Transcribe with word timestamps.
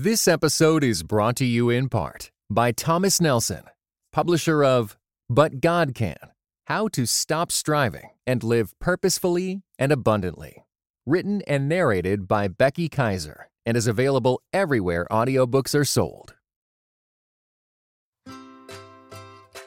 This 0.00 0.28
episode 0.28 0.84
is 0.84 1.02
brought 1.02 1.34
to 1.38 1.44
you 1.44 1.70
in 1.70 1.88
part 1.88 2.30
by 2.48 2.70
Thomas 2.70 3.20
Nelson, 3.20 3.64
publisher 4.12 4.62
of 4.62 4.96
But 5.28 5.60
God 5.60 5.92
Can 5.92 6.14
How 6.68 6.86
to 6.86 7.04
Stop 7.04 7.50
Striving 7.50 8.10
and 8.24 8.44
Live 8.44 8.78
Purposefully 8.78 9.62
and 9.76 9.90
Abundantly. 9.90 10.64
Written 11.04 11.42
and 11.48 11.68
narrated 11.68 12.28
by 12.28 12.46
Becky 12.46 12.88
Kaiser 12.88 13.50
and 13.66 13.76
is 13.76 13.88
available 13.88 14.40
everywhere 14.52 15.04
audiobooks 15.10 15.74
are 15.74 15.84
sold. 15.84 16.36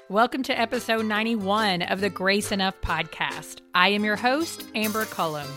Welcome 0.07 0.43
to 0.43 0.57
episode 0.57 1.03
91 1.03 1.81
of 1.81 1.99
the 1.99 2.09
Grace 2.09 2.53
Enough 2.53 2.79
podcast. 2.79 3.59
I 3.75 3.89
am 3.89 4.05
your 4.05 4.15
host, 4.15 4.65
Amber 4.75 5.03
Cullum. 5.03 5.49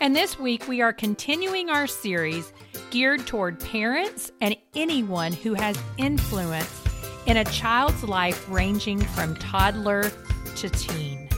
And 0.00 0.14
this 0.14 0.38
week 0.38 0.68
we 0.68 0.80
are 0.80 0.92
continuing 0.92 1.70
our 1.70 1.88
series 1.88 2.52
geared 2.90 3.26
toward 3.26 3.58
parents 3.58 4.30
and 4.40 4.56
anyone 4.76 5.32
who 5.32 5.54
has 5.54 5.76
influence 5.96 6.84
in 7.26 7.38
a 7.38 7.44
child's 7.46 8.04
life 8.04 8.48
ranging 8.48 9.00
from 9.00 9.34
toddler 9.34 10.12
to 10.54 10.68
teen. 10.70 11.28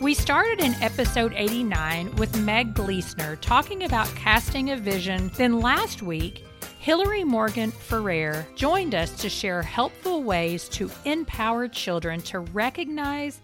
We 0.00 0.14
started 0.14 0.60
in 0.60 0.72
episode 0.76 1.34
89 1.36 2.16
with 2.16 2.40
Meg 2.40 2.72
Gleesner 2.72 3.36
talking 3.36 3.82
about 3.82 4.08
casting 4.14 4.70
a 4.70 4.78
vision. 4.78 5.30
Then 5.36 5.60
last 5.60 6.00
week, 6.00 6.42
Hillary 6.78 7.22
Morgan 7.22 7.70
Ferrer 7.70 8.46
joined 8.56 8.94
us 8.94 9.10
to 9.20 9.28
share 9.28 9.60
helpful 9.60 10.22
ways 10.22 10.70
to 10.70 10.90
empower 11.04 11.68
children 11.68 12.22
to 12.22 12.40
recognize 12.40 13.42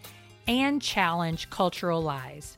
and 0.49 0.81
challenge 0.81 1.51
cultural 1.51 2.01
lies. 2.01 2.56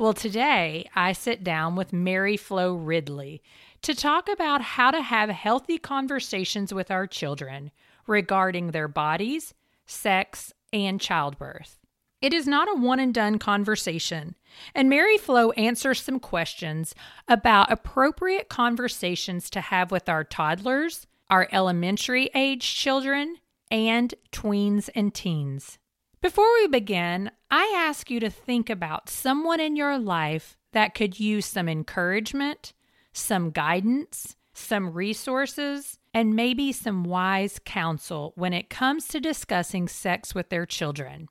Well, 0.00 0.14
today 0.14 0.88
I 0.96 1.12
sit 1.12 1.44
down 1.44 1.76
with 1.76 1.92
Mary 1.92 2.38
Flo 2.38 2.72
Ridley 2.72 3.42
to 3.82 3.94
talk 3.94 4.30
about 4.30 4.62
how 4.62 4.90
to 4.90 5.02
have 5.02 5.28
healthy 5.28 5.76
conversations 5.76 6.72
with 6.72 6.90
our 6.90 7.06
children 7.06 7.70
regarding 8.06 8.70
their 8.70 8.88
bodies, 8.88 9.52
sex, 9.84 10.54
and 10.72 10.98
childbirth. 10.98 11.76
It 12.22 12.32
is 12.32 12.46
not 12.46 12.66
a 12.70 12.80
one 12.80 12.98
and 12.98 13.12
done 13.12 13.38
conversation, 13.38 14.36
and 14.74 14.88
Mary 14.88 15.18
Flo 15.18 15.50
answers 15.50 16.00
some 16.00 16.18
questions 16.18 16.94
about 17.28 17.70
appropriate 17.70 18.48
conversations 18.48 19.50
to 19.50 19.60
have 19.60 19.90
with 19.90 20.08
our 20.08 20.24
toddlers, 20.24 21.06
our 21.28 21.46
elementary 21.52 22.30
age 22.34 22.74
children, 22.74 23.36
and 23.70 24.14
tweens 24.32 24.88
and 24.94 25.12
teens. 25.12 25.78
Before 26.22 26.52
we 26.60 26.68
begin, 26.68 27.30
I 27.50 27.72
ask 27.74 28.10
you 28.10 28.20
to 28.20 28.28
think 28.28 28.68
about 28.68 29.08
someone 29.08 29.58
in 29.58 29.74
your 29.74 29.98
life 29.98 30.58
that 30.72 30.94
could 30.94 31.18
use 31.18 31.46
some 31.46 31.66
encouragement, 31.66 32.74
some 33.14 33.50
guidance, 33.50 34.36
some 34.52 34.92
resources, 34.92 35.98
and 36.12 36.36
maybe 36.36 36.72
some 36.72 37.04
wise 37.04 37.58
counsel 37.64 38.34
when 38.36 38.52
it 38.52 38.68
comes 38.68 39.08
to 39.08 39.18
discussing 39.18 39.88
sex 39.88 40.34
with 40.34 40.50
their 40.50 40.66
children. 40.66 41.28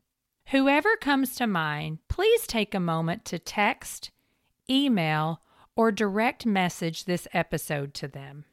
Whoever 0.48 0.98
comes 0.98 1.36
to 1.36 1.46
mind, 1.46 2.00
please 2.08 2.48
take 2.48 2.74
a 2.74 2.80
moment 2.80 3.26
to 3.26 3.38
text, 3.38 4.10
email, 4.68 5.44
or 5.76 5.92
direct 5.92 6.48
message 6.48 7.06
this 7.06 7.28
episode 7.32 7.94
to 7.94 8.08
them. 8.08 8.46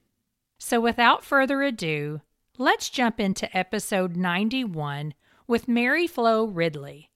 So, 0.59 0.83
without 0.83 1.25
further 1.25 1.63
ado, 1.63 2.21
let's 2.59 2.91
jump 2.91 3.21
into 3.21 3.57
episode 3.57 4.17
91 4.17 5.15
with 5.47 5.69
Mary 5.69 6.07
Flo 6.07 6.45
Ridley. 6.45 7.11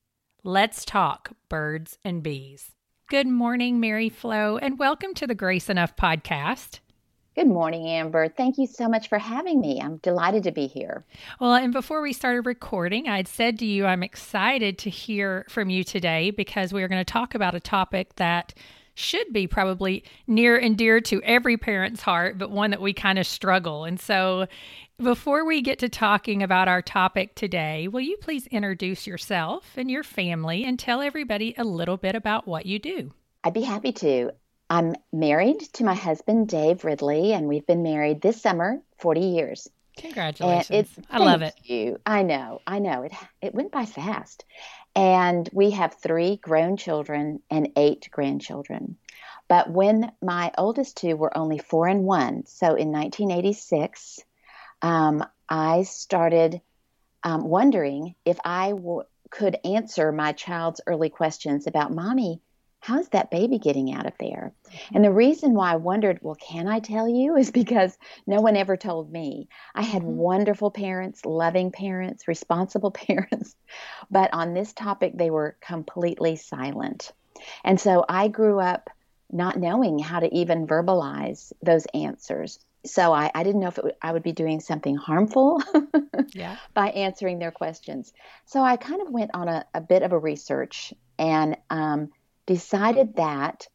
Let's 0.44 0.84
talk 0.84 1.32
birds 1.48 1.98
and 2.04 2.22
bees. 2.22 2.72
Good 3.08 3.26
morning, 3.26 3.80
Mary 3.80 4.08
Flo, 4.08 4.56
and 4.56 4.78
welcome 4.78 5.14
to 5.14 5.26
the 5.26 5.34
Grace 5.34 5.68
Enough 5.68 5.96
podcast. 5.96 6.78
Good 7.34 7.48
morning, 7.48 7.86
Amber. 7.88 8.28
Thank 8.28 8.56
you 8.56 8.68
so 8.68 8.88
much 8.88 9.08
for 9.08 9.18
having 9.18 9.60
me. 9.60 9.80
I'm 9.82 9.96
delighted 9.96 10.44
to 10.44 10.52
be 10.52 10.68
here. 10.68 11.04
Well, 11.40 11.54
and 11.54 11.72
before 11.72 12.02
we 12.02 12.12
started 12.12 12.46
recording, 12.46 13.08
I'd 13.08 13.26
said 13.26 13.58
to 13.60 13.66
you, 13.66 13.84
I'm 13.86 14.04
excited 14.04 14.78
to 14.78 14.90
hear 14.90 15.44
from 15.48 15.68
you 15.68 15.82
today 15.82 16.30
because 16.30 16.72
we 16.72 16.84
are 16.84 16.88
going 16.88 17.04
to 17.04 17.12
talk 17.12 17.34
about 17.34 17.56
a 17.56 17.60
topic 17.60 18.14
that 18.16 18.54
should 18.94 19.32
be 19.32 19.46
probably 19.46 20.04
near 20.26 20.56
and 20.56 20.76
dear 20.76 21.00
to 21.00 21.22
every 21.22 21.56
parent's 21.56 22.02
heart, 22.02 22.38
but 22.38 22.50
one 22.50 22.70
that 22.70 22.80
we 22.80 22.92
kind 22.92 23.18
of 23.18 23.26
struggle. 23.26 23.84
And 23.84 23.98
so, 23.98 24.46
before 25.02 25.44
we 25.44 25.62
get 25.62 25.78
to 25.80 25.88
talking 25.88 26.42
about 26.42 26.68
our 26.68 26.82
topic 26.82 27.34
today, 27.34 27.88
will 27.88 28.00
you 28.00 28.16
please 28.18 28.46
introduce 28.48 29.06
yourself 29.06 29.64
and 29.76 29.90
your 29.90 30.02
family 30.02 30.64
and 30.64 30.78
tell 30.78 31.00
everybody 31.00 31.54
a 31.56 31.64
little 31.64 31.96
bit 31.96 32.14
about 32.14 32.46
what 32.46 32.66
you 32.66 32.78
do? 32.78 33.12
I'd 33.42 33.54
be 33.54 33.62
happy 33.62 33.92
to. 33.92 34.32
I'm 34.68 34.94
married 35.12 35.60
to 35.74 35.84
my 35.84 35.94
husband, 35.94 36.48
Dave 36.48 36.84
Ridley, 36.84 37.32
and 37.32 37.48
we've 37.48 37.66
been 37.66 37.82
married 37.82 38.20
this 38.20 38.40
summer 38.40 38.80
40 38.98 39.20
years. 39.20 39.68
Congratulations. 39.96 40.70
It's, 40.70 41.06
I 41.10 41.18
love 41.18 41.42
it. 41.42 41.54
You. 41.64 41.98
I 42.06 42.22
know. 42.22 42.60
I 42.66 42.78
know. 42.78 43.02
It 43.02 43.12
it 43.42 43.54
went 43.54 43.72
by 43.72 43.86
fast. 43.86 44.44
And 44.94 45.48
we 45.52 45.70
have 45.72 45.94
3 45.94 46.36
grown 46.36 46.76
children 46.76 47.42
and 47.50 47.70
8 47.76 48.08
grandchildren. 48.10 48.96
But 49.48 49.70
when 49.70 50.12
my 50.22 50.52
oldest 50.56 50.96
two 50.96 51.16
were 51.16 51.36
only 51.36 51.58
4 51.58 51.88
and 51.88 52.04
1, 52.04 52.46
so 52.46 52.66
in 52.76 52.92
1986, 52.92 54.20
um, 54.82 55.24
I 55.48 55.82
started 55.82 56.60
um, 57.22 57.44
wondering 57.44 58.14
if 58.24 58.38
I 58.44 58.70
w- 58.70 59.02
could 59.30 59.58
answer 59.64 60.12
my 60.12 60.32
child's 60.32 60.80
early 60.86 61.10
questions 61.10 61.66
about, 61.66 61.92
Mommy, 61.92 62.40
how's 62.80 63.08
that 63.10 63.30
baby 63.30 63.58
getting 63.58 63.92
out 63.92 64.06
of 64.06 64.14
there? 64.18 64.52
Mm-hmm. 64.66 64.96
And 64.96 65.04
the 65.04 65.12
reason 65.12 65.54
why 65.54 65.72
I 65.72 65.76
wondered, 65.76 66.18
well, 66.22 66.34
can 66.34 66.66
I 66.66 66.80
tell 66.80 67.08
you, 67.08 67.36
is 67.36 67.50
because 67.50 67.96
no 68.26 68.40
one 68.40 68.56
ever 68.56 68.76
told 68.76 69.12
me. 69.12 69.48
I 69.74 69.82
had 69.82 70.02
mm-hmm. 70.02 70.16
wonderful 70.16 70.70
parents, 70.70 71.24
loving 71.24 71.70
parents, 71.72 72.26
responsible 72.26 72.90
parents, 72.90 73.54
but 74.10 74.30
on 74.32 74.54
this 74.54 74.72
topic, 74.72 75.12
they 75.14 75.30
were 75.30 75.56
completely 75.60 76.36
silent. 76.36 77.12
And 77.64 77.80
so 77.80 78.04
I 78.08 78.28
grew 78.28 78.60
up 78.60 78.90
not 79.32 79.58
knowing 79.58 79.98
how 79.98 80.20
to 80.20 80.34
even 80.34 80.66
verbalize 80.66 81.52
those 81.62 81.86
answers 81.94 82.58
so 82.84 83.12
I, 83.12 83.30
I 83.34 83.42
didn't 83.42 83.60
know 83.60 83.68
if 83.68 83.78
would, 83.82 83.94
I 84.00 84.12
would 84.12 84.22
be 84.22 84.32
doing 84.32 84.60
something 84.60 84.96
harmful 84.96 85.62
yeah. 86.32 86.56
by 86.74 86.90
answering 86.90 87.38
their 87.38 87.50
questions. 87.50 88.12
So 88.46 88.62
I 88.62 88.76
kind 88.76 89.02
of 89.02 89.10
went 89.10 89.32
on 89.34 89.48
a, 89.48 89.64
a 89.74 89.80
bit 89.80 90.02
of 90.02 90.12
a 90.12 90.18
research 90.18 90.94
and 91.18 91.56
um, 91.68 92.10
decided 92.46 93.16
that 93.16 93.66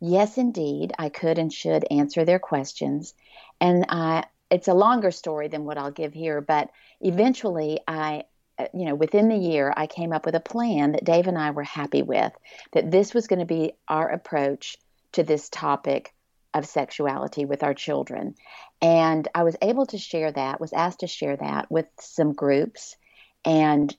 yes, 0.00 0.38
indeed, 0.38 0.92
I 0.98 1.08
could 1.08 1.38
and 1.38 1.52
should 1.52 1.84
answer 1.90 2.24
their 2.24 2.38
questions. 2.38 3.14
And 3.60 3.86
I, 3.88 4.24
it's 4.50 4.68
a 4.68 4.74
longer 4.74 5.10
story 5.10 5.48
than 5.48 5.64
what 5.64 5.78
I'll 5.78 5.90
give 5.90 6.14
here, 6.14 6.40
but 6.40 6.70
eventually 7.00 7.80
I 7.86 8.24
uh, 8.58 8.66
you 8.74 8.86
know, 8.86 8.94
within 8.96 9.28
the 9.28 9.36
year, 9.36 9.72
I 9.76 9.86
came 9.86 10.12
up 10.12 10.26
with 10.26 10.34
a 10.34 10.40
plan 10.40 10.92
that 10.92 11.04
Dave 11.04 11.28
and 11.28 11.38
I 11.38 11.52
were 11.52 11.62
happy 11.62 12.02
with, 12.02 12.32
that 12.72 12.90
this 12.90 13.14
was 13.14 13.28
going 13.28 13.38
to 13.38 13.44
be 13.44 13.74
our 13.86 14.08
approach 14.08 14.76
to 15.12 15.22
this 15.22 15.48
topic 15.48 16.12
of 16.54 16.66
sexuality 16.66 17.44
with 17.44 17.62
our 17.62 17.74
children. 17.74 18.34
And 18.80 19.28
I 19.34 19.42
was 19.42 19.56
able 19.60 19.86
to 19.86 19.98
share 19.98 20.32
that, 20.32 20.60
was 20.60 20.72
asked 20.72 21.00
to 21.00 21.06
share 21.06 21.36
that 21.36 21.70
with 21.70 21.86
some 22.00 22.32
groups. 22.32 22.96
And 23.44 23.94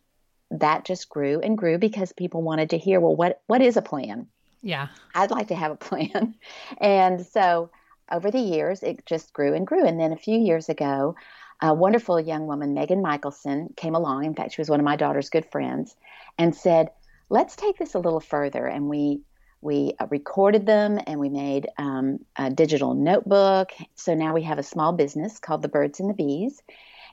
that 0.52 0.86
just 0.86 1.10
grew 1.10 1.40
and 1.40 1.58
grew 1.58 1.78
because 1.78 2.12
people 2.12 2.42
wanted 2.42 2.72
to 2.72 2.78
hear, 2.78 3.00
well, 3.00 3.16
what, 3.16 3.42
what 3.48 3.62
is 3.62 3.78
a 3.78 3.82
plan? 3.82 4.28
Yeah. 4.62 4.88
I'd 5.14 5.32
like 5.32 5.48
to 5.50 5.56
have 5.56 5.72
a 5.72 5.76
plan. 5.76 6.36
and 6.80 7.26
so 7.26 7.70
over 8.12 8.32
the 8.32 8.40
years, 8.40 8.84
it 8.84 9.06
just 9.06 9.34
grew 9.34 9.54
and 9.54 9.68
grew. 9.68 9.86
And 9.86 10.00
then 10.00 10.12
a 10.12 10.18
few 10.18 10.38
years 10.38 10.70
ago, 10.70 11.16
a 11.62 11.74
wonderful 11.74 12.20
young 12.20 12.48
woman, 12.48 12.74
Megan 12.74 13.02
Michelson, 13.02 13.74
came 13.76 13.96
along. 13.96 14.26
In 14.26 14.34
fact, 14.34 14.54
she 14.54 14.62
was 14.62 14.70
one 14.70 14.80
of 14.80 14.86
my 14.86 14.96
daughter's 14.96 15.30
good 15.30 15.46
friends 15.52 15.96
and 16.38 16.56
said, 16.56 16.90
let's 17.30 17.56
take 17.56 17.78
this 17.78 17.96
a 17.96 18.00
little 18.00 18.22
further. 18.22 18.66
And 18.66 18.88
we 18.88 19.22
we 19.62 19.94
uh, 20.00 20.08
recorded 20.10 20.66
them 20.66 21.00
and 21.06 21.20
we 21.20 21.30
made 21.30 21.68
um, 21.78 22.20
a 22.36 22.50
digital 22.50 22.94
notebook. 22.94 23.72
So 23.96 24.14
now 24.14 24.34
we 24.34 24.44
have 24.44 24.60
a 24.60 24.64
small 24.64 24.94
business 24.94 25.40
called 25.40 25.62
The 25.62 25.68
Birds 25.68 26.00
and 26.00 26.10
the 26.10 26.14
Bees. 26.14 26.62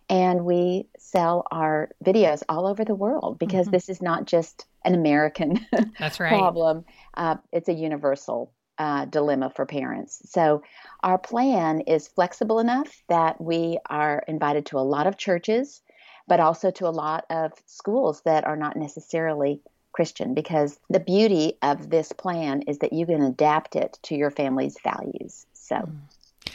And 0.09 0.45
we 0.45 0.87
sell 0.99 1.47
our 1.51 1.91
videos 2.05 2.43
all 2.49 2.67
over 2.67 2.85
the 2.85 2.95
world 2.95 3.39
because 3.39 3.67
mm-hmm. 3.67 3.73
this 3.73 3.89
is 3.89 4.01
not 4.01 4.25
just 4.25 4.67
an 4.85 4.95
American 4.95 5.67
That's 5.99 6.21
right. 6.21 6.29
problem. 6.29 6.85
Uh, 7.15 7.37
it's 7.53 7.69
a 7.69 7.73
universal 7.73 8.53
uh, 8.79 9.07
dilemma 9.07 9.51
for 9.51 9.67
parents. 9.67 10.23
So 10.27 10.63
our 11.03 11.19
plan 11.19 11.81
is 11.81 12.09
flexible 12.09 12.61
enough 12.61 13.03
that 13.09 13.41
we 13.41 13.79
are 13.89 14.23
invited 14.29 14.67
to 14.67 14.79
a 14.79 14.81
lot 14.81 15.07
of 15.07 15.17
churches, 15.17 15.83
but 16.29 16.41
also 16.41 16.71
to 16.73 16.87
a 16.87 16.91
lot 16.91 17.25
of 17.31 17.53
schools 17.67 18.23
that 18.25 18.45
are 18.45 18.57
not 18.57 18.77
necessarily 18.77 19.61
Christian 19.97 20.35
because 20.35 20.79
the 20.91 21.01
beauty 21.01 21.55
of 21.63 21.89
this 21.89 22.13
plan 22.13 22.61
is 22.69 22.79
that 22.79 22.93
you 22.93 23.07
can 23.07 23.23
adapt 23.23 23.75
it 23.75 23.99
to 24.03 24.15
your 24.15 24.31
family's 24.31 24.77
values. 24.85 25.47
So, 25.55 25.77
mm. 25.77 25.97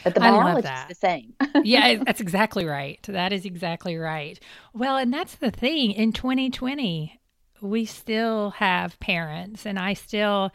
but 0.04 0.14
the 0.14 0.20
biology 0.20 0.68
is 0.68 0.88
the 0.88 0.94
same. 0.94 1.34
yeah, 1.64 1.96
that's 2.04 2.20
exactly 2.20 2.64
right. 2.64 3.00
That 3.08 3.32
is 3.32 3.44
exactly 3.44 3.96
right. 3.96 4.38
Well, 4.72 4.96
and 4.96 5.12
that's 5.12 5.34
the 5.34 5.50
thing 5.50 5.90
in 5.90 6.12
2020, 6.12 7.20
we 7.60 7.84
still 7.84 8.50
have 8.50 8.98
parents, 9.00 9.66
and 9.66 9.76
I 9.76 9.94
still 9.94 10.52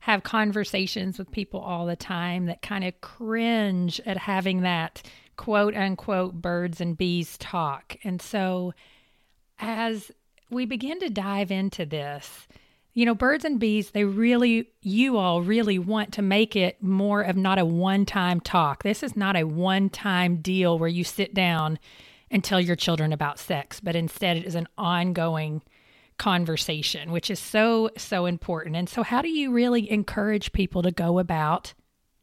have 0.00 0.22
conversations 0.22 1.18
with 1.18 1.30
people 1.30 1.60
all 1.60 1.84
the 1.84 1.94
time 1.94 2.46
that 2.46 2.62
kind 2.62 2.84
of 2.84 2.98
cringe 3.02 4.00
at 4.06 4.16
having 4.16 4.62
that 4.62 5.02
quote 5.36 5.76
unquote 5.76 6.40
birds 6.40 6.80
and 6.80 6.96
bees 6.96 7.36
talk. 7.36 7.98
And 8.02 8.20
so 8.22 8.72
as 9.58 10.10
we 10.50 10.66
begin 10.66 11.00
to 11.00 11.10
dive 11.10 11.50
into 11.50 11.86
this, 11.86 12.46
you 12.92 13.06
know, 13.06 13.14
birds 13.14 13.44
and 13.44 13.60
bees, 13.60 13.90
they 13.90 14.04
really, 14.04 14.68
you 14.82 15.16
all 15.16 15.42
really 15.42 15.78
want 15.78 16.12
to 16.14 16.22
make 16.22 16.56
it 16.56 16.82
more 16.82 17.22
of 17.22 17.36
not 17.36 17.58
a 17.58 17.64
one 17.64 18.04
time 18.04 18.40
talk. 18.40 18.82
This 18.82 19.02
is 19.02 19.16
not 19.16 19.36
a 19.36 19.44
one 19.44 19.88
time 19.90 20.36
deal 20.38 20.78
where 20.78 20.88
you 20.88 21.04
sit 21.04 21.34
down 21.34 21.78
and 22.30 22.42
tell 22.42 22.60
your 22.60 22.76
children 22.76 23.12
about 23.12 23.38
sex, 23.38 23.80
but 23.80 23.96
instead 23.96 24.36
it 24.36 24.44
is 24.44 24.54
an 24.54 24.68
ongoing 24.76 25.62
conversation, 26.18 27.10
which 27.10 27.30
is 27.30 27.38
so, 27.38 27.90
so 27.96 28.26
important. 28.26 28.76
And 28.76 28.88
so, 28.88 29.02
how 29.02 29.22
do 29.22 29.28
you 29.28 29.52
really 29.52 29.90
encourage 29.90 30.52
people 30.52 30.82
to 30.82 30.90
go 30.90 31.18
about 31.18 31.74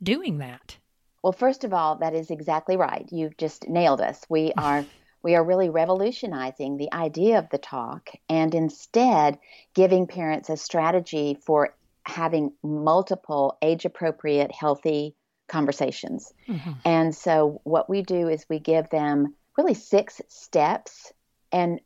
doing 0.02 0.38
that? 0.38 0.78
Well, 1.24 1.34
first 1.34 1.64
of 1.64 1.74
all, 1.74 1.96
that 1.98 2.14
is 2.14 2.30
exactly 2.30 2.78
right. 2.78 3.08
You've 3.12 3.38
just 3.38 3.68
nailed 3.68 4.00
us. 4.00 4.22
We 4.30 4.54
are 4.56 4.86
we 5.24 5.36
are 5.36 5.44
really 5.44 5.70
revolutionizing 5.70 6.78
the 6.78 6.94
idea 6.94 7.40
of 7.40 7.50
the 7.50 7.58
talk 7.58 8.10
and 8.30 8.54
instead 8.54 9.38
giving 9.74 10.08
parents 10.08 10.50
a 10.50 10.58
strategy 10.58 11.38
for 11.46 11.76
having 12.04 12.54
multiple 12.64 13.58
age 13.62 13.86
appropriate 13.86 14.52
healthy 14.52 15.16
conversations. 15.48 16.34
Mm-hmm. 16.48 16.72
And 16.86 17.16
so 17.16 17.62
what 17.64 17.90
we 17.90 18.02
do 18.02 18.28
is 18.28 18.46
we 18.50 18.60
give 18.60 18.90
them 18.90 19.36
really 19.58 19.74
six 19.74 20.22
steps 20.28 21.12
and 21.52 21.82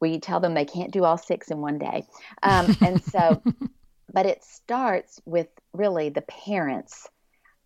we 0.00 0.18
tell 0.18 0.40
them 0.40 0.54
they 0.54 0.64
can't 0.64 0.92
do 0.92 1.04
all 1.04 1.18
six 1.18 1.50
in 1.50 1.58
one 1.58 1.78
day. 1.78 2.06
Um, 2.42 2.74
and 2.80 3.02
so, 3.02 3.42
but 4.12 4.26
it 4.26 4.42
starts 4.44 5.20
with 5.24 5.48
really 5.72 6.08
the 6.08 6.22
parents 6.22 7.08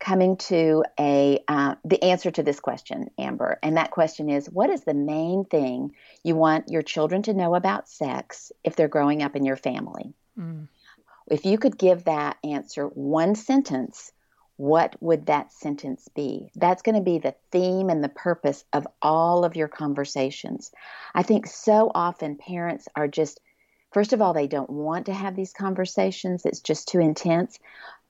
coming 0.04 0.36
to 0.36 0.84
a 1.00 1.42
uh, 1.48 1.74
the 1.84 2.02
answer 2.04 2.30
to 2.30 2.42
this 2.42 2.60
question, 2.60 3.08
Amber, 3.18 3.58
and 3.62 3.76
that 3.76 3.90
question 3.90 4.28
is: 4.28 4.50
What 4.50 4.70
is 4.70 4.84
the 4.84 4.94
main 4.94 5.44
thing 5.46 5.92
you 6.22 6.36
want 6.36 6.68
your 6.68 6.82
children 6.82 7.22
to 7.22 7.34
know 7.34 7.54
about 7.54 7.88
sex 7.88 8.52
if 8.62 8.76
they're 8.76 8.88
growing 8.88 9.22
up 9.22 9.34
in 9.34 9.44
your 9.44 9.56
family? 9.56 10.12
Mm. 10.38 10.68
If 11.30 11.46
you 11.46 11.56
could 11.56 11.78
give 11.78 12.04
that 12.04 12.36
answer 12.44 12.86
one 12.86 13.34
sentence, 13.34 14.12
what 14.56 14.94
would 15.00 15.26
that 15.26 15.52
sentence 15.52 16.06
be? 16.14 16.50
That's 16.54 16.82
going 16.82 16.96
to 16.96 17.00
be 17.00 17.18
the 17.18 17.34
theme 17.50 17.88
and 17.88 18.04
the 18.04 18.10
purpose 18.10 18.62
of 18.74 18.86
all 19.00 19.44
of 19.44 19.56
your 19.56 19.68
conversations. 19.68 20.70
I 21.14 21.22
think 21.22 21.46
so 21.46 21.90
often 21.94 22.36
parents 22.36 22.88
are 22.94 23.08
just, 23.08 23.40
first 23.92 24.12
of 24.12 24.20
all, 24.20 24.34
they 24.34 24.48
don't 24.48 24.68
want 24.68 25.06
to 25.06 25.14
have 25.14 25.34
these 25.34 25.54
conversations, 25.54 26.44
it's 26.44 26.60
just 26.60 26.88
too 26.88 27.00
intense, 27.00 27.58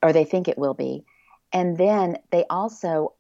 or 0.03 0.13
they 0.13 0.25
think 0.25 0.49
it 0.49 0.59
will 0.59 0.75
be. 0.75 1.05
And 1.55 1.79
then 1.79 2.19
they 2.31 2.45
also 2.51 3.15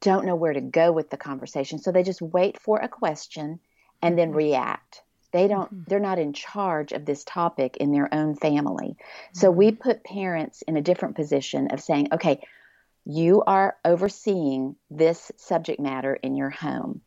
don't 0.00 0.26
know 0.26 0.36
where 0.36 0.52
to 0.52 0.60
go 0.60 0.92
with 0.92 1.10
the 1.10 1.16
conversation. 1.16 1.78
So 1.78 1.90
they 1.90 2.02
just 2.02 2.22
wait 2.22 2.60
for 2.60 2.78
a 2.78 2.88
question 2.88 3.58
and 4.02 4.16
then 4.16 4.28
mm-hmm. 4.28 4.36
react. 4.36 5.02
They 5.32 5.48
don't, 5.48 5.72
mm-hmm. 5.72 5.84
they're 5.88 5.98
not 5.98 6.18
in 6.18 6.32
charge 6.32 6.92
of 6.92 7.04
this 7.04 7.24
topic 7.24 7.78
in 7.78 7.90
their 7.90 8.12
own 8.12 8.36
family. 8.36 8.96
So 9.32 9.48
mm-hmm. 9.48 9.58
we 9.58 9.72
put 9.72 10.04
parents 10.04 10.62
in 10.62 10.76
a 10.76 10.82
different 10.82 11.16
position 11.16 11.68
of 11.70 11.80
saying, 11.80 12.08
okay, 12.12 12.46
you 13.06 13.42
are 13.46 13.76
overseeing 13.84 14.76
this 14.90 15.32
subject 15.36 15.80
matter 15.80 16.14
in 16.14 16.36
your 16.36 16.50
home. 16.50 17.00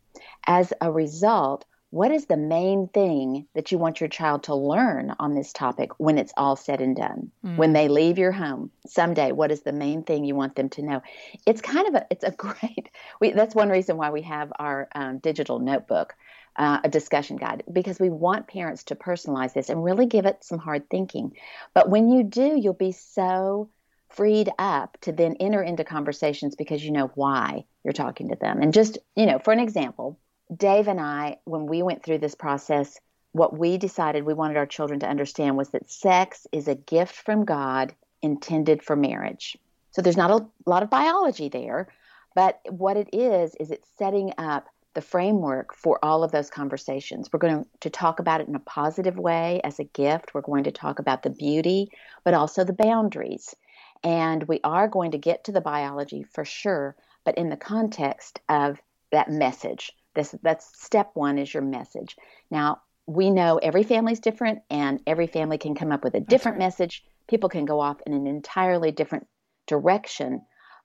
As 0.46 0.74
a 0.82 0.92
result, 0.92 1.66
what 1.94 2.12
is 2.12 2.26
the 2.26 2.38
main 2.38 2.88
thing 2.88 3.46
that 3.54 3.72
you 3.72 3.78
want 3.78 4.02
your 4.02 4.08
child 4.10 4.42
to 4.42 4.56
learn 4.56 5.14
on 5.20 5.36
this 5.36 5.54
topic 5.54 5.92
when 6.00 6.18
it's 6.18 6.34
all 6.36 6.56
said 6.56 6.82
and 6.82 6.96
done? 6.96 7.30
Mm. 7.46 7.58
when 7.58 7.74
they 7.74 7.88
leave 7.88 8.18
your 8.18 8.32
home 8.32 8.72
someday 8.88 9.32
what 9.32 9.52
is 9.52 9.62
the 9.62 9.72
main 9.72 10.02
thing 10.02 10.26
you 10.26 10.34
want 10.34 10.56
them 10.56 10.70
to 10.70 10.82
know? 10.82 11.04
It's 11.46 11.62
kind 11.62 11.88
of 11.88 11.94
a 11.94 12.08
it's 12.10 12.24
a 12.24 12.32
great 12.46 12.90
we, 13.22 13.32
that's 13.34 13.54
one 13.54 13.70
reason 13.70 13.96
why 13.96 14.10
we 14.10 14.24
have 14.24 14.52
our 14.58 14.88
um, 14.96 15.20
digital 15.20 15.60
notebook 15.60 16.16
uh, 16.56 16.80
a 16.84 16.90
discussion 16.90 17.38
guide 17.38 17.64
because 17.72 18.00
we 18.00 18.10
want 18.10 18.48
parents 18.48 18.86
to 18.86 18.96
personalize 18.96 19.54
this 19.54 19.70
and 19.70 19.84
really 19.84 20.08
give 20.08 20.26
it 20.26 20.44
some 20.44 20.58
hard 20.58 20.90
thinking. 20.90 21.34
But 21.76 21.90
when 21.90 22.10
you 22.10 22.24
do 22.24 22.58
you'll 22.60 22.74
be 22.74 22.92
so 22.92 23.70
freed 24.10 24.50
up 24.58 24.98
to 25.02 25.12
then 25.12 25.36
enter 25.40 25.62
into 25.62 25.84
conversations 25.84 26.56
because 26.56 26.84
you 26.84 26.92
know 26.92 27.12
why 27.14 27.66
you're 27.84 27.94
talking 27.94 28.30
to 28.30 28.36
them. 28.36 28.64
And 28.64 28.74
just 28.74 28.98
you 29.16 29.28
know 29.28 29.38
for 29.38 29.54
an 29.54 29.60
example 29.60 30.18
Dave 30.56 30.88
and 30.88 31.00
I, 31.00 31.38
when 31.46 31.66
we 31.66 31.82
went 31.82 32.04
through 32.04 32.20
this 32.20 32.36
process, 32.36 33.00
what 33.32 33.58
we 33.58 33.78
decided 33.78 34.24
we 34.24 34.34
wanted 34.34 34.58
our 34.58 34.66
children 34.66 35.00
to 35.00 35.10
understand 35.10 35.58
was 35.58 35.70
that 35.70 35.90
sex 35.90 36.46
is 36.52 36.68
a 36.68 36.76
gift 36.76 37.16
from 37.16 37.46
God 37.46 37.94
intended 38.22 38.84
for 38.84 38.96
marriage. 38.96 39.58
So 39.92 40.02
there's 40.02 40.18
not 40.18 40.32
a 40.32 40.46
lot 40.66 40.84
of 40.84 40.90
biology 40.90 41.50
there, 41.50 41.88
but 42.36 42.60
what 42.70 42.98
it 42.98 43.10
is, 43.14 43.56
is 43.60 43.72
it's 43.72 43.90
setting 43.98 44.34
up 44.38 44.68
the 44.94 45.02
framework 45.02 45.76
for 45.76 45.98
all 46.04 46.24
of 46.24 46.32
those 46.32 46.50
conversations. 46.50 47.30
We're 47.32 47.40
going 47.40 47.66
to 47.80 47.90
talk 47.90 48.20
about 48.20 48.42
it 48.42 48.48
in 48.48 48.56
a 48.56 48.60
positive 48.60 49.18
way 49.18 49.62
as 49.64 49.80
a 49.80 49.86
gift. 49.86 50.34
We're 50.34 50.42
going 50.42 50.66
to 50.66 50.72
talk 50.72 51.00
about 51.00 51.24
the 51.24 51.30
beauty, 51.32 51.90
but 52.24 52.34
also 52.34 52.64
the 52.64 52.74
boundaries. 52.74 53.56
And 54.04 54.44
we 54.44 54.60
are 54.64 54.88
going 54.88 55.12
to 55.12 55.18
get 55.18 55.46
to 55.46 55.52
the 55.52 55.62
biology 55.62 56.24
for 56.24 56.46
sure, 56.46 56.96
but 57.24 57.38
in 57.38 57.50
the 57.50 57.58
context 57.58 58.40
of 58.50 58.80
that 59.12 59.30
message 59.32 59.92
this 60.16 60.36
that's 60.42 60.84
step 60.84 61.12
one 61.14 61.38
is 61.38 61.54
your 61.54 61.64
message. 61.64 62.16
Now 62.50 62.82
we 63.06 63.32
know 63.32 63.58
every 63.58 63.84
family 63.84 64.14
is 64.14 64.20
different, 64.20 64.60
and 64.70 65.02
every 65.06 65.28
family 65.28 65.58
can 65.58 65.76
come 65.76 65.92
up 65.92 66.04
with 66.04 66.16
a 66.16 66.20
different 66.20 66.58
right. 66.58 66.66
message. 66.66 67.04
People 67.28 67.50
can 67.50 67.66
go 67.66 67.80
off 67.80 67.98
in 68.06 68.14
an 68.14 68.28
entirely 68.28 68.92
different 68.92 69.28
direction, 69.68 70.42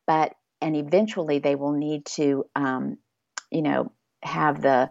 but 0.06 0.34
and 0.60 0.76
eventually 0.76 1.38
they 1.38 1.54
will 1.54 1.72
need 1.72 2.04
to, 2.06 2.44
um, 2.56 2.98
you 3.50 3.62
know, 3.62 3.92
have 4.22 4.60
the 4.60 4.90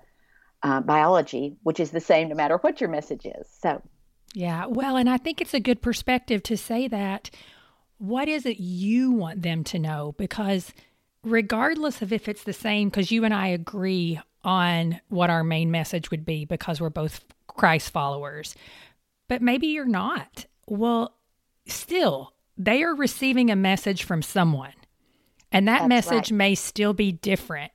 uh, 0.64 0.82
biology, 0.82 1.58
which 1.64 1.80
is 1.80 1.92
the 1.92 2.00
same 2.00 2.30
no 2.30 2.36
matter 2.36 2.58
what 2.58 2.80
your 2.80 2.90
message 2.90 3.26
is. 3.26 3.48
So, 3.62 3.82
yeah, 4.34 4.66
well, 4.66 4.96
and 4.96 5.10
I 5.10 5.18
think 5.18 5.42
it's 5.42 5.54
a 5.54 5.60
good 5.60 5.82
perspective 5.82 6.44
to 6.44 6.58
say 6.58 6.88
that. 6.88 7.30
What 8.00 8.28
is 8.28 8.46
it 8.46 8.60
you 8.60 9.12
want 9.12 9.42
them 9.42 9.64
to 9.66 9.80
know? 9.80 10.14
Because 10.18 10.72
regardless 11.28 12.02
of 12.02 12.14
if 12.14 12.28
it's 12.28 12.44
the 12.44 12.54
same, 12.54 12.90
because 12.90 13.12
you 13.12 13.24
and 13.24 13.34
I 13.34 13.48
agree 13.48 14.20
on 14.44 15.00
what 15.10 15.30
our 15.30 15.44
main 15.44 15.72
message 15.72 16.10
would 16.10 16.26
be 16.26 16.46
because 16.46 16.80
we're 16.80 16.90
both 16.90 17.26
Christ 17.48 17.92
followers, 17.92 18.56
but 19.28 19.42
maybe 19.42 19.68
you're 19.68 19.86
not. 19.86 20.46
Well, 20.68 21.18
still, 21.68 22.34
they 22.58 22.84
are 22.84 22.96
receiving 22.96 23.52
a 23.52 23.56
message 23.56 24.04
from 24.04 24.22
someone, 24.22 24.74
and 25.52 25.68
that 25.68 25.80
That's 25.80 25.90
message 25.90 26.32
right. 26.32 26.38
may 26.38 26.56
still 26.56 26.94
be 26.94 27.12
different 27.12 27.72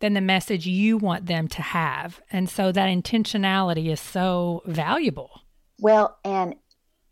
than 0.00 0.14
the 0.14 0.20
message 0.20 0.66
you 0.66 0.96
want 0.96 1.26
them 1.26 1.46
to 1.48 1.62
have. 1.62 2.20
And 2.32 2.48
so 2.48 2.72
that 2.72 2.88
intentionality 2.88 3.92
is 3.92 4.00
so 4.00 4.62
valuable. 4.64 5.42
Well, 5.78 6.18
and 6.24 6.56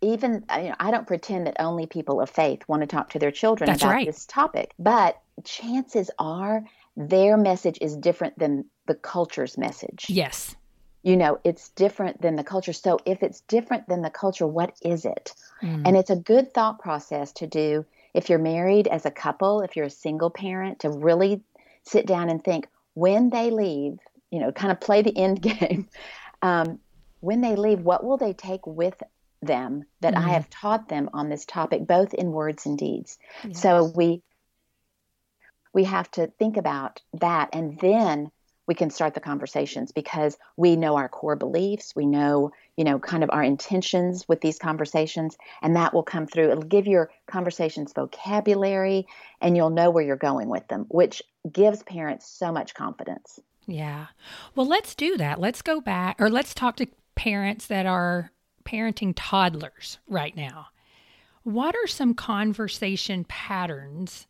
even 0.00 0.44
you 0.56 0.68
know, 0.68 0.74
I 0.78 0.90
don't 0.90 1.06
pretend 1.06 1.46
that 1.46 1.56
only 1.58 1.86
people 1.86 2.20
of 2.20 2.30
faith 2.30 2.62
want 2.68 2.82
to 2.82 2.86
talk 2.86 3.10
to 3.10 3.18
their 3.18 3.30
children 3.30 3.68
That's 3.68 3.82
about 3.82 3.94
right. 3.94 4.06
this 4.06 4.26
topic, 4.26 4.74
but 4.78 5.20
chances 5.44 6.10
are 6.18 6.64
their 6.96 7.36
message 7.36 7.78
is 7.80 7.96
different 7.96 8.38
than 8.38 8.64
the 8.86 8.94
culture's 8.94 9.56
message. 9.56 10.06
Yes. 10.08 10.56
You 11.02 11.16
know, 11.16 11.38
it's 11.44 11.68
different 11.70 12.20
than 12.20 12.36
the 12.36 12.44
culture. 12.44 12.72
So 12.72 12.98
if 13.06 13.22
it's 13.22 13.40
different 13.42 13.88
than 13.88 14.02
the 14.02 14.10
culture, 14.10 14.46
what 14.46 14.76
is 14.82 15.04
it? 15.04 15.32
Mm. 15.62 15.82
And 15.86 15.96
it's 15.96 16.10
a 16.10 16.16
good 16.16 16.52
thought 16.52 16.80
process 16.80 17.32
to 17.34 17.46
do 17.46 17.84
if 18.14 18.28
you're 18.28 18.38
married 18.38 18.88
as 18.88 19.06
a 19.06 19.10
couple, 19.10 19.60
if 19.60 19.76
you're 19.76 19.86
a 19.86 19.90
single 19.90 20.30
parent, 20.30 20.80
to 20.80 20.90
really 20.90 21.40
sit 21.84 22.06
down 22.06 22.28
and 22.28 22.42
think 22.42 22.66
when 22.94 23.30
they 23.30 23.50
leave, 23.50 23.98
you 24.30 24.40
know, 24.40 24.50
kind 24.50 24.72
of 24.72 24.80
play 24.80 25.02
the 25.02 25.16
end 25.16 25.40
game. 25.58 25.88
Um, 26.42 26.80
when 27.20 27.40
they 27.40 27.56
leave, 27.56 27.80
what 27.80 28.04
will 28.04 28.16
they 28.16 28.32
take 28.32 28.66
with 28.66 29.00
them 29.42 29.84
that 30.00 30.14
mm. 30.14 30.18
I 30.18 30.30
have 30.30 30.50
taught 30.50 30.88
them 30.88 31.10
on 31.12 31.28
this 31.28 31.44
topic, 31.44 31.86
both 31.86 32.14
in 32.14 32.32
words 32.32 32.66
and 32.66 32.78
deeds? 32.78 33.18
Yes. 33.44 33.60
So 33.60 33.84
we 33.94 34.22
we 35.72 35.84
have 35.84 36.10
to 36.12 36.26
think 36.38 36.56
about 36.56 37.00
that 37.14 37.50
and 37.52 37.78
then 37.78 38.30
we 38.66 38.74
can 38.74 38.90
start 38.90 39.14
the 39.14 39.20
conversations 39.20 39.92
because 39.92 40.36
we 40.56 40.76
know 40.76 40.96
our 40.96 41.08
core 41.08 41.36
beliefs 41.36 41.94
we 41.94 42.06
know 42.06 42.52
you 42.76 42.84
know 42.84 42.98
kind 42.98 43.22
of 43.22 43.30
our 43.32 43.42
intentions 43.42 44.26
with 44.28 44.40
these 44.40 44.58
conversations 44.58 45.36
and 45.62 45.76
that 45.76 45.94
will 45.94 46.02
come 46.02 46.26
through 46.26 46.50
it'll 46.50 46.62
give 46.62 46.86
your 46.86 47.10
conversations 47.26 47.92
vocabulary 47.92 49.06
and 49.40 49.56
you'll 49.56 49.70
know 49.70 49.90
where 49.90 50.04
you're 50.04 50.16
going 50.16 50.48
with 50.48 50.66
them 50.68 50.84
which 50.88 51.22
gives 51.50 51.82
parents 51.82 52.28
so 52.28 52.52
much 52.52 52.74
confidence 52.74 53.40
yeah 53.66 54.06
well 54.54 54.66
let's 54.66 54.94
do 54.94 55.16
that 55.16 55.40
let's 55.40 55.62
go 55.62 55.80
back 55.80 56.16
or 56.20 56.28
let's 56.28 56.54
talk 56.54 56.76
to 56.76 56.86
parents 57.14 57.66
that 57.66 57.86
are 57.86 58.30
parenting 58.68 59.12
toddlers 59.16 59.98
right 60.08 60.36
now 60.36 60.68
what 61.48 61.74
are 61.74 61.86
some 61.86 62.12
conversation 62.12 63.24
patterns 63.24 64.26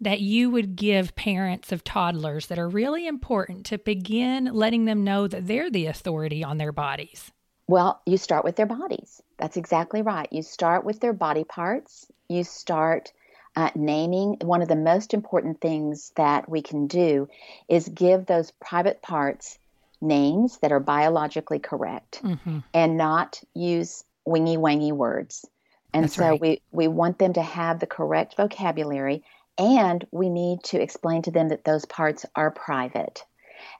that 0.00 0.20
you 0.20 0.48
would 0.48 0.74
give 0.74 1.14
parents 1.14 1.70
of 1.70 1.84
toddlers 1.84 2.46
that 2.46 2.58
are 2.58 2.68
really 2.68 3.06
important 3.06 3.66
to 3.66 3.76
begin 3.76 4.46
letting 4.46 4.86
them 4.86 5.04
know 5.04 5.28
that 5.28 5.46
they're 5.46 5.70
the 5.70 5.84
authority 5.84 6.42
on 6.42 6.56
their 6.56 6.72
bodies? 6.72 7.30
Well, 7.68 8.00
you 8.06 8.16
start 8.16 8.44
with 8.44 8.56
their 8.56 8.64
bodies. 8.64 9.22
That's 9.36 9.58
exactly 9.58 10.00
right. 10.00 10.32
You 10.32 10.42
start 10.42 10.84
with 10.84 11.00
their 11.00 11.12
body 11.12 11.44
parts. 11.44 12.06
You 12.28 12.44
start 12.44 13.12
uh, 13.54 13.70
naming. 13.74 14.38
One 14.40 14.62
of 14.62 14.68
the 14.68 14.76
most 14.76 15.12
important 15.12 15.60
things 15.60 16.10
that 16.16 16.48
we 16.48 16.62
can 16.62 16.86
do 16.86 17.28
is 17.68 17.86
give 17.86 18.24
those 18.24 18.50
private 18.52 19.02
parts 19.02 19.58
names 20.00 20.58
that 20.58 20.72
are 20.72 20.80
biologically 20.80 21.58
correct 21.58 22.20
mm-hmm. 22.22 22.58
and 22.72 22.96
not 22.96 23.40
use 23.54 24.04
wingy 24.24 24.56
wangy 24.56 24.92
words. 24.92 25.46
And 25.92 26.04
That's 26.04 26.14
so 26.14 26.30
right. 26.30 26.40
we, 26.40 26.62
we 26.70 26.88
want 26.88 27.18
them 27.18 27.32
to 27.34 27.42
have 27.42 27.80
the 27.80 27.86
correct 27.86 28.36
vocabulary 28.36 29.24
and 29.58 30.06
we 30.10 30.28
need 30.28 30.62
to 30.64 30.80
explain 30.80 31.22
to 31.22 31.30
them 31.30 31.48
that 31.48 31.64
those 31.64 31.84
parts 31.84 32.24
are 32.34 32.50
private. 32.50 33.24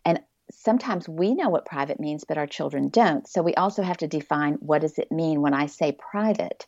And 0.05 0.21
sometimes 0.51 1.09
we 1.09 1.35
know 1.35 1.49
what 1.49 1.65
private 1.65 2.01
means, 2.01 2.25
but 2.25 2.37
our 2.37 2.47
children 2.47 2.89
don't. 2.89 3.27
So 3.29 3.43
we 3.43 3.55
also 3.55 3.83
have 3.83 3.99
to 3.99 4.07
define 4.07 4.55
what 4.55 4.83
does 4.83 4.99
it 4.99 5.13
mean 5.13 5.41
when 5.41 5.55
I 5.55 5.67
say 5.67 5.93
private? 5.93 6.67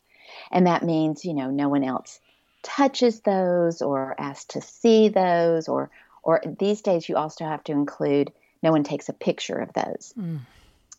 And 0.51 0.67
that 0.67 0.83
means, 0.83 1.25
you 1.25 1.33
know, 1.33 1.51
no 1.51 1.69
one 1.69 1.83
else 1.83 2.19
touches 2.63 3.19
those 3.19 3.81
or 3.81 4.15
asks 4.17 4.45
to 4.45 4.61
see 4.61 5.09
those 5.09 5.67
or 5.67 5.89
or 6.23 6.41
these 6.57 6.81
days 6.81 7.09
you 7.09 7.17
also 7.17 7.43
have 7.45 7.63
to 7.65 7.73
include 7.73 8.31
no 8.63 8.71
one 8.71 8.83
takes 8.83 9.09
a 9.09 9.13
picture 9.13 9.57
of 9.57 9.73
those. 9.73 10.13
Mm. 10.17 10.39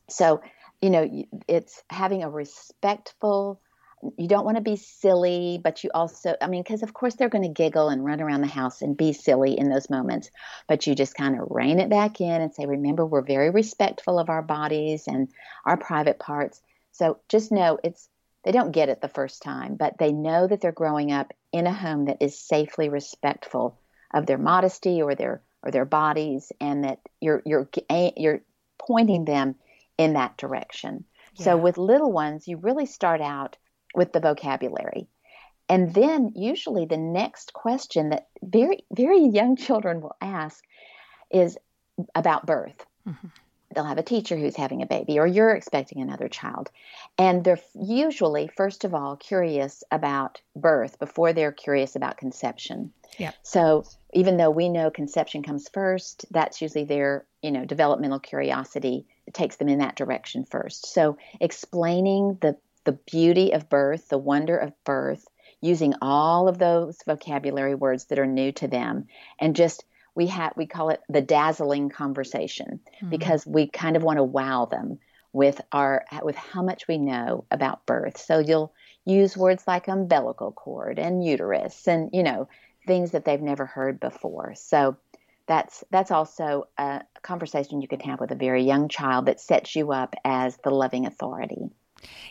So, 0.08 0.42
you 0.80 0.90
know, 0.90 1.24
it's 1.48 1.82
having 1.88 2.22
a 2.22 2.30
respectful 2.30 3.60
you 4.18 4.28
don't 4.28 4.44
want 4.44 4.56
to 4.56 4.62
be 4.62 4.76
silly, 4.76 5.60
but 5.62 5.82
you 5.82 5.90
also, 5.94 6.36
I 6.40 6.46
mean, 6.46 6.62
because 6.62 6.82
of 6.82 6.92
course 6.92 7.14
they're 7.14 7.28
going 7.28 7.44
to 7.44 7.48
giggle 7.48 7.88
and 7.88 8.04
run 8.04 8.20
around 8.20 8.42
the 8.42 8.46
house 8.46 8.82
and 8.82 8.96
be 8.96 9.12
silly 9.12 9.58
in 9.58 9.70
those 9.70 9.88
moments, 9.88 10.30
but 10.68 10.86
you 10.86 10.94
just 10.94 11.14
kind 11.14 11.40
of 11.40 11.48
rein 11.50 11.80
it 11.80 11.88
back 11.88 12.20
in 12.20 12.42
and 12.42 12.54
say, 12.54 12.66
remember, 12.66 13.06
we're 13.06 13.22
very 13.22 13.50
respectful 13.50 14.18
of 14.18 14.28
our 14.28 14.42
bodies 14.42 15.06
and 15.06 15.28
our 15.64 15.76
private 15.76 16.18
parts. 16.18 16.60
So 16.92 17.18
just 17.28 17.50
know 17.50 17.78
it's, 17.82 18.08
they 18.44 18.52
don't 18.52 18.72
get 18.72 18.90
it 18.90 19.00
the 19.00 19.08
first 19.08 19.42
time, 19.42 19.76
but 19.76 19.96
they 19.98 20.12
know 20.12 20.46
that 20.46 20.60
they're 20.60 20.72
growing 20.72 21.10
up 21.12 21.32
in 21.52 21.66
a 21.66 21.72
home 21.72 22.06
that 22.06 22.18
is 22.20 22.38
safely 22.38 22.88
respectful 22.88 23.78
of 24.12 24.26
their 24.26 24.38
modesty 24.38 25.02
or 25.02 25.14
their 25.14 25.40
or 25.64 25.70
their 25.70 25.84
bodies, 25.84 26.52
and 26.60 26.84
that 26.84 27.00
you're 27.20 27.42
you're 27.44 27.68
you're 28.16 28.40
pointing 28.78 29.24
them 29.24 29.54
in 29.98 30.14
that 30.14 30.36
direction. 30.36 31.04
Yeah. 31.36 31.44
So 31.44 31.56
with 31.56 31.78
little 31.78 32.12
ones, 32.12 32.46
you 32.46 32.58
really 32.58 32.86
start 32.86 33.20
out 33.20 33.56
with 33.94 34.12
the 34.12 34.20
vocabulary. 34.20 35.08
And 35.68 35.94
then 35.94 36.32
usually 36.34 36.84
the 36.84 36.98
next 36.98 37.52
question 37.52 38.10
that 38.10 38.28
very 38.42 38.84
very 38.92 39.26
young 39.26 39.56
children 39.66 40.00
will 40.00 40.16
ask 40.20 40.62
is 41.30 41.58
about 42.14 42.46
birth. 42.46 42.84
Mm-hmm. 43.08 43.28
They'll 43.74 43.84
have 43.84 43.98
a 43.98 44.04
teacher 44.04 44.36
who's 44.36 44.54
having 44.54 44.82
a 44.82 44.86
baby 44.86 45.18
or 45.18 45.26
you're 45.26 45.54
expecting 45.54 46.00
another 46.00 46.28
child. 46.28 46.70
And 47.18 47.42
they're 47.42 47.58
usually 47.74 48.48
first 48.56 48.84
of 48.84 48.94
all 48.94 49.16
curious 49.16 49.82
about 49.90 50.40
birth 50.54 50.98
before 50.98 51.32
they're 51.32 51.50
curious 51.50 51.96
about 51.96 52.18
conception. 52.18 52.92
Yeah. 53.18 53.32
So 53.42 53.84
even 54.14 54.36
though 54.36 54.50
we 54.50 54.68
know 54.68 54.90
conception 54.90 55.42
comes 55.42 55.68
first, 55.68 56.24
that's 56.30 56.62
usually 56.62 56.84
their, 56.84 57.26
you 57.42 57.50
know, 57.50 57.64
developmental 57.64 58.20
curiosity 58.20 59.06
takes 59.32 59.56
them 59.56 59.68
in 59.68 59.80
that 59.80 59.96
direction 59.96 60.44
first. 60.44 60.92
So 60.92 61.18
explaining 61.40 62.38
the 62.40 62.56
the 62.84 62.92
beauty 62.92 63.52
of 63.52 63.70
birth, 63.70 64.08
the 64.08 64.18
wonder 64.18 64.58
of 64.58 64.72
birth, 64.84 65.26
using 65.60 65.94
all 66.02 66.48
of 66.48 66.58
those 66.58 66.98
vocabulary 67.06 67.74
words 67.74 68.04
that 68.06 68.18
are 68.18 68.26
new 68.26 68.52
to 68.52 68.68
them 68.68 69.06
and 69.40 69.56
just 69.56 69.84
we 70.14 70.26
have 70.26 70.52
we 70.56 70.66
call 70.66 70.90
it 70.90 71.00
the 71.08 71.22
dazzling 71.22 71.88
conversation 71.88 72.80
mm-hmm. 72.96 73.08
because 73.08 73.46
we 73.46 73.66
kind 73.66 73.96
of 73.96 74.02
want 74.02 74.18
to 74.18 74.22
wow 74.22 74.66
them 74.66 74.98
with 75.32 75.60
our 75.72 76.04
with 76.22 76.36
how 76.36 76.62
much 76.62 76.86
we 76.86 76.98
know 76.98 77.44
about 77.50 77.86
birth. 77.86 78.18
So 78.18 78.38
you'll 78.38 78.72
use 79.04 79.36
words 79.36 79.64
like 79.66 79.88
umbilical 79.88 80.52
cord 80.52 80.98
and 80.98 81.24
uterus 81.24 81.88
and 81.88 82.10
you 82.12 82.22
know 82.22 82.48
things 82.86 83.12
that 83.12 83.24
they've 83.24 83.40
never 83.40 83.66
heard 83.66 84.00
before. 84.00 84.54
So 84.54 84.96
that's 85.46 85.84
that's 85.90 86.10
also 86.10 86.68
a 86.78 87.02
conversation 87.22 87.82
you 87.82 87.88
can 87.88 88.00
have 88.00 88.20
with 88.20 88.30
a 88.30 88.36
very 88.36 88.62
young 88.62 88.88
child 88.88 89.26
that 89.26 89.40
sets 89.40 89.76
you 89.76 89.92
up 89.92 90.14
as 90.24 90.56
the 90.64 90.70
loving 90.70 91.06
authority. 91.06 91.70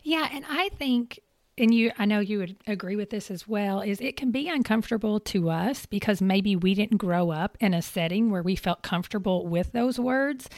Yeah, 0.03 0.27
and 0.31 0.45
I 0.47 0.69
think 0.69 1.19
and 1.57 1.73
you 1.73 1.91
I 1.97 2.05
know 2.05 2.19
you 2.19 2.39
would 2.39 2.55
agree 2.65 2.95
with 2.95 3.11
this 3.11 3.29
as 3.29 3.47
well 3.47 3.81
is 3.81 4.01
it 4.01 4.17
can 4.17 4.31
be 4.31 4.49
uncomfortable 4.49 5.19
to 5.21 5.49
us 5.49 5.85
because 5.85 6.21
maybe 6.21 6.55
we 6.55 6.73
didn't 6.73 6.97
grow 6.97 7.29
up 7.29 7.57
in 7.59 7.73
a 7.73 7.81
setting 7.81 8.31
where 8.31 8.43
we 8.43 8.55
felt 8.55 8.81
comfortable 8.81 9.45
with 9.47 9.71
those 9.71 9.99
words. 9.99 10.49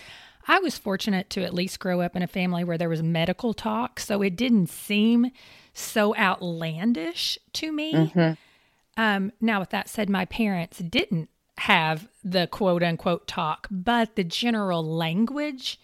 I 0.47 0.59
was 0.59 0.77
fortunate 0.77 1.29
to 1.31 1.43
at 1.43 1.55
least 1.55 1.79
grow 1.79 2.01
up 2.01 2.15
in 2.15 2.21
a 2.21 2.27
family 2.27 2.63
where 2.63 2.77
there 2.77 2.89
was 2.89 3.01
medical 3.01 3.53
talk, 3.53 3.99
so 3.99 4.21
it 4.21 4.35
didn't 4.35 4.67
seem 4.67 5.31
so 5.73 6.15
outlandish 6.15 7.39
to 7.53 7.71
me. 7.71 7.93
Mm-hmm. 7.93 8.33
Um, 8.97 9.31
now, 9.41 9.59
with 9.59 9.69
that 9.71 9.89
said, 9.89 10.09
my 10.09 10.25
parents 10.25 10.79
didn't 10.79 11.29
have 11.57 12.07
the 12.23 12.47
quote 12.47 12.83
unquote 12.83 13.27
talk, 13.27 13.67
but 13.69 14.15
the 14.15 14.23
general 14.23 14.83
language 14.83 15.79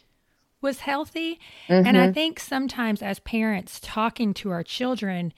was 0.62 0.82
healthy. 0.82 1.40
Mm-hmm. 1.68 1.88
And 1.88 1.98
I 1.98 2.06
mm-hmm. 2.06 2.14
think 2.14 2.40
sometimes 2.40 3.02
as 3.02 3.20
parents 3.20 3.80
talking 3.82 4.34
to 4.36 4.52
our 4.52 4.64
children, 4.64 5.34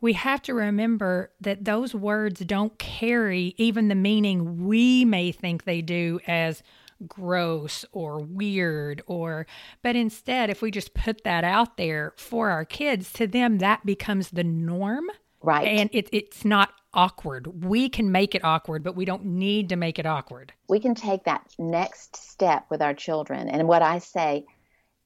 we 0.00 0.12
have 0.12 0.42
to 0.42 0.54
remember 0.54 1.30
that 1.40 1.64
those 1.64 1.94
words 1.94 2.40
don't 2.40 2.78
carry 2.78 3.54
even 3.56 3.88
the 3.88 3.94
meaning 3.94 4.66
we 4.66 5.04
may 5.04 5.32
think 5.32 5.64
they 5.64 5.82
do 5.82 6.20
as 6.26 6.62
gross 7.08 7.84
or 7.92 8.18
weird 8.20 9.02
or 9.06 9.46
but 9.82 9.94
instead 9.94 10.48
if 10.48 10.62
we 10.62 10.70
just 10.70 10.94
put 10.94 11.24
that 11.24 11.44
out 11.44 11.76
there 11.76 12.14
for 12.16 12.48
our 12.48 12.64
kids 12.64 13.12
to 13.12 13.26
them 13.26 13.58
that 13.58 13.84
becomes 13.84 14.30
the 14.30 14.44
norm 14.44 15.04
right 15.42 15.68
and 15.68 15.90
it, 15.92 16.08
it's 16.10 16.42
not 16.42 16.72
awkward 16.96 17.64
we 17.64 17.88
can 17.88 18.10
make 18.10 18.34
it 18.34 18.42
awkward 18.44 18.82
but 18.82 18.96
we 18.96 19.04
don't 19.04 19.24
need 19.24 19.68
to 19.68 19.76
make 19.76 19.98
it 19.98 20.06
awkward 20.06 20.52
we 20.68 20.80
can 20.80 20.94
take 20.94 21.24
that 21.24 21.46
next 21.58 22.16
step 22.16 22.66
with 22.70 22.82
our 22.82 22.94
children 22.94 23.48
and 23.48 23.68
what 23.68 23.82
i 23.82 23.98
say 23.98 24.44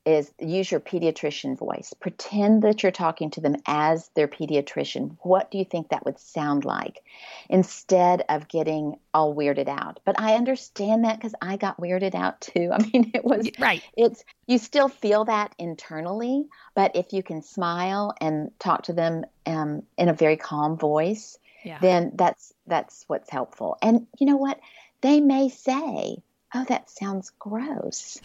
is 0.07 0.33
use 0.39 0.71
your 0.71 0.81
pediatrician 0.81 1.59
voice. 1.59 1.93
Pretend 2.01 2.63
that 2.63 2.83
you're 2.83 2.93
talking 2.93 3.31
to 3.31 3.41
them 3.41 3.57
as 3.67 4.11
their 4.15 4.29
pediatrician. 4.29 5.17
What 5.21 5.51
do 5.51 5.59
you 5.59 5.65
think 5.65 5.91
that 5.91 6.05
would 6.07 6.19
sound 6.19 6.65
like 6.65 7.03
instead 7.51 8.25
of 8.29 8.49
getting 8.49 8.97
all 9.13 9.35
weirded 9.35 9.69
out? 9.69 10.01
But 10.05 10.19
I 10.19 10.37
understand 10.37 11.05
that 11.05 11.17
because 11.17 11.35
I 11.43 11.57
got 11.57 11.79
weirded 11.79 12.15
out 12.15 12.41
too. 12.41 12.71
I 12.73 12.79
mean, 12.79 13.11
it 13.15 13.25
was 13.25 13.51
right. 13.59 13.83
It's 13.97 14.25
you 14.47 14.59
still 14.59 14.89
feel 14.89 15.27
that 15.27 15.55
internally, 15.59 16.47
but 16.75 16.97
if 16.97 17.13
you 17.13 17.23
can 17.23 17.43
smile 17.43 18.15
and 18.21 18.51
talk 18.59 18.85
to 18.85 18.95
them 18.95 19.25
um, 19.47 19.83
in 19.99 20.09
a 20.09 20.15
very 20.15 20.37
calm 20.37 20.79
voice, 20.79 21.39
yeah. 21.65 21.79
then 21.81 22.13
that's 22.15 22.53
that's 22.67 23.05
what's 23.07 23.31
helpful. 23.31 23.77
And 23.83 24.07
you 24.19 24.27
know 24.27 24.37
what? 24.37 24.61
They 25.01 25.21
may 25.21 25.49
say, 25.49 26.23
"Oh, 26.55 26.65
that 26.69 26.91
sounds 26.91 27.31
gross," 27.39 28.21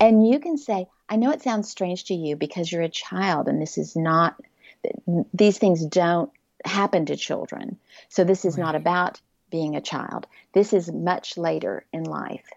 and 0.00 0.26
you 0.26 0.38
can 0.38 0.58
say, 0.58 0.88
I 1.08 1.16
know 1.16 1.30
it 1.30 1.42
sounds 1.42 1.68
strange 1.68 2.04
to 2.04 2.14
you 2.14 2.36
because 2.36 2.70
you're 2.70 2.82
a 2.82 2.88
child 2.88 3.48
and 3.48 3.60
this 3.60 3.78
is 3.78 3.96
not, 3.96 4.40
these 5.32 5.58
things 5.58 5.84
don't 5.84 6.30
happen 6.64 7.06
to 7.06 7.16
children. 7.16 7.78
So 8.08 8.24
this 8.24 8.44
is 8.44 8.56
right. 8.56 8.64
not 8.64 8.74
about 8.74 9.20
being 9.50 9.76
a 9.76 9.80
child. 9.80 10.26
This 10.52 10.72
is 10.72 10.90
much 10.90 11.36
later 11.36 11.84
in 11.92 12.04
life. 12.04 12.48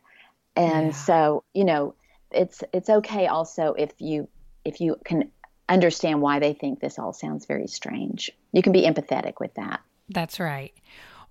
And 0.56 0.88
yeah. 0.88 0.94
so, 0.94 1.44
you 1.54 1.64
know, 1.64 1.94
it's 2.32 2.64
it's 2.74 2.90
okay 2.90 3.26
also 3.26 3.74
if 3.74 3.92
you 3.98 4.28
if 4.64 4.82
you 4.82 4.98
can 5.04 5.32
understand 5.68 6.22
why 6.22 6.40
they 6.40 6.54
think 6.54 6.80
this 6.80 7.00
all 7.00 7.14
sounds 7.14 7.46
very 7.46 7.68
strange. 7.68 8.32
You 8.52 8.62
can 8.62 8.74
be 8.74 8.84
empathetic 8.84 9.34
with 9.40 9.54
that. 9.56 9.82
That's 10.10 10.40
right. 10.40 10.74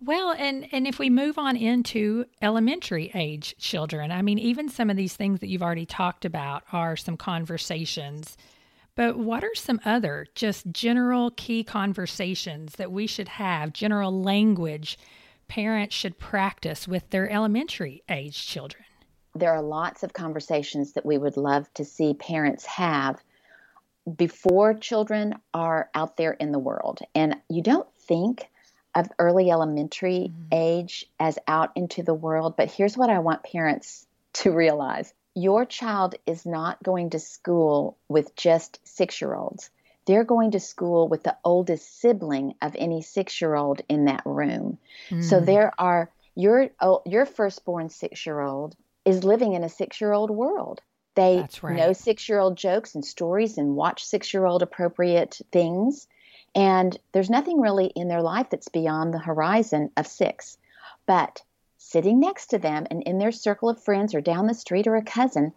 Well, 0.01 0.33
and 0.39 0.69
and 0.73 0.87
if 0.87 0.99
we 1.01 1.11
move 1.11 1.39
on 1.39 1.57
into 1.57 2.25
elementary 2.41 3.11
age 3.15 3.57
children, 3.59 4.13
I 4.13 4.23
mean, 4.23 4.39
even 4.39 4.69
some 4.69 4.91
of 4.91 4.97
these 4.97 5.17
things 5.17 5.41
that 5.41 5.49
you've 5.49 5.63
already 5.63 5.87
talked 5.87 6.25
about 6.25 6.63
are 6.73 6.97
some 6.97 7.17
conversations. 7.17 8.37
But 8.95 9.17
what 9.17 9.45
are 9.45 9.55
some 9.55 9.81
other 9.85 10.27
just 10.35 10.71
general 10.73 11.31
key 11.33 11.65
conversations 11.65 12.75
that 12.77 12.93
we 12.93 13.07
should 13.07 13.29
have, 13.29 13.73
general 13.73 14.23
language 14.23 14.99
parents 15.49 15.95
should 15.95 16.19
practice 16.19 16.87
with 16.87 17.11
their 17.11 17.31
elementary 17.31 18.03
age 18.09 18.47
children? 18.47 18.85
There 19.35 19.53
are 19.53 19.63
lots 19.63 20.03
of 20.03 20.13
conversations 20.13 20.93
that 20.93 21.07
we 21.07 21.19
would 21.19 21.37
love 21.37 21.73
to 21.75 21.85
see 21.85 22.15
parents 22.15 22.67
have 22.67 23.23
before 24.17 24.75
children 24.75 25.35
are 25.55 25.91
out 25.95 26.17
there 26.17 26.33
in 26.33 26.53
the 26.53 26.59
world. 26.59 27.01
And 27.15 27.37
you 27.49 27.63
don't 27.63 27.89
think 27.95 28.49
of 28.99 29.13
early 29.19 29.51
elementary 29.51 30.33
mm-hmm. 30.33 30.49
age 30.53 31.07
as 31.21 31.39
out 31.47 31.71
into 31.77 32.03
the 32.03 32.15
world. 32.15 32.57
But 32.57 32.71
here's 32.71 32.97
what 32.97 33.11
I 33.11 33.21
want 33.21 33.45
parents 33.45 34.07
to 34.35 34.51
realize 34.51 35.13
your 35.35 35.65
child 35.65 36.17
is 36.27 36.45
not 36.45 36.83
going 36.83 37.11
to 37.11 37.21
school 37.21 37.97
with 38.09 38.35
just 38.35 38.81
six 38.83 39.21
year 39.21 39.35
olds. 39.35 39.71
They're 40.05 40.25
going 40.25 40.53
to 40.53 40.61
school 40.61 41.07
with 41.07 41.23
the 41.23 41.37
oldest 41.45 42.01
sibling 42.01 42.55
of 42.61 42.75
any 42.77 43.03
six 43.03 43.41
year 43.41 43.55
old 43.55 43.83
in 43.89 44.07
that 44.07 44.23
room. 44.25 44.79
Mm. 45.11 45.23
So 45.23 45.39
there 45.39 45.73
are 45.79 46.11
your 46.35 46.71
oh, 46.81 47.03
your 47.07 47.25
firstborn 47.25 47.91
six 47.91 48.27
year 48.27 48.41
old 48.41 48.75
is 49.05 49.23
living 49.23 49.53
in 49.53 49.63
a 49.63 49.69
six 49.69 50.01
year 50.01 50.13
old 50.13 50.31
world. 50.31 50.81
They 51.15 51.47
right. 51.63 51.77
know 51.77 51.93
six 51.93 52.29
year 52.29 52.41
old 52.41 52.57
jokes 52.57 52.97
and 52.97 53.05
stories 53.05 53.59
and 53.59 53.77
watch 53.77 54.05
six 54.05 54.35
year 54.35 54.45
old 54.45 54.63
appropriate 54.63 55.41
things 55.53 56.09
And 56.59 56.99
there's 57.13 57.31
nothing 57.31 57.61
really 57.61 57.87
in 57.95 58.09
their 58.09 58.21
life 58.21 58.51
that's 58.51 58.69
beyond 58.69 59.15
the 59.15 59.21
horizon 59.21 59.93
of 59.97 60.09
six. 60.09 60.59
But 61.07 61.41
sitting 61.77 62.19
next 62.19 62.49
to 62.49 62.59
them 62.59 62.85
and 62.91 63.01
in 63.05 63.19
their 63.19 63.31
circle 63.31 63.69
of 63.69 63.81
friends 63.81 64.13
or 64.13 64.21
down 64.21 64.49
the 64.49 64.55
street 64.55 64.89
or 64.89 64.97
a 64.97 65.05
cousin, 65.05 65.53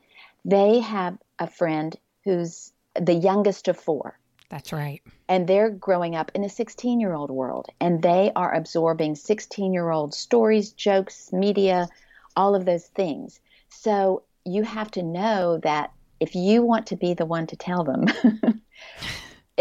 they 0.46 0.79
have 0.79 1.17
a 1.39 1.48
friend 1.48 1.98
who's 2.24 2.72
the 2.93 3.15
youngest 3.15 3.67
of 3.67 3.77
four. 3.77 4.20
That's 4.50 4.72
right. 4.72 5.01
And 5.27 5.48
they're 5.48 5.72
growing 5.72 6.15
up 6.15 6.31
in 6.36 6.43
a 6.43 6.50
16 6.50 7.00
year 7.00 7.13
old 7.13 7.31
world 7.31 7.70
and 7.79 8.03
they 8.03 8.31
are 8.36 8.53
absorbing 8.53 9.15
16 9.15 9.74
year 9.74 9.89
old 9.89 10.13
stories, 10.13 10.72
jokes, 10.72 11.34
media, 11.34 11.88
all 12.36 12.53
of 12.53 12.65
those 12.65 12.86
things. 12.86 13.39
So 13.70 14.22
you 14.46 14.62
have 14.62 14.91
to 14.91 15.01
know 15.01 15.58
that 15.63 15.93
if 16.20 16.36
you 16.36 16.62
want 16.62 16.86
to 16.88 16.96
be 16.96 17.15
the 17.15 17.25
one 17.25 17.48
to 17.48 17.55
tell 17.55 17.84
them, 17.84 18.05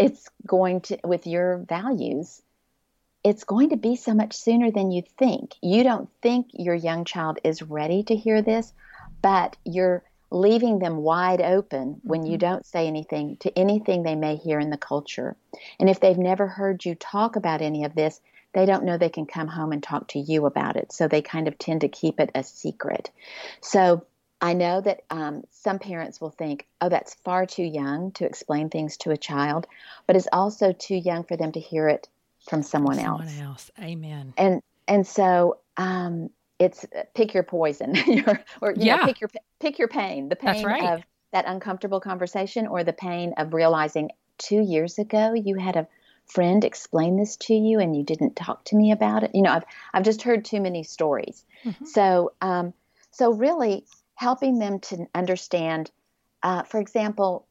it's 0.01 0.29
going 0.45 0.81
to, 0.81 0.99
with 1.03 1.27
your 1.27 1.57
values, 1.57 2.41
it's 3.23 3.43
going 3.43 3.69
to 3.69 3.77
be 3.77 3.95
so 3.95 4.13
much 4.13 4.33
sooner 4.33 4.71
than 4.71 4.91
you 4.91 5.03
think. 5.17 5.55
You 5.61 5.83
don't 5.83 6.09
think 6.21 6.47
your 6.53 6.75
young 6.75 7.05
child 7.05 7.39
is 7.43 7.61
ready 7.61 8.03
to 8.03 8.15
hear 8.15 8.41
this, 8.41 8.73
but 9.21 9.57
you're 9.63 10.03
leaving 10.31 10.79
them 10.79 10.97
wide 10.97 11.41
open 11.41 11.99
when 12.03 12.25
you 12.25 12.31
mm-hmm. 12.31 12.39
don't 12.39 12.65
say 12.65 12.87
anything 12.87 13.37
to 13.37 13.57
anything 13.57 14.01
they 14.01 14.15
may 14.15 14.37
hear 14.37 14.59
in 14.59 14.69
the 14.69 14.77
culture. 14.77 15.35
And 15.79 15.89
if 15.89 15.99
they've 15.99 16.17
never 16.17 16.47
heard 16.47 16.85
you 16.85 16.95
talk 16.95 17.35
about 17.35 17.61
any 17.61 17.83
of 17.83 17.93
this, 17.93 18.19
they 18.53 18.65
don't 18.65 18.83
know 18.83 18.97
they 18.97 19.09
can 19.09 19.25
come 19.25 19.47
home 19.47 19.71
and 19.71 19.83
talk 19.83 20.07
to 20.09 20.19
you 20.19 20.45
about 20.45 20.75
it. 20.75 20.91
So 20.91 21.07
they 21.07 21.21
kind 21.21 21.47
of 21.47 21.57
tend 21.57 21.81
to 21.81 21.87
keep 21.89 22.19
it 22.19 22.31
a 22.33 22.43
secret. 22.43 23.09
So 23.61 24.05
I 24.41 24.53
know 24.53 24.81
that 24.81 25.03
um, 25.11 25.43
some 25.51 25.77
parents 25.77 26.19
will 26.19 26.31
think, 26.31 26.67
oh, 26.81 26.89
that's 26.89 27.13
far 27.23 27.45
too 27.45 27.63
young 27.63 28.11
to 28.13 28.25
explain 28.25 28.69
things 28.69 28.97
to 28.97 29.11
a 29.11 29.17
child, 29.17 29.67
but 30.07 30.15
it's 30.15 30.27
also 30.33 30.73
too 30.73 30.95
young 30.95 31.23
for 31.23 31.37
them 31.37 31.51
to 31.51 31.59
hear 31.59 31.87
it 31.87 32.09
from 32.49 32.63
someone, 32.63 32.95
someone 32.95 33.21
else. 33.21 33.29
Someone 33.29 33.47
else. 33.47 33.71
Amen. 33.79 34.33
And 34.37 34.61
and 34.87 35.05
so 35.05 35.59
um, 35.77 36.31
it's 36.57 36.83
uh, 36.85 37.03
pick 37.13 37.33
your 37.33 37.43
poison, 37.43 37.95
or 38.61 38.71
you 38.71 38.85
yeah. 38.85 38.95
know, 38.97 39.05
pick 39.05 39.21
your 39.21 39.29
pick 39.59 39.77
your 39.77 39.87
pain. 39.87 40.29
The 40.29 40.35
pain 40.35 40.65
right. 40.65 40.93
of 40.93 41.03
that 41.31 41.45
uncomfortable 41.45 41.99
conversation, 41.99 42.65
or 42.65 42.83
the 42.83 42.93
pain 42.93 43.33
of 43.37 43.53
realizing 43.53 44.09
two 44.37 44.59
years 44.59 44.97
ago 44.97 45.33
you 45.33 45.55
had 45.55 45.75
a 45.75 45.87
friend 46.25 46.63
explain 46.63 47.17
this 47.17 47.35
to 47.35 47.53
you 47.53 47.79
and 47.79 47.95
you 47.95 48.03
didn't 48.03 48.35
talk 48.35 48.63
to 48.65 48.75
me 48.75 48.91
about 48.91 49.23
it. 49.23 49.31
You 49.33 49.43
know, 49.43 49.51
I've 49.51 49.65
I've 49.93 50.03
just 50.03 50.23
heard 50.23 50.45
too 50.45 50.61
many 50.61 50.83
stories. 50.83 51.45
Mm-hmm. 51.63 51.85
So 51.85 52.33
um, 52.41 52.73
so 53.11 53.33
really 53.33 53.85
helping 54.21 54.59
them 54.59 54.79
to 54.79 55.07
understand. 55.15 55.89
Uh, 56.43 56.61
for 56.61 56.79
example, 56.79 57.47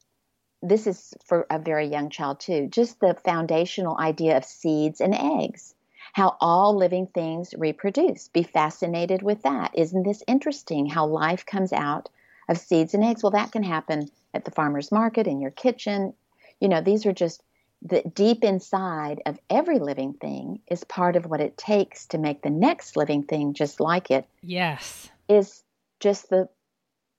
this 0.61 0.87
is 0.87 1.13
for 1.25 1.45
a 1.49 1.59
very 1.59 1.87
young 1.87 2.09
child 2.09 2.39
too. 2.39 2.67
Just 2.71 3.01
the 3.01 3.13
foundational 3.25 3.97
idea 3.97 4.37
of 4.37 4.45
seeds 4.45 5.01
and 5.01 5.13
eggs. 5.13 5.75
How 6.13 6.37
all 6.39 6.77
living 6.77 7.07
things 7.07 7.53
reproduce. 7.57 8.29
Be 8.29 8.43
fascinated 8.43 9.21
with 9.21 9.41
that. 9.43 9.71
Isn't 9.73 10.03
this 10.03 10.23
interesting? 10.27 10.85
How 10.85 11.07
life 11.07 11.45
comes 11.45 11.73
out 11.73 12.07
of 12.47 12.57
seeds 12.57 12.93
and 12.93 13.03
eggs. 13.03 13.21
Well, 13.21 13.33
that 13.33 13.51
can 13.51 13.63
happen 13.63 14.07
at 14.33 14.45
the 14.45 14.51
farmer's 14.51 14.93
market, 14.93 15.27
in 15.27 15.41
your 15.41 15.51
kitchen. 15.51 16.13
You 16.61 16.69
know, 16.69 16.79
these 16.79 17.05
are 17.05 17.13
just 17.13 17.43
the 17.81 18.01
deep 18.15 18.45
inside 18.45 19.21
of 19.25 19.37
every 19.49 19.79
living 19.79 20.13
thing 20.13 20.61
is 20.69 20.85
part 20.85 21.17
of 21.17 21.25
what 21.25 21.41
it 21.41 21.57
takes 21.57 22.05
to 22.07 22.17
make 22.17 22.41
the 22.41 22.49
next 22.49 22.95
living 22.95 23.23
thing 23.23 23.55
just 23.55 23.81
like 23.81 24.09
it. 24.09 24.25
Yes. 24.41 25.09
Is 25.27 25.63
just 25.99 26.29
the 26.29 26.47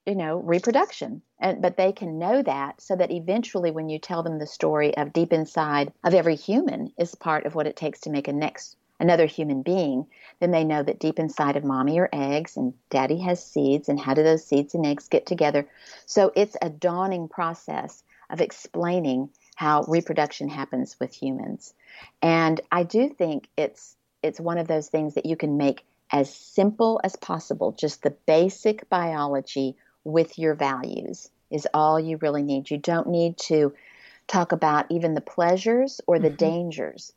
you 0.06 0.14
know 0.14 0.38
reproduction 0.38 1.22
and 1.38 1.62
but 1.62 1.76
they 1.76 1.92
can 1.92 2.18
know 2.18 2.42
that 2.42 2.80
so 2.80 2.96
that 2.96 3.10
eventually 3.10 3.70
when 3.70 3.88
you 3.88 3.98
tell 3.98 4.22
them 4.22 4.38
the 4.38 4.46
story 4.46 4.96
of 4.96 5.12
deep 5.12 5.32
inside 5.32 5.92
of 6.04 6.14
every 6.14 6.34
human 6.34 6.92
is 6.98 7.14
part 7.14 7.46
of 7.46 7.54
what 7.54 7.66
it 7.66 7.76
takes 7.76 8.00
to 8.00 8.10
make 8.10 8.28
a 8.28 8.32
next 8.32 8.76
another 8.98 9.26
human 9.26 9.62
being 9.62 10.06
then 10.40 10.50
they 10.50 10.64
know 10.64 10.82
that 10.82 10.98
deep 10.98 11.18
inside 11.18 11.56
of 11.56 11.64
mommy 11.64 11.98
are 11.98 12.08
eggs 12.12 12.56
and 12.56 12.74
daddy 12.90 13.18
has 13.18 13.44
seeds 13.44 13.88
and 13.88 14.00
how 14.00 14.14
do 14.14 14.22
those 14.22 14.44
seeds 14.44 14.74
and 14.74 14.84
eggs 14.84 15.08
get 15.08 15.24
together 15.26 15.68
so 16.06 16.32
it's 16.34 16.56
a 16.60 16.68
dawning 16.68 17.28
process 17.28 18.02
of 18.32 18.40
explaining 18.40 19.28
how 19.54 19.84
reproduction 19.86 20.48
happens 20.48 20.96
with 20.98 21.14
humans. 21.14 21.74
And 22.22 22.60
I 22.72 22.82
do 22.82 23.08
think 23.08 23.48
it's 23.56 23.94
it's 24.22 24.40
one 24.40 24.58
of 24.58 24.68
those 24.68 24.88
things 24.88 25.14
that 25.14 25.26
you 25.26 25.36
can 25.36 25.56
make 25.56 25.84
as 26.10 26.32
simple 26.32 27.00
as 27.02 27.16
possible, 27.16 27.72
just 27.72 28.02
the 28.02 28.14
basic 28.26 28.88
biology 28.88 29.76
with 30.04 30.38
your 30.38 30.54
values 30.54 31.30
is 31.50 31.68
all 31.74 32.00
you 32.00 32.16
really 32.18 32.42
need. 32.42 32.70
You 32.70 32.78
don't 32.78 33.08
need 33.08 33.38
to 33.38 33.74
talk 34.26 34.52
about 34.52 34.86
even 34.90 35.14
the 35.14 35.20
pleasures 35.20 36.00
or 36.06 36.18
the 36.18 36.28
mm-hmm. 36.28 36.36
dangers 36.36 37.12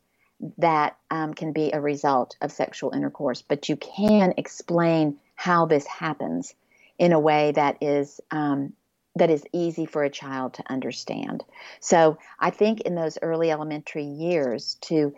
that 0.58 0.96
um, 1.10 1.32
can 1.32 1.52
be 1.52 1.72
a 1.72 1.80
result 1.80 2.36
of 2.42 2.52
sexual 2.52 2.92
intercourse, 2.92 3.42
but 3.42 3.68
you 3.68 3.76
can 3.76 4.34
explain 4.36 5.16
how 5.34 5.66
this 5.66 5.86
happens 5.86 6.54
in 6.98 7.12
a 7.12 7.20
way 7.20 7.52
that 7.52 7.78
is 7.80 8.20
um, 8.30 8.72
that 9.14 9.30
is 9.30 9.44
easy 9.52 9.86
for 9.86 10.04
a 10.04 10.10
child 10.10 10.54
to 10.54 10.70
understand. 10.70 11.42
So 11.80 12.18
I 12.38 12.50
think 12.50 12.82
in 12.82 12.94
those 12.94 13.18
early 13.22 13.50
elementary 13.50 14.04
years 14.04 14.76
to 14.82 15.14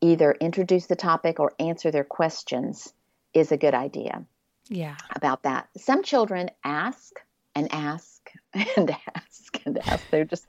either 0.00 0.32
introduce 0.40 0.86
the 0.86 0.96
topic 0.96 1.38
or 1.38 1.54
answer 1.60 1.92
their 1.92 2.04
questions 2.04 2.92
is 3.32 3.52
a 3.52 3.56
good 3.56 3.74
idea. 3.74 4.24
Yeah. 4.68 4.96
About 5.14 5.42
that. 5.44 5.68
Some 5.76 6.02
children 6.02 6.50
ask 6.64 7.20
and 7.54 7.72
ask 7.72 8.30
and 8.76 8.90
ask 9.16 9.60
and 9.64 9.78
ask. 9.86 10.04
They're 10.10 10.24
just 10.24 10.46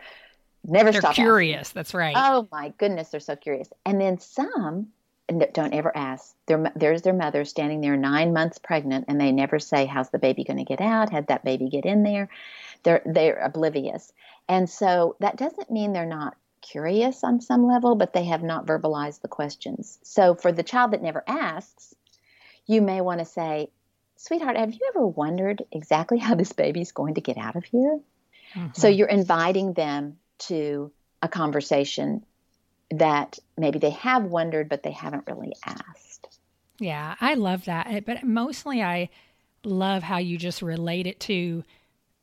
never 0.64 0.92
they're 0.92 1.02
stop 1.02 1.16
curious. 1.16 1.70
Asking. 1.70 1.80
That's 1.80 1.94
right. 1.94 2.16
Oh 2.18 2.48
my 2.52 2.74
goodness, 2.78 3.10
they're 3.10 3.20
so 3.20 3.36
curious. 3.36 3.70
And 3.86 4.00
then 4.00 4.20
some 4.20 4.88
don't 5.54 5.74
ever 5.74 5.96
ask. 5.96 6.34
Their, 6.48 6.72
there's 6.76 7.04
their 7.04 7.14
mother 7.14 7.46
standing 7.46 7.82
there 7.82 7.96
nine 7.96 8.34
months 8.34 8.58
pregnant, 8.58 9.06
and 9.08 9.22
they 9.22 9.32
never 9.32 9.60
say, 9.60 9.86
"How's 9.86 10.10
the 10.10 10.18
baby 10.18 10.44
going 10.44 10.58
to 10.58 10.64
get 10.64 10.82
out? 10.82 11.12
Had 11.12 11.28
that 11.28 11.46
baby 11.46 11.70
get 11.70 11.86
in 11.86 12.02
there?" 12.02 12.30
they're 12.84 13.02
they're 13.06 13.38
oblivious. 13.38 14.14
And 14.48 14.70
so 14.70 15.16
that 15.20 15.38
doesn't 15.38 15.72
mean 15.72 15.94
they're 15.94 16.06
not 16.06 16.36
curious 16.62 17.24
on 17.24 17.42
some 17.42 17.68
level, 17.68 17.96
but 17.96 18.14
they 18.14 18.26
have 18.26 18.44
not 18.44 18.66
verbalized 18.66 19.22
the 19.22 19.28
questions. 19.28 20.00
So 20.04 20.36
for 20.36 20.52
the 20.52 20.64
child 20.64 20.92
that 20.92 21.02
never 21.02 21.24
asks, 21.28 21.96
you 22.66 22.82
may 22.82 23.02
want 23.02 23.20
to 23.20 23.26
say, 23.26 23.70
"Sweetheart, 24.20 24.58
have 24.58 24.74
you 24.74 24.92
ever 24.94 25.08
wondered 25.08 25.64
exactly 25.72 26.18
how 26.18 26.36
this 26.36 26.52
baby's 26.52 26.92
going 26.92 27.14
to 27.14 27.22
get 27.22 27.38
out 27.38 27.56
of 27.56 27.64
here?" 27.64 28.00
Mm-hmm. 28.54 28.74
So 28.74 28.88
you're 28.88 29.08
inviting 29.08 29.74
them 29.74 30.18
to 30.40 30.92
a 31.22 31.28
conversation 31.28 32.26
that 32.92 33.40
maybe 33.58 33.80
they 33.80 33.92
have 33.92 34.26
wondered 34.26 34.68
but 34.68 34.84
they 34.84 34.92
haven't 34.92 35.26
really 35.28 35.54
asked. 35.66 36.40
Yeah, 36.80 37.16
I 37.22 37.36
love 37.36 37.66
that. 37.66 38.06
But 38.06 38.24
mostly 38.24 38.82
I 38.82 39.10
love 39.64 40.04
how 40.04 40.18
you 40.18 40.38
just 40.38 40.62
relate 40.62 41.08
it 41.08 41.20
to 41.22 41.64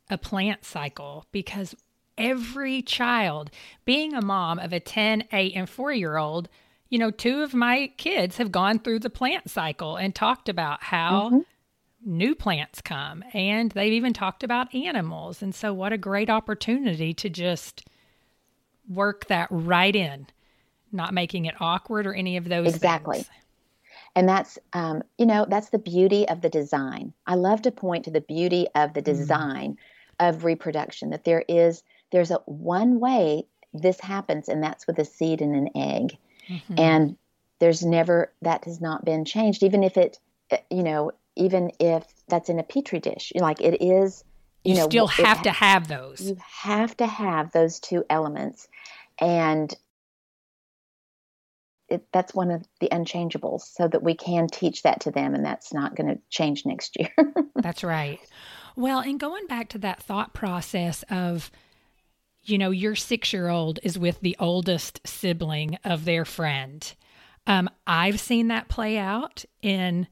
a 0.09 0.17
plant 0.17 0.65
cycle 0.65 1.25
because 1.31 1.75
every 2.17 2.81
child, 2.81 3.49
being 3.85 4.13
a 4.13 4.21
mom 4.21 4.59
of 4.59 4.73
a 4.73 4.79
10, 4.79 5.25
8, 5.31 5.53
and 5.55 5.69
4 5.69 5.93
year 5.93 6.17
old, 6.17 6.49
you 6.89 6.97
know, 6.99 7.11
two 7.11 7.41
of 7.41 7.53
my 7.53 7.91
kids 7.97 8.37
have 8.37 8.51
gone 8.51 8.79
through 8.79 8.99
the 8.99 9.09
plant 9.09 9.49
cycle 9.49 9.95
and 9.95 10.13
talked 10.13 10.47
about 10.47 10.83
how 10.83 11.29
mm-hmm. 11.29 11.39
New 12.07 12.33
plants 12.33 12.81
come. 12.81 13.23
And 13.33 13.71
they've 13.71 13.93
even 13.93 14.13
talked 14.13 14.43
about 14.43 14.73
animals. 14.73 15.41
And 15.41 15.53
so, 15.53 15.73
what 15.73 15.93
a 15.93 15.97
great 15.97 16.29
opportunity 16.29 17.13
to 17.15 17.29
just 17.29 17.85
work 18.89 19.27
that 19.27 19.47
right 19.51 19.95
in, 19.95 20.27
not 20.91 21.13
making 21.13 21.45
it 21.45 21.55
awkward 21.59 22.07
or 22.07 22.13
any 22.13 22.37
of 22.37 22.49
those 22.49 22.73
exactly. 22.73 23.17
Things. 23.17 23.29
And 24.15 24.27
that's, 24.27 24.57
um, 24.73 25.03
you 25.19 25.27
know, 25.27 25.45
that's 25.47 25.69
the 25.69 25.77
beauty 25.77 26.27
of 26.27 26.41
the 26.41 26.49
design. 26.49 27.13
I 27.27 27.35
love 27.35 27.61
to 27.63 27.71
point 27.71 28.05
to 28.05 28.11
the 28.11 28.21
beauty 28.21 28.67
of 28.73 28.93
the 28.93 29.01
mm-hmm. 29.01 29.11
design. 29.11 29.71
Mm 29.73 29.77
of 30.19 30.43
reproduction 30.43 31.09
that 31.11 31.23
there 31.23 31.43
is 31.47 31.83
there's 32.11 32.31
a 32.31 32.41
one 32.45 32.99
way 32.99 33.45
this 33.73 33.99
happens 33.99 34.49
and 34.49 34.63
that's 34.63 34.87
with 34.87 34.97
a 34.99 35.05
seed 35.05 35.41
and 35.41 35.55
an 35.55 35.69
egg 35.75 36.17
mm-hmm. 36.47 36.75
and 36.77 37.17
there's 37.59 37.83
never 37.83 38.31
that 38.41 38.65
has 38.65 38.81
not 38.81 39.05
been 39.05 39.25
changed 39.25 39.63
even 39.63 39.83
if 39.83 39.97
it 39.97 40.19
you 40.71 40.83
know 40.83 41.11
even 41.37 41.71
if 41.79 42.03
that's 42.27 42.49
in 42.49 42.59
a 42.59 42.63
petri 42.63 42.99
dish 42.99 43.31
like 43.35 43.61
it 43.61 43.81
is 43.81 44.23
you, 44.67 44.73
you 44.73 44.79
know 44.79 44.89
still 44.89 45.07
have 45.07 45.41
to 45.43 45.51
have 45.51 45.87
those. 45.87 46.21
you 46.21 46.37
have 46.41 46.95
to 46.97 47.07
have 47.07 47.51
those 47.51 47.79
two 47.79 48.03
elements. 48.09 48.67
And 49.19 49.73
it, 51.87 52.05
that's 52.11 52.33
one 52.33 52.51
of 52.51 52.65
the 52.81 52.89
unchangeables 52.89 53.61
so 53.61 53.87
that 53.87 54.03
we 54.03 54.13
can 54.13 54.47
teach 54.47 54.83
that 54.83 55.01
to 55.01 55.11
them 55.11 55.33
and 55.33 55.45
that's 55.45 55.73
not 55.73 55.95
going 55.95 56.13
to 56.13 56.19
change 56.29 56.65
next 56.65 56.97
year. 56.99 57.13
That's 57.55 57.81
right. 57.81 58.19
Well, 58.75 58.99
and 58.99 59.17
going 59.17 59.47
back 59.47 59.69
to 59.69 59.77
that 59.79 60.03
thought 60.03 60.33
process 60.33 61.03
of, 61.09 61.49
you 62.43 62.57
know, 62.57 62.71
your 62.71 62.93
six 62.93 63.31
year 63.31 63.47
old 63.47 63.79
is 63.83 63.97
with 63.97 64.19
the 64.19 64.35
oldest 64.37 64.99
sibling 65.07 65.77
of 65.85 66.03
their 66.03 66.25
friend. 66.25 66.93
Um, 67.47 67.69
I've 67.87 68.19
seen 68.19 68.49
that 68.49 68.67
play 68.67 68.97
out 68.97 69.45
in 69.61 70.07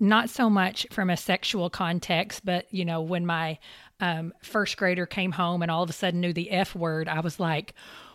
not 0.00 0.30
so 0.30 0.48
much 0.48 0.86
from 0.90 1.10
a 1.10 1.16
sexual 1.16 1.70
context, 1.70 2.44
but, 2.44 2.66
you 2.72 2.84
know, 2.84 3.02
when 3.02 3.26
my 3.26 3.58
um, 4.00 4.32
first 4.42 4.76
grader 4.76 5.06
came 5.06 5.32
home 5.32 5.62
and 5.62 5.70
all 5.70 5.82
of 5.82 5.90
a 5.90 5.94
sudden 5.94 6.20
knew 6.20 6.32
the 6.32 6.50
F 6.50 6.74
word, 6.74 7.06
I 7.08 7.20
was 7.20 7.38
like, 7.38 7.74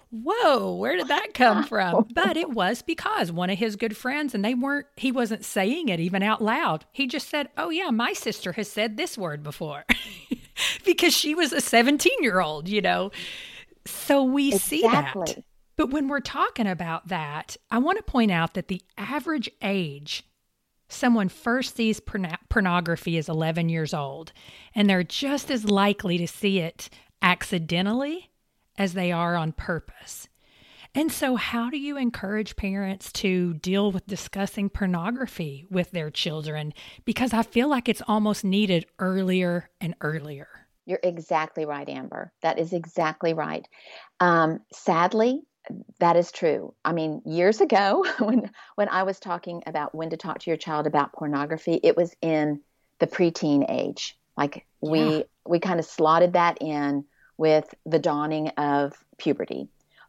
whoa, 0.09 0.75
where 0.75 0.95
did 0.95 1.09
that 1.09 1.33
come 1.33 1.63
from? 1.63 2.07
But 2.13 2.37
it 2.37 2.49
was 2.49 2.81
because 2.81 3.31
one 3.31 3.49
of 3.49 3.57
his 3.57 3.75
good 3.75 3.95
friends, 3.95 4.33
and 4.33 4.43
they 4.43 4.53
weren't, 4.53 4.87
he 4.95 5.11
wasn't 5.11 5.45
saying 5.45 5.89
it 5.89 5.99
even 5.99 6.23
out 6.23 6.41
loud. 6.41 6.85
He 6.91 7.07
just 7.07 7.29
said, 7.29 7.49
oh, 7.57 7.69
yeah, 7.69 7.89
my 7.91 8.13
sister 8.13 8.53
has 8.53 8.69
said 8.69 8.97
this 8.97 9.17
word 9.17 9.43
before 9.43 9.85
because 10.85 11.13
she 11.13 11.35
was 11.35 11.51
a 11.53 11.61
17 11.61 12.11
year 12.21 12.39
old, 12.39 12.67
you 12.67 12.81
know. 12.81 13.11
So 13.85 14.23
we 14.23 14.53
exactly. 14.53 15.27
see 15.27 15.33
that. 15.33 15.43
But 15.77 15.89
when 15.89 16.07
we're 16.07 16.21
talking 16.21 16.67
about 16.67 17.09
that, 17.09 17.57
I 17.69 17.79
want 17.79 17.97
to 17.97 18.03
point 18.03 18.31
out 18.31 18.53
that 18.53 18.69
the 18.69 18.81
average 18.97 19.49
age 19.61 20.23
someone 20.87 21.29
first 21.29 21.75
sees 21.75 21.99
porn- 21.99 22.37
pornography 22.49 23.17
is 23.17 23.29
11 23.29 23.69
years 23.69 23.93
old, 23.93 24.31
and 24.73 24.89
they're 24.89 25.03
just 25.03 25.49
as 25.51 25.65
likely 25.65 26.17
to 26.17 26.27
see 26.27 26.59
it 26.59 26.89
accidentally 27.21 28.31
as 28.77 28.93
they 28.93 29.11
are 29.11 29.35
on 29.35 29.51
purpose. 29.51 30.27
And 30.93 31.11
so, 31.11 31.35
how 31.35 31.69
do 31.69 31.77
you 31.77 31.97
encourage 31.97 32.55
parents 32.55 33.11
to 33.13 33.55
deal 33.55 33.91
with 33.91 34.07
discussing 34.07 34.69
pornography 34.69 35.65
with 35.69 35.91
their 35.91 36.09
children? 36.09 36.73
Because 37.03 37.33
I 37.33 37.43
feel 37.43 37.67
like 37.67 37.89
it's 37.89 38.01
almost 38.07 38.45
needed 38.45 38.85
earlier 38.97 39.69
and 39.81 39.93
earlier. 39.99 40.47
You're 40.85 41.01
exactly 41.03 41.65
right, 41.65 41.89
Amber. 41.89 42.31
That 42.43 42.59
is 42.59 42.71
exactly 42.71 43.33
right. 43.33 43.67
Um, 44.21 44.59
sadly, 44.71 45.41
that 45.99 46.15
is 46.15 46.31
true. 46.31 46.73
I 46.83 46.93
mean, 46.93 47.21
years 47.25 47.61
ago, 47.61 48.05
when 48.19 48.51
when 48.75 48.89
I 48.89 49.03
was 49.03 49.19
talking 49.19 49.63
about 49.65 49.95
when 49.95 50.09
to 50.11 50.17
talk 50.17 50.39
to 50.39 50.49
your 50.49 50.57
child 50.57 50.87
about 50.87 51.13
pornography, 51.13 51.79
it 51.83 51.97
was 51.97 52.15
in 52.21 52.61
the 52.99 53.07
preteen 53.07 53.65
age. 53.69 54.17
Like 54.37 54.65
we 54.81 54.99
yeah. 54.99 55.23
we 55.45 55.59
kind 55.59 55.79
of 55.79 55.85
slotted 55.85 56.33
that 56.33 56.57
in 56.61 57.05
with 57.37 57.73
the 57.85 57.99
dawning 57.99 58.49
of 58.49 58.93
puberty. 59.17 59.67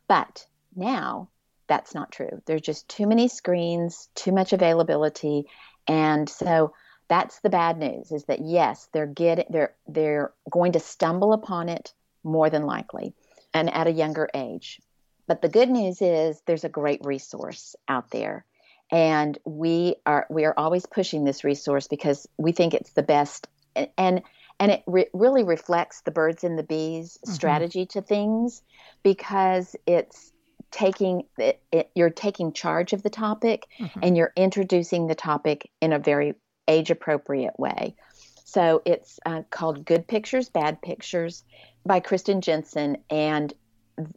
But 0.08 0.46
now 0.74 1.28
that's 1.66 1.94
not 1.94 2.12
true. 2.12 2.42
There's 2.46 2.60
just 2.60 2.88
too 2.88 3.06
many 3.06 3.28
screens, 3.28 4.08
too 4.14 4.32
much 4.32 4.52
availability, 4.52 5.46
and 5.88 6.28
so 6.28 6.72
that's 7.08 7.40
the 7.40 7.50
bad 7.50 7.78
news 7.78 8.10
is 8.10 8.24
that 8.24 8.40
yes, 8.40 8.88
they're 8.92 9.06
getting 9.06 9.46
they're 9.50 9.74
they're 9.86 10.32
going 10.50 10.72
to 10.72 10.80
stumble 10.80 11.32
upon 11.32 11.68
it 11.68 11.92
more 12.24 12.50
than 12.50 12.66
likely 12.66 13.14
and 13.54 13.72
at 13.72 13.86
a 13.86 13.92
younger 13.92 14.28
age. 14.34 14.80
But 15.26 15.42
the 15.42 15.48
good 15.48 15.70
news 15.70 16.00
is 16.00 16.40
there's 16.46 16.64
a 16.64 16.68
great 16.68 17.04
resource 17.04 17.76
out 17.88 18.10
there. 18.10 18.44
And 18.90 19.36
we 19.44 19.96
are 20.06 20.26
we 20.30 20.44
are 20.44 20.54
always 20.56 20.86
pushing 20.86 21.24
this 21.24 21.42
resource 21.42 21.88
because 21.88 22.28
we 22.38 22.52
think 22.52 22.72
it's 22.72 22.92
the 22.92 23.02
best 23.02 23.48
and 23.74 23.88
and, 23.98 24.22
and 24.60 24.72
it 24.72 24.82
re- 24.86 25.08
really 25.12 25.42
reflects 25.42 26.02
the 26.02 26.12
birds 26.12 26.44
and 26.44 26.58
the 26.58 26.62
bees 26.62 27.18
mm-hmm. 27.18 27.32
strategy 27.32 27.86
to 27.86 28.00
things 28.00 28.62
because 29.02 29.74
it's 29.86 30.32
taking 30.70 31.24
it, 31.36 31.60
it, 31.72 31.90
you're 31.94 32.10
taking 32.10 32.52
charge 32.52 32.92
of 32.92 33.02
the 33.02 33.10
topic 33.10 33.66
mm-hmm. 33.78 34.00
and 34.02 34.16
you're 34.16 34.32
introducing 34.36 35.08
the 35.08 35.14
topic 35.14 35.70
in 35.80 35.92
a 35.92 35.98
very 35.98 36.34
age 36.68 36.90
appropriate 36.90 37.58
way. 37.58 37.96
So 38.44 38.82
it's 38.84 39.18
uh, 39.26 39.42
called 39.50 39.84
Good 39.84 40.06
Pictures, 40.06 40.48
Bad 40.48 40.80
Pictures 40.80 41.44
by 41.84 42.00
Kristen 42.00 42.40
Jensen. 42.40 42.98
And 43.10 43.52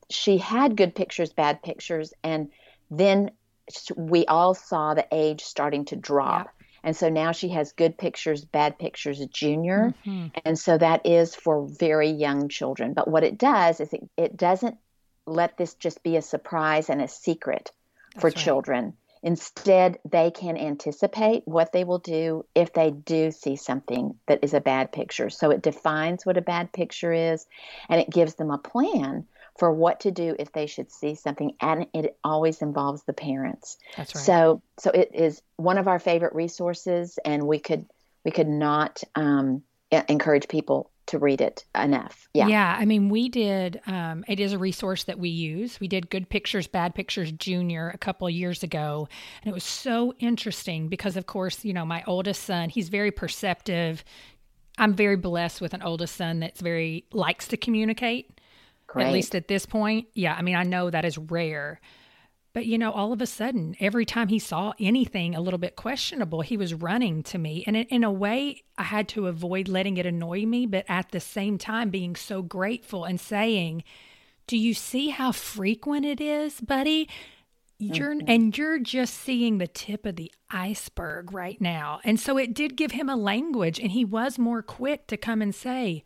she 0.10 0.38
had 0.38 0.76
good 0.76 0.96
pictures, 0.96 1.32
bad 1.34 1.62
pictures, 1.64 2.14
and 2.24 2.50
then 2.92 3.32
we 3.96 4.26
all 4.26 4.54
saw 4.54 4.94
the 4.94 5.08
age 5.12 5.42
starting 5.44 5.86
to 5.86 5.96
drop. 5.96 6.48
Yeah. 6.48 6.66
And 6.84 6.96
so 6.96 7.10
now 7.10 7.34
she 7.34 7.50
has 7.50 7.74
good 7.74 7.98
pictures, 7.98 8.46
bad 8.46 8.80
pictures, 8.80 9.26
junior. 9.28 9.94
Mm-hmm. 10.06 10.28
And 10.46 10.58
so 10.58 10.78
that 10.78 11.06
is 11.06 11.36
for 11.36 11.68
very 11.68 12.10
young 12.10 12.48
children. 12.48 12.94
But 12.94 13.10
what 13.10 13.24
it 13.24 13.38
does 13.38 13.80
is 13.80 13.92
it, 13.94 14.10
it 14.18 14.38
doesn't 14.38 14.78
let 15.26 15.58
this 15.58 15.74
just 15.76 16.04
be 16.04 16.16
a 16.16 16.22
surprise 16.22 16.90
and 16.90 17.02
a 17.02 17.08
secret 17.08 17.72
That's 18.14 18.22
for 18.22 18.28
right. 18.28 18.36
children. 18.36 18.94
Instead, 19.22 20.00
they 20.10 20.32
can 20.32 20.58
anticipate 20.58 21.44
what 21.46 21.74
they 21.74 21.84
will 21.84 22.00
do 22.00 22.46
if 22.56 22.72
they 22.72 22.92
do 22.92 23.32
see 23.32 23.58
something 23.58 24.16
that 24.28 24.40
is 24.42 24.54
a 24.54 24.62
bad 24.62 24.94
picture. 24.94 25.30
So 25.30 25.52
it 25.52 25.62
defines 25.62 26.26
what 26.26 26.38
a 26.38 26.42
bad 26.42 26.72
picture 26.72 27.12
is 27.12 27.46
and 27.90 28.00
it 28.00 28.10
gives 28.10 28.36
them 28.36 28.50
a 28.50 28.58
plan 28.58 29.28
for 29.60 29.72
what 29.72 30.00
to 30.00 30.12
do 30.12 30.36
if 30.40 30.54
they 30.54 30.66
should 30.66 30.90
see 30.90 31.14
something 31.14 31.54
and 31.60 31.86
it 31.94 32.18
always 32.24 32.62
involves 32.62 33.04
the 33.04 33.14
parents. 33.14 33.78
That's 33.98 34.16
right. 34.16 34.24
So 34.24 34.62
so 34.80 34.90
it 34.92 35.12
is 35.14 35.42
one 35.58 35.78
of 35.78 35.88
our 35.88 36.00
favorite 36.00 36.34
resources 36.34 37.20
and 37.26 37.44
we 37.44 37.60
could 37.60 37.86
we 38.24 38.32
could 38.32 38.48
not 38.48 39.04
um, 39.16 39.62
encourage 39.92 40.48
people 40.48 40.90
to 41.08 41.20
read 41.20 41.42
it 41.42 41.66
enough. 41.76 42.30
Yeah. 42.34 42.48
Yeah 42.48 42.78
i 42.80 42.86
mean 42.86 43.10
we 43.10 43.28
did 43.28 43.82
um, 43.86 44.24
it 44.30 44.40
is 44.40 44.54
a 44.54 44.58
resource 44.58 45.04
that 45.04 45.20
we 45.20 45.30
use. 45.30 45.80
We 45.80 45.90
did 45.90 46.10
good 46.10 46.30
pictures 46.30 46.68
bad 46.68 46.96
pictures 46.96 47.32
junior 47.34 47.90
a 47.90 47.98
couple 47.98 48.28
of 48.28 48.34
years 48.34 48.64
ago 48.64 49.10
and 49.44 49.52
it 49.52 49.54
was 49.54 49.66
so 49.66 50.14
interesting 50.20 50.88
because 50.88 51.18
of 51.18 51.26
course 51.26 51.66
you 51.66 51.74
know 51.74 51.86
my 51.86 52.02
oldest 52.08 52.44
son 52.44 52.70
he's 52.70 52.88
very 52.88 53.12
perceptive. 53.12 54.06
I'm 54.78 54.94
very 54.94 55.18
blessed 55.18 55.60
with 55.60 55.74
an 55.74 55.82
oldest 55.82 56.16
son 56.16 56.40
that's 56.40 56.62
very 56.62 57.04
likes 57.12 57.50
to 57.50 57.58
communicate 57.58 58.39
Great. 58.90 59.08
At 59.08 59.14
least 59.14 59.36
at 59.36 59.48
this 59.48 59.66
point. 59.66 60.08
Yeah, 60.14 60.34
I 60.34 60.42
mean, 60.42 60.56
I 60.56 60.64
know 60.64 60.90
that 60.90 61.06
is 61.06 61.18
rare. 61.18 61.80
But 62.54 62.66
you 62.66 62.80
know, 62.80 62.92
all 62.92 63.14
of 63.14 63.22
a 63.22 63.28
sudden, 63.28 63.76
every 63.80 64.06
time 64.06 64.28
he 64.28 64.40
saw 64.40 64.74
anything 64.80 65.36
a 65.36 65.42
little 65.42 65.60
bit 65.60 65.76
questionable, 65.76 66.42
he 66.42 66.58
was 66.58 66.74
running 66.74 67.22
to 67.24 67.38
me. 67.38 67.64
And 67.68 67.78
in 67.78 68.04
a 68.04 68.12
way, 68.12 68.64
I 68.78 68.84
had 68.84 69.08
to 69.10 69.28
avoid 69.28 69.68
letting 69.68 69.98
it 69.98 70.08
annoy 70.08 70.46
me, 70.46 70.66
but 70.66 70.86
at 70.90 71.12
the 71.12 71.20
same 71.20 71.60
time, 71.60 71.92
being 71.92 72.16
so 72.16 72.42
grateful 72.42 73.06
and 73.06 73.20
saying, 73.20 73.84
Do 74.48 74.58
you 74.58 74.74
see 74.74 75.10
how 75.10 75.32
frequent 75.32 76.06
it 76.06 76.20
is, 76.20 76.60
buddy? 76.60 77.08
You're 77.78 78.16
mm-hmm. 78.16 78.30
and 78.30 78.58
you're 78.58 78.80
just 78.80 79.14
seeing 79.14 79.60
the 79.60 79.68
tip 79.68 80.06
of 80.08 80.16
the 80.16 80.34
iceberg 80.50 81.32
right 81.32 81.62
now. 81.62 82.02
And 82.04 82.20
so 82.20 82.38
it 82.38 82.56
did 82.56 82.76
give 82.76 82.92
him 82.92 83.08
a 83.08 83.16
language, 83.16 83.80
and 83.80 83.92
he 83.92 84.04
was 84.04 84.40
more 84.40 84.64
quick 84.64 85.06
to 85.08 85.18
come 85.18 85.42
and 85.44 85.54
say, 85.54 86.04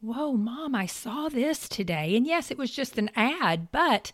Whoa, 0.00 0.32
mom, 0.34 0.74
I 0.74 0.86
saw 0.86 1.28
this 1.28 1.68
today. 1.68 2.16
And 2.16 2.26
yes, 2.26 2.50
it 2.50 2.58
was 2.58 2.70
just 2.70 2.98
an 2.98 3.10
ad, 3.16 3.70
but 3.72 4.12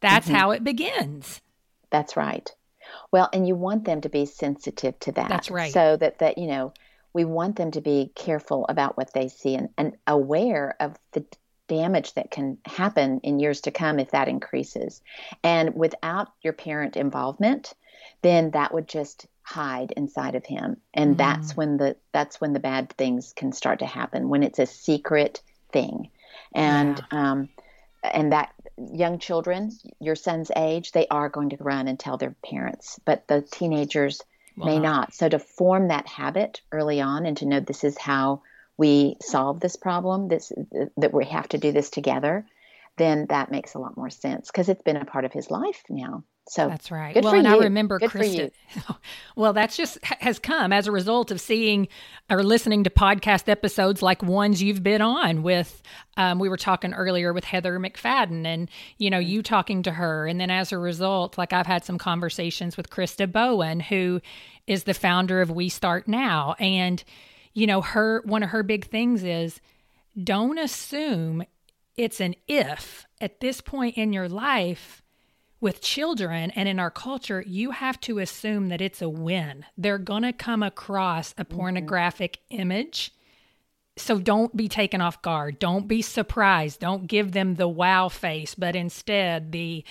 that's 0.00 0.26
mm-hmm. 0.26 0.36
how 0.36 0.50
it 0.50 0.64
begins. 0.64 1.40
That's 1.90 2.16
right. 2.16 2.50
Well, 3.10 3.28
and 3.32 3.46
you 3.46 3.54
want 3.54 3.84
them 3.84 4.00
to 4.02 4.08
be 4.08 4.26
sensitive 4.26 4.98
to 5.00 5.12
that. 5.12 5.28
That's 5.28 5.50
right. 5.50 5.72
So 5.72 5.96
that, 5.96 6.18
that 6.18 6.38
you 6.38 6.46
know, 6.46 6.72
we 7.12 7.24
want 7.24 7.56
them 7.56 7.70
to 7.72 7.80
be 7.80 8.12
careful 8.14 8.66
about 8.68 8.96
what 8.96 9.12
they 9.12 9.28
see 9.28 9.54
and, 9.54 9.68
and 9.76 9.96
aware 10.06 10.76
of 10.80 10.96
the 11.12 11.24
damage 11.68 12.14
that 12.14 12.30
can 12.30 12.58
happen 12.66 13.20
in 13.22 13.40
years 13.40 13.60
to 13.62 13.70
come 13.70 13.98
if 13.98 14.10
that 14.10 14.28
increases. 14.28 15.00
And 15.42 15.74
without 15.74 16.28
your 16.42 16.52
parent 16.52 16.96
involvement, 16.96 17.74
then 18.22 18.50
that 18.52 18.74
would 18.74 18.88
just 18.88 19.26
hide 19.42 19.92
inside 19.96 20.34
of 20.34 20.44
him 20.44 20.76
and 20.94 21.14
mm. 21.14 21.18
that's 21.18 21.56
when 21.56 21.76
the 21.76 21.96
that's 22.12 22.40
when 22.40 22.52
the 22.52 22.60
bad 22.60 22.88
things 22.90 23.32
can 23.34 23.52
start 23.52 23.80
to 23.80 23.86
happen 23.86 24.28
when 24.28 24.42
it's 24.42 24.60
a 24.60 24.66
secret 24.66 25.40
thing 25.72 26.08
and 26.54 27.04
yeah. 27.12 27.32
um 27.32 27.48
and 28.04 28.32
that 28.32 28.52
young 28.92 29.18
children 29.18 29.70
your 30.00 30.14
son's 30.14 30.50
age 30.56 30.92
they 30.92 31.06
are 31.08 31.28
going 31.28 31.50
to 31.50 31.56
run 31.58 31.88
and 31.88 31.98
tell 31.98 32.16
their 32.16 32.34
parents 32.44 33.00
but 33.04 33.26
the 33.26 33.42
teenagers 33.42 34.22
wow. 34.56 34.66
may 34.66 34.78
not 34.78 35.12
so 35.12 35.28
to 35.28 35.38
form 35.38 35.88
that 35.88 36.06
habit 36.06 36.60
early 36.70 37.00
on 37.00 37.26
and 37.26 37.36
to 37.36 37.46
know 37.46 37.58
this 37.58 37.82
is 37.82 37.98
how 37.98 38.40
we 38.76 39.16
solve 39.20 39.58
this 39.58 39.76
problem 39.76 40.28
this 40.28 40.52
that 40.96 41.12
we 41.12 41.24
have 41.24 41.48
to 41.48 41.58
do 41.58 41.72
this 41.72 41.90
together 41.90 42.46
then 42.96 43.26
that 43.28 43.50
makes 43.50 43.74
a 43.74 43.78
lot 43.78 43.96
more 43.96 44.10
sense 44.10 44.50
because 44.50 44.68
it's 44.68 44.82
been 44.82 44.96
a 44.96 45.04
part 45.04 45.24
of 45.24 45.32
his 45.32 45.50
life 45.50 45.82
now 45.88 46.22
so 46.48 46.68
that's 46.68 46.90
right. 46.90 47.14
Well, 47.22 47.34
and 47.34 47.46
you. 47.46 47.54
I 47.54 47.58
remember 47.58 47.98
good 47.98 48.10
Kristen. 48.10 48.50
well, 49.36 49.52
that's 49.52 49.76
just 49.76 50.02
has 50.04 50.38
come 50.38 50.72
as 50.72 50.88
a 50.88 50.92
result 50.92 51.30
of 51.30 51.40
seeing 51.40 51.86
or 52.28 52.42
listening 52.42 52.84
to 52.84 52.90
podcast 52.90 53.48
episodes 53.48 54.02
like 54.02 54.22
ones 54.22 54.62
you've 54.62 54.82
been 54.82 55.02
on 55.02 55.42
with. 55.42 55.82
Um, 56.16 56.40
we 56.40 56.48
were 56.48 56.56
talking 56.56 56.94
earlier 56.94 57.32
with 57.32 57.44
Heather 57.44 57.78
MacFadyen, 57.78 58.44
and 58.44 58.68
you 58.98 59.08
know 59.08 59.20
you 59.20 59.42
talking 59.42 59.84
to 59.84 59.92
her, 59.92 60.26
and 60.26 60.40
then 60.40 60.50
as 60.50 60.72
a 60.72 60.78
result, 60.78 61.38
like 61.38 61.52
I've 61.52 61.66
had 61.66 61.84
some 61.84 61.96
conversations 61.96 62.76
with 62.76 62.90
Krista 62.90 63.30
Bowen, 63.30 63.78
who 63.78 64.20
is 64.66 64.84
the 64.84 64.94
founder 64.94 65.40
of 65.42 65.50
We 65.50 65.68
Start 65.68 66.08
Now, 66.08 66.56
and 66.58 67.02
you 67.54 67.68
know 67.68 67.82
her 67.82 68.20
one 68.24 68.42
of 68.42 68.50
her 68.50 68.64
big 68.64 68.86
things 68.86 69.22
is 69.22 69.60
don't 70.22 70.58
assume 70.58 71.44
it's 71.96 72.20
an 72.20 72.34
if 72.48 73.06
at 73.20 73.40
this 73.40 73.60
point 73.60 73.96
in 73.96 74.12
your 74.12 74.28
life 74.28 75.01
with 75.62 75.80
children 75.80 76.50
and 76.50 76.68
in 76.68 76.80
our 76.80 76.90
culture, 76.90 77.42
you 77.46 77.70
have 77.70 77.98
to 78.00 78.18
assume 78.18 78.68
that 78.68 78.80
it's 78.80 79.00
a 79.00 79.08
win. 79.08 79.64
They're 79.78 79.96
going 79.96 80.24
to 80.24 80.32
come 80.32 80.62
across 80.62 81.32
a 81.38 81.44
mm-hmm. 81.44 81.56
pornographic 81.56 82.38
mm-hmm. 82.50 82.62
image. 82.62 83.14
So 83.96 84.18
don't 84.18 84.54
be 84.56 84.68
taken 84.68 85.00
off 85.00 85.22
guard. 85.22 85.60
Don't 85.60 85.86
be 85.86 86.02
surprised. 86.02 86.80
Don't 86.80 87.06
give 87.06 87.30
them 87.32 87.54
the 87.54 87.68
wow 87.68 88.08
face, 88.08 88.54
but 88.56 88.74
instead 88.74 89.52
the 89.52 89.84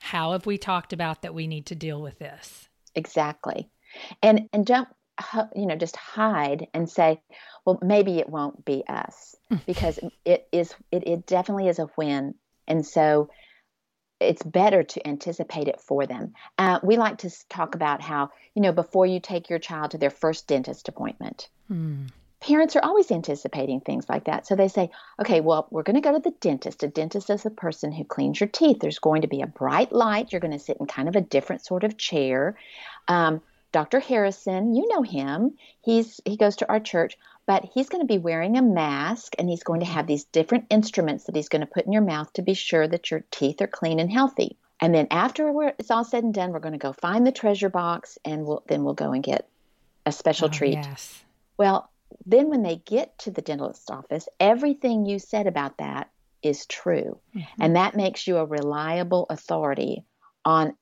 how 0.00 0.32
have 0.32 0.46
we 0.46 0.58
talked 0.58 0.92
about 0.92 1.22
that 1.22 1.34
we 1.34 1.46
need 1.46 1.66
to 1.66 1.74
deal 1.74 2.02
with 2.02 2.18
this? 2.18 2.68
Exactly. 2.94 3.68
And 4.22 4.48
and 4.52 4.66
don't 4.66 4.88
you 5.54 5.66
know 5.66 5.76
just 5.76 5.96
hide 5.96 6.66
and 6.74 6.88
say, 6.88 7.20
well 7.64 7.78
maybe 7.82 8.18
it 8.18 8.28
won't 8.28 8.64
be 8.64 8.82
us 8.88 9.36
because 9.66 10.00
it 10.24 10.48
is 10.50 10.74
it, 10.90 11.06
it 11.06 11.26
definitely 11.26 11.68
is 11.68 11.78
a 11.78 11.90
win. 11.96 12.34
And 12.66 12.84
so 12.84 13.28
it's 14.20 14.42
better 14.42 14.82
to 14.82 15.06
anticipate 15.06 15.68
it 15.68 15.80
for 15.80 16.06
them. 16.06 16.34
Uh, 16.58 16.80
we 16.82 16.96
like 16.96 17.18
to 17.18 17.48
talk 17.48 17.74
about 17.74 18.00
how, 18.00 18.30
you 18.54 18.62
know, 18.62 18.72
before 18.72 19.06
you 19.06 19.20
take 19.20 19.48
your 19.48 19.58
child 19.58 19.92
to 19.92 19.98
their 19.98 20.10
first 20.10 20.46
dentist 20.46 20.88
appointment, 20.88 21.48
hmm. 21.68 22.06
parents 22.40 22.74
are 22.74 22.84
always 22.84 23.10
anticipating 23.10 23.80
things 23.80 24.08
like 24.08 24.24
that. 24.24 24.46
So 24.46 24.56
they 24.56 24.68
say, 24.68 24.90
okay, 25.20 25.40
well, 25.40 25.68
we're 25.70 25.84
going 25.84 25.96
to 25.96 26.02
go 26.02 26.12
to 26.12 26.18
the 26.18 26.34
dentist. 26.40 26.82
A 26.82 26.88
dentist 26.88 27.30
is 27.30 27.46
a 27.46 27.50
person 27.50 27.92
who 27.92 28.04
cleans 28.04 28.40
your 28.40 28.48
teeth. 28.48 28.78
There's 28.80 28.98
going 28.98 29.22
to 29.22 29.28
be 29.28 29.42
a 29.42 29.46
bright 29.46 29.92
light. 29.92 30.32
You're 30.32 30.40
going 30.40 30.52
to 30.52 30.58
sit 30.58 30.78
in 30.80 30.86
kind 30.86 31.08
of 31.08 31.16
a 31.16 31.20
different 31.20 31.64
sort 31.64 31.84
of 31.84 31.96
chair. 31.96 32.56
Um, 33.06 33.40
Dr. 33.70 34.00
Harrison, 34.00 34.74
you 34.74 34.88
know 34.88 35.02
him. 35.02 35.56
He's 35.82 36.20
he 36.24 36.36
goes 36.36 36.56
to 36.56 36.68
our 36.68 36.80
church, 36.80 37.18
but 37.48 37.64
he's 37.72 37.88
going 37.88 38.02
to 38.02 38.06
be 38.06 38.18
wearing 38.18 38.58
a 38.58 38.62
mask 38.62 39.34
and 39.38 39.48
he's 39.48 39.62
going 39.62 39.80
to 39.80 39.86
have 39.86 40.06
these 40.06 40.24
different 40.24 40.66
instruments 40.68 41.24
that 41.24 41.34
he's 41.34 41.48
going 41.48 41.62
to 41.62 41.66
put 41.66 41.86
in 41.86 41.92
your 41.92 42.02
mouth 42.02 42.30
to 42.34 42.42
be 42.42 42.52
sure 42.52 42.86
that 42.86 43.10
your 43.10 43.24
teeth 43.30 43.62
are 43.62 43.66
clean 43.66 43.98
and 44.00 44.12
healthy. 44.12 44.58
And 44.80 44.94
then 44.94 45.06
after 45.10 45.50
it's 45.78 45.90
all 45.90 46.04
said 46.04 46.24
and 46.24 46.34
done, 46.34 46.52
we're 46.52 46.58
going 46.58 46.74
to 46.74 46.78
go 46.78 46.92
find 46.92 47.26
the 47.26 47.32
treasure 47.32 47.70
box 47.70 48.18
and 48.22 48.44
we'll, 48.44 48.62
then 48.68 48.84
we'll 48.84 48.92
go 48.92 49.12
and 49.12 49.22
get 49.24 49.48
a 50.04 50.12
special 50.12 50.48
oh, 50.48 50.52
treat. 50.52 50.74
Yes. 50.74 51.24
Well, 51.56 51.90
then 52.26 52.50
when 52.50 52.62
they 52.62 52.76
get 52.76 53.18
to 53.20 53.30
the 53.30 53.40
dentist's 53.40 53.88
office, 53.88 54.28
everything 54.38 55.06
you 55.06 55.18
said 55.18 55.46
about 55.46 55.78
that 55.78 56.10
is 56.42 56.66
true. 56.66 57.18
Mm-hmm. 57.34 57.62
And 57.62 57.76
that 57.76 57.96
makes 57.96 58.26
you 58.26 58.36
a 58.36 58.44
reliable 58.44 59.24
authority 59.30 60.04
on 60.44 60.74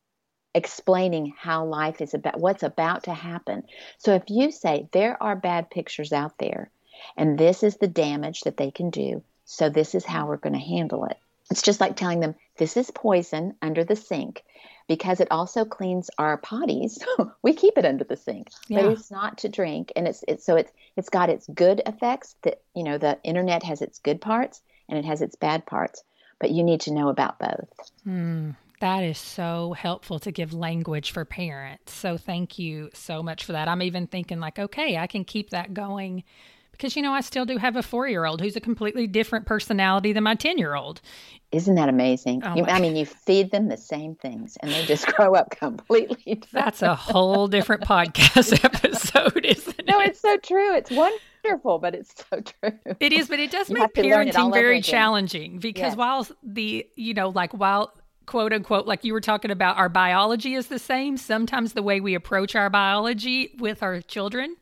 explaining 0.56 1.34
how 1.38 1.66
life 1.66 2.00
is 2.00 2.14
about 2.14 2.40
what's 2.40 2.62
about 2.62 3.04
to 3.04 3.12
happen. 3.12 3.62
So 3.98 4.14
if 4.14 4.22
you 4.28 4.50
say 4.50 4.88
there 4.90 5.22
are 5.22 5.36
bad 5.36 5.70
pictures 5.70 6.14
out 6.14 6.38
there 6.38 6.70
and 7.14 7.38
this 7.38 7.62
is 7.62 7.76
the 7.76 7.86
damage 7.86 8.40
that 8.40 8.56
they 8.56 8.70
can 8.70 8.88
do, 8.88 9.22
so 9.44 9.68
this 9.68 9.94
is 9.94 10.06
how 10.06 10.26
we're 10.26 10.38
going 10.38 10.54
to 10.54 10.58
handle 10.58 11.04
it. 11.04 11.18
It's 11.50 11.60
just 11.60 11.78
like 11.78 11.94
telling 11.94 12.20
them 12.20 12.34
this 12.56 12.78
is 12.78 12.90
poison 12.90 13.54
under 13.60 13.84
the 13.84 13.96
sink 13.96 14.42
because 14.88 15.20
it 15.20 15.28
also 15.30 15.66
cleans 15.66 16.08
our 16.16 16.38
potties. 16.38 16.98
we 17.42 17.52
keep 17.52 17.76
it 17.76 17.84
under 17.84 18.04
the 18.04 18.16
sink, 18.16 18.48
yeah. 18.66 18.80
but 18.80 18.92
it's 18.92 19.10
not 19.10 19.38
to 19.38 19.50
drink 19.50 19.92
and 19.94 20.08
it's 20.08 20.24
it's 20.26 20.44
so 20.44 20.56
it's 20.56 20.72
it's 20.96 21.10
got 21.10 21.28
its 21.28 21.46
good 21.54 21.82
effects 21.84 22.34
that 22.42 22.62
you 22.74 22.82
know 22.82 22.96
the 22.96 23.18
internet 23.22 23.62
has 23.62 23.82
its 23.82 23.98
good 23.98 24.22
parts 24.22 24.62
and 24.88 24.98
it 24.98 25.04
has 25.04 25.20
its 25.20 25.36
bad 25.36 25.66
parts, 25.66 26.02
but 26.40 26.50
you 26.50 26.64
need 26.64 26.80
to 26.80 26.94
know 26.94 27.08
about 27.08 27.38
both. 27.38 27.90
Mm. 28.06 28.56
That 28.80 29.04
is 29.04 29.18
so 29.18 29.72
helpful 29.72 30.18
to 30.20 30.30
give 30.30 30.52
language 30.52 31.10
for 31.10 31.24
parents. 31.24 31.92
So 31.92 32.16
thank 32.16 32.58
you 32.58 32.90
so 32.92 33.22
much 33.22 33.44
for 33.44 33.52
that. 33.52 33.68
I'm 33.68 33.82
even 33.82 34.06
thinking 34.06 34.38
like, 34.38 34.58
okay, 34.58 34.98
I 34.98 35.06
can 35.06 35.24
keep 35.24 35.50
that 35.50 35.72
going 35.72 36.24
because 36.76 36.94
you 36.94 37.02
know 37.02 37.12
I 37.12 37.22
still 37.22 37.46
do 37.46 37.56
have 37.56 37.76
a 37.76 37.80
4-year-old 37.80 38.40
who's 38.40 38.54
a 38.54 38.60
completely 38.60 39.06
different 39.06 39.46
personality 39.46 40.12
than 40.12 40.24
my 40.24 40.34
10-year-old. 40.34 41.00
Isn't 41.52 41.74
that 41.76 41.88
amazing? 41.88 42.42
Oh 42.44 42.54
you, 42.54 42.64
I 42.64 42.80
mean, 42.80 42.96
you 42.96 43.06
feed 43.06 43.50
them 43.50 43.68
the 43.68 43.78
same 43.78 44.14
things 44.14 44.58
and 44.60 44.70
they 44.70 44.84
just 44.84 45.06
grow 45.14 45.34
up 45.34 45.50
completely 45.50 46.34
different. 46.34 46.52
That's 46.52 46.82
a 46.82 46.94
whole 46.94 47.48
different 47.48 47.82
podcast 47.82 48.62
episode, 48.64 49.44
isn't 49.44 49.78
it? 49.78 49.86
No, 49.86 50.00
it's 50.00 50.20
so 50.20 50.36
true. 50.36 50.74
It's 50.74 50.90
wonderful, 50.90 51.78
but 51.78 51.94
it's 51.94 52.14
so 52.28 52.40
true. 52.40 52.78
It 53.00 53.12
is, 53.12 53.28
but 53.28 53.40
it 53.40 53.50
does 53.50 53.70
you 53.70 53.76
make 53.76 53.94
parenting 53.94 54.52
very 54.52 54.82
challenging 54.82 55.58
because 55.58 55.96
while 55.96 56.26
the, 56.42 56.86
you 56.96 57.14
know, 57.14 57.30
like 57.30 57.54
while 57.54 57.94
quote 58.26 58.52
unquote, 58.52 58.86
like 58.86 59.04
you 59.04 59.12
were 59.12 59.20
talking 59.20 59.50
about, 59.50 59.76
our 59.76 59.88
biology 59.88 60.54
is 60.54 60.66
the 60.66 60.78
same. 60.78 61.16
Sometimes 61.16 61.72
the 61.72 61.82
way 61.82 62.00
we 62.00 62.14
approach 62.14 62.54
our 62.54 62.68
biology 62.68 63.54
with 63.58 63.82
our 63.82 64.00
children, 64.02 64.56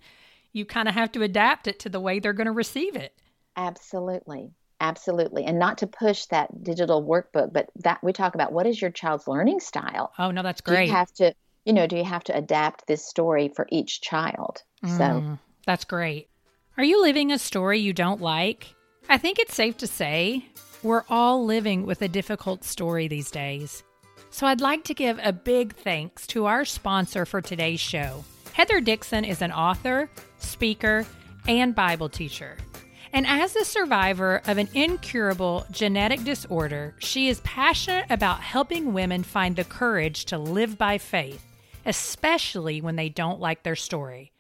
you 0.53 0.65
kind 0.65 0.89
of 0.89 0.95
have 0.95 1.11
to 1.13 1.23
adapt 1.23 1.67
it 1.67 1.79
to 1.81 1.89
the 1.89 2.01
way 2.01 2.19
they're 2.19 2.33
going 2.33 2.47
to 2.47 2.53
receive 2.53 2.95
it. 2.97 3.15
Absolutely. 3.57 4.51
Absolutely. 4.81 5.45
And 5.45 5.59
not 5.59 5.79
to 5.79 5.87
push 5.87 6.27
that 6.27 6.63
digital 6.63 7.03
workbook, 7.03 7.53
but 7.53 7.71
that 7.77 8.03
we 8.03 8.13
talk 8.13 8.35
about 8.35 8.53
what 8.53 8.67
is 8.67 8.81
your 8.81 8.91
child's 8.91 9.27
learning 9.27 9.61
style? 9.61 10.13
Oh, 10.19 10.31
no, 10.31 10.43
that's 10.43 10.61
great. 10.61 10.87
Do 10.87 10.87
you 10.87 10.93
have 10.93 11.13
to, 11.15 11.35
you 11.65 11.73
know, 11.73 11.87
do 11.87 11.97
you 11.97 12.05
have 12.05 12.25
to 12.25 12.37
adapt 12.37 12.87
this 12.87 13.07
story 13.07 13.51
for 13.55 13.67
each 13.71 14.03
child? 14.03 14.63
Mm, 14.85 14.99
so 14.99 15.39
that's 15.65 15.85
great. 15.85 16.29
Are 16.77 16.85
you 16.85 17.01
living 17.01 17.31
a 17.31 17.39
story 17.39 17.79
you 17.79 17.93
don't 17.93 18.21
like? 18.21 18.75
I 19.09 19.17
think 19.17 19.39
it's 19.39 19.55
safe 19.55 19.77
to 19.79 19.87
say 19.87 20.47
we're 20.85 21.05
all 21.09 21.45
living 21.45 21.87
with 21.87 22.03
a 22.03 22.09
difficult 22.09 22.63
story 22.63 23.09
these 23.09 23.31
days. 23.31 23.83
So 24.29 24.47
I'd 24.47 24.61
like 24.61 24.85
to 24.85 24.95
give 24.95 25.19
a 25.23 25.33
big 25.33 25.75
thanks 25.75 26.27
to 26.29 26.45
our 26.45 26.65
sponsor 26.65 27.25
for 27.25 27.41
today's 27.41 27.81
show. 27.81 28.25
Heather 28.53 28.81
Dixon 28.81 29.25
is 29.25 29.41
an 29.41 29.51
author, 29.51 30.11
speaker, 30.39 31.07
and 31.49 31.75
Bible 31.75 32.09
teacher. 32.09 32.59
And 33.15 33.27
as 33.27 33.57
a 33.57 33.65
survivor 33.65 34.43
of 34.47 34.59
an 34.59 34.69
incurable 34.75 35.65
genetic 35.71 36.23
disorder, 36.23 36.95
she 36.99 37.29
is 37.29 37.41
passionate 37.41 38.07
about 38.11 38.41
helping 38.41 38.93
women 38.93 39.23
find 39.23 39.57
the 39.57 39.65
courage 39.65 40.27
to 40.27 40.39
live 40.39 40.77
by 40.77 40.99
faith, 40.99 41.43
especially 41.87 42.81
when 42.81 42.97
they 42.97 43.09
don't 43.09 43.41
like 43.41 43.63
their 43.63 43.77
story. 43.77 44.34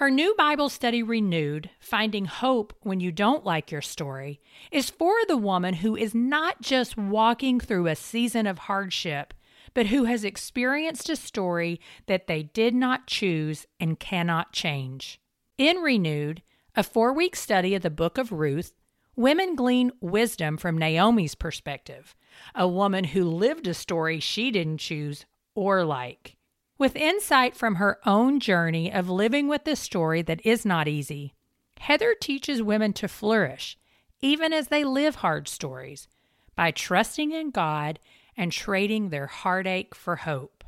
Her 0.00 0.10
new 0.10 0.34
Bible 0.34 0.70
study, 0.70 1.02
Renewed 1.02 1.68
Finding 1.78 2.24
Hope 2.24 2.72
When 2.80 3.00
You 3.00 3.12
Don't 3.12 3.44
Like 3.44 3.70
Your 3.70 3.82
Story, 3.82 4.40
is 4.72 4.88
for 4.88 5.12
the 5.28 5.36
woman 5.36 5.74
who 5.74 5.94
is 5.94 6.14
not 6.14 6.62
just 6.62 6.96
walking 6.96 7.60
through 7.60 7.86
a 7.86 7.94
season 7.94 8.46
of 8.46 8.60
hardship, 8.60 9.34
but 9.74 9.88
who 9.88 10.04
has 10.04 10.24
experienced 10.24 11.10
a 11.10 11.16
story 11.16 11.82
that 12.06 12.28
they 12.28 12.44
did 12.44 12.74
not 12.74 13.08
choose 13.08 13.66
and 13.78 14.00
cannot 14.00 14.54
change. 14.54 15.20
In 15.58 15.76
Renewed, 15.82 16.40
a 16.74 16.82
four 16.82 17.12
week 17.12 17.36
study 17.36 17.74
of 17.74 17.82
the 17.82 17.90
book 17.90 18.16
of 18.16 18.32
Ruth, 18.32 18.72
women 19.16 19.54
glean 19.54 19.92
wisdom 20.00 20.56
from 20.56 20.78
Naomi's 20.78 21.34
perspective, 21.34 22.16
a 22.54 22.66
woman 22.66 23.04
who 23.04 23.24
lived 23.24 23.66
a 23.66 23.74
story 23.74 24.18
she 24.18 24.50
didn't 24.50 24.78
choose 24.78 25.26
or 25.54 25.84
like. 25.84 26.38
With 26.80 26.96
insight 26.96 27.54
from 27.54 27.74
her 27.74 28.00
own 28.06 28.40
journey 28.40 28.90
of 28.90 29.10
living 29.10 29.48
with 29.48 29.64
this 29.64 29.80
story 29.80 30.22
that 30.22 30.40
is 30.46 30.64
not 30.64 30.88
easy, 30.88 31.34
Heather 31.78 32.14
teaches 32.18 32.62
women 32.62 32.94
to 32.94 33.06
flourish, 33.06 33.76
even 34.22 34.54
as 34.54 34.68
they 34.68 34.82
live 34.82 35.16
hard 35.16 35.46
stories, 35.46 36.08
by 36.56 36.70
trusting 36.70 37.32
in 37.32 37.50
God 37.50 37.98
and 38.34 38.50
trading 38.50 39.10
their 39.10 39.26
heartache 39.26 39.94
for 39.94 40.16
hope. 40.16 40.64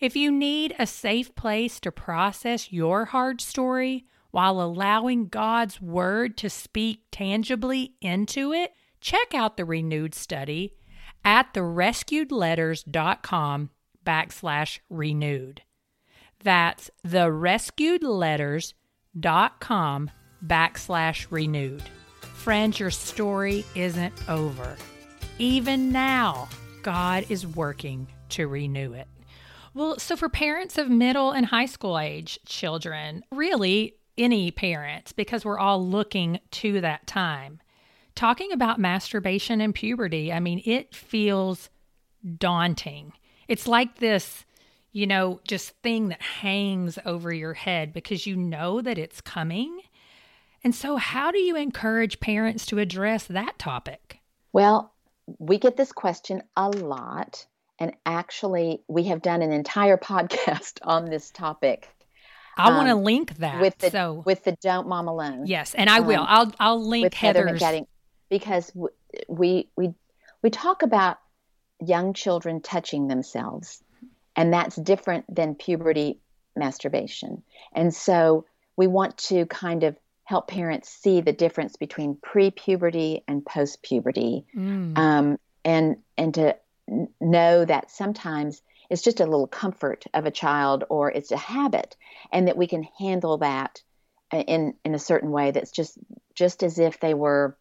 If 0.00 0.16
you 0.16 0.32
need 0.32 0.74
a 0.78 0.86
safe 0.86 1.34
place 1.34 1.78
to 1.80 1.92
process 1.92 2.72
your 2.72 3.04
hard 3.04 3.42
story 3.42 4.06
while 4.30 4.62
allowing 4.62 5.28
God's 5.28 5.78
Word 5.78 6.38
to 6.38 6.48
speak 6.48 7.02
tangibly 7.10 7.96
into 8.00 8.54
it, 8.54 8.72
check 9.02 9.34
out 9.34 9.58
the 9.58 9.66
renewed 9.66 10.14
study 10.14 10.72
at 11.22 11.52
therescuedletters.com 11.52 13.68
backslash 14.04 14.80
renewed. 14.90 15.62
That's 16.42 16.90
the 17.02 17.28
rescuedletters.com 17.28 20.10
backslash 20.44 21.26
renewed. 21.30 21.82
Friends, 22.34 22.80
your 22.80 22.90
story 22.90 23.64
isn't 23.74 24.14
over. 24.28 24.76
Even 25.38 25.92
now, 25.92 26.48
God 26.82 27.24
is 27.28 27.46
working 27.46 28.08
to 28.30 28.48
renew 28.48 28.94
it. 28.94 29.06
Well, 29.74 29.98
so 29.98 30.16
for 30.16 30.28
parents 30.28 30.76
of 30.76 30.90
middle 30.90 31.30
and 31.30 31.46
high 31.46 31.66
school 31.66 31.98
age 31.98 32.38
children, 32.44 33.24
really 33.30 33.94
any 34.18 34.50
parents, 34.50 35.12
because 35.12 35.44
we're 35.44 35.58
all 35.58 35.86
looking 35.86 36.40
to 36.50 36.80
that 36.82 37.06
time, 37.06 37.60
talking 38.14 38.52
about 38.52 38.78
masturbation 38.78 39.60
and 39.60 39.74
puberty, 39.74 40.32
I 40.32 40.40
mean, 40.40 40.62
it 40.66 40.94
feels 40.94 41.70
daunting. 42.38 43.12
It's 43.52 43.68
like 43.68 43.98
this, 43.98 44.46
you 44.92 45.06
know, 45.06 45.38
just 45.46 45.72
thing 45.82 46.08
that 46.08 46.22
hangs 46.22 46.98
over 47.04 47.30
your 47.30 47.52
head 47.52 47.92
because 47.92 48.26
you 48.26 48.34
know 48.34 48.80
that 48.80 48.96
it's 48.96 49.20
coming. 49.20 49.78
And 50.64 50.74
so, 50.74 50.96
how 50.96 51.30
do 51.30 51.38
you 51.38 51.54
encourage 51.54 52.18
parents 52.18 52.64
to 52.66 52.78
address 52.78 53.24
that 53.24 53.58
topic? 53.58 54.20
Well, 54.54 54.94
we 55.38 55.58
get 55.58 55.76
this 55.76 55.92
question 55.92 56.42
a 56.56 56.70
lot. 56.70 57.44
And 57.78 57.92
actually, 58.06 58.80
we 58.88 59.02
have 59.04 59.20
done 59.20 59.42
an 59.42 59.52
entire 59.52 59.96
podcast 59.98 60.78
on 60.82 61.10
this 61.10 61.30
topic. 61.30 61.90
I 62.56 62.70
um, 62.70 62.76
want 62.76 62.88
to 62.88 62.94
link 62.94 63.36
that 63.36 63.60
with 63.60 63.76
the 63.76 63.90
so, 63.90 64.22
with 64.24 64.44
the 64.44 64.52
"Don't 64.62 64.88
Mom 64.88 65.08
Alone." 65.08 65.44
Yes, 65.44 65.74
and 65.74 65.90
I 65.90 65.98
um, 65.98 66.06
will. 66.06 66.24
I'll 66.26 66.54
I'll 66.58 66.88
link 66.88 67.12
Heather's 67.12 67.60
Heather 67.60 67.84
because 68.30 68.72
we 69.28 69.68
we 69.76 69.92
we 70.42 70.48
talk 70.48 70.82
about 70.82 71.18
young 71.84 72.14
children 72.14 72.60
touching 72.60 73.08
themselves. 73.08 73.82
And 74.34 74.52
that's 74.52 74.76
different 74.76 75.24
than 75.34 75.54
puberty 75.54 76.20
masturbation. 76.56 77.42
And 77.72 77.94
so 77.94 78.46
we 78.76 78.86
want 78.86 79.18
to 79.18 79.46
kind 79.46 79.84
of 79.84 79.96
help 80.24 80.48
parents 80.48 80.88
see 80.88 81.20
the 81.20 81.32
difference 81.32 81.76
between 81.76 82.16
pre-puberty 82.22 83.24
and 83.28 83.44
post-puberty, 83.44 84.46
mm. 84.56 84.96
um, 84.96 85.38
and 85.64 85.96
and 86.16 86.34
to 86.34 86.56
know 87.20 87.64
that 87.64 87.90
sometimes 87.90 88.62
it's 88.88 89.02
just 89.02 89.20
a 89.20 89.26
little 89.26 89.46
comfort 89.46 90.04
of 90.14 90.26
a 90.26 90.30
child 90.30 90.84
or 90.88 91.10
it's 91.10 91.32
a 91.32 91.36
habit, 91.36 91.96
and 92.32 92.48
that 92.48 92.56
we 92.56 92.66
can 92.66 92.84
handle 92.98 93.38
that 93.38 93.82
in 94.32 94.74
in 94.84 94.94
a 94.94 94.98
certain 94.98 95.30
way 95.30 95.50
that's 95.50 95.72
just 95.72 95.98
just 96.34 96.62
as 96.62 96.78
if 96.78 97.00
they 97.00 97.14
were 97.14 97.56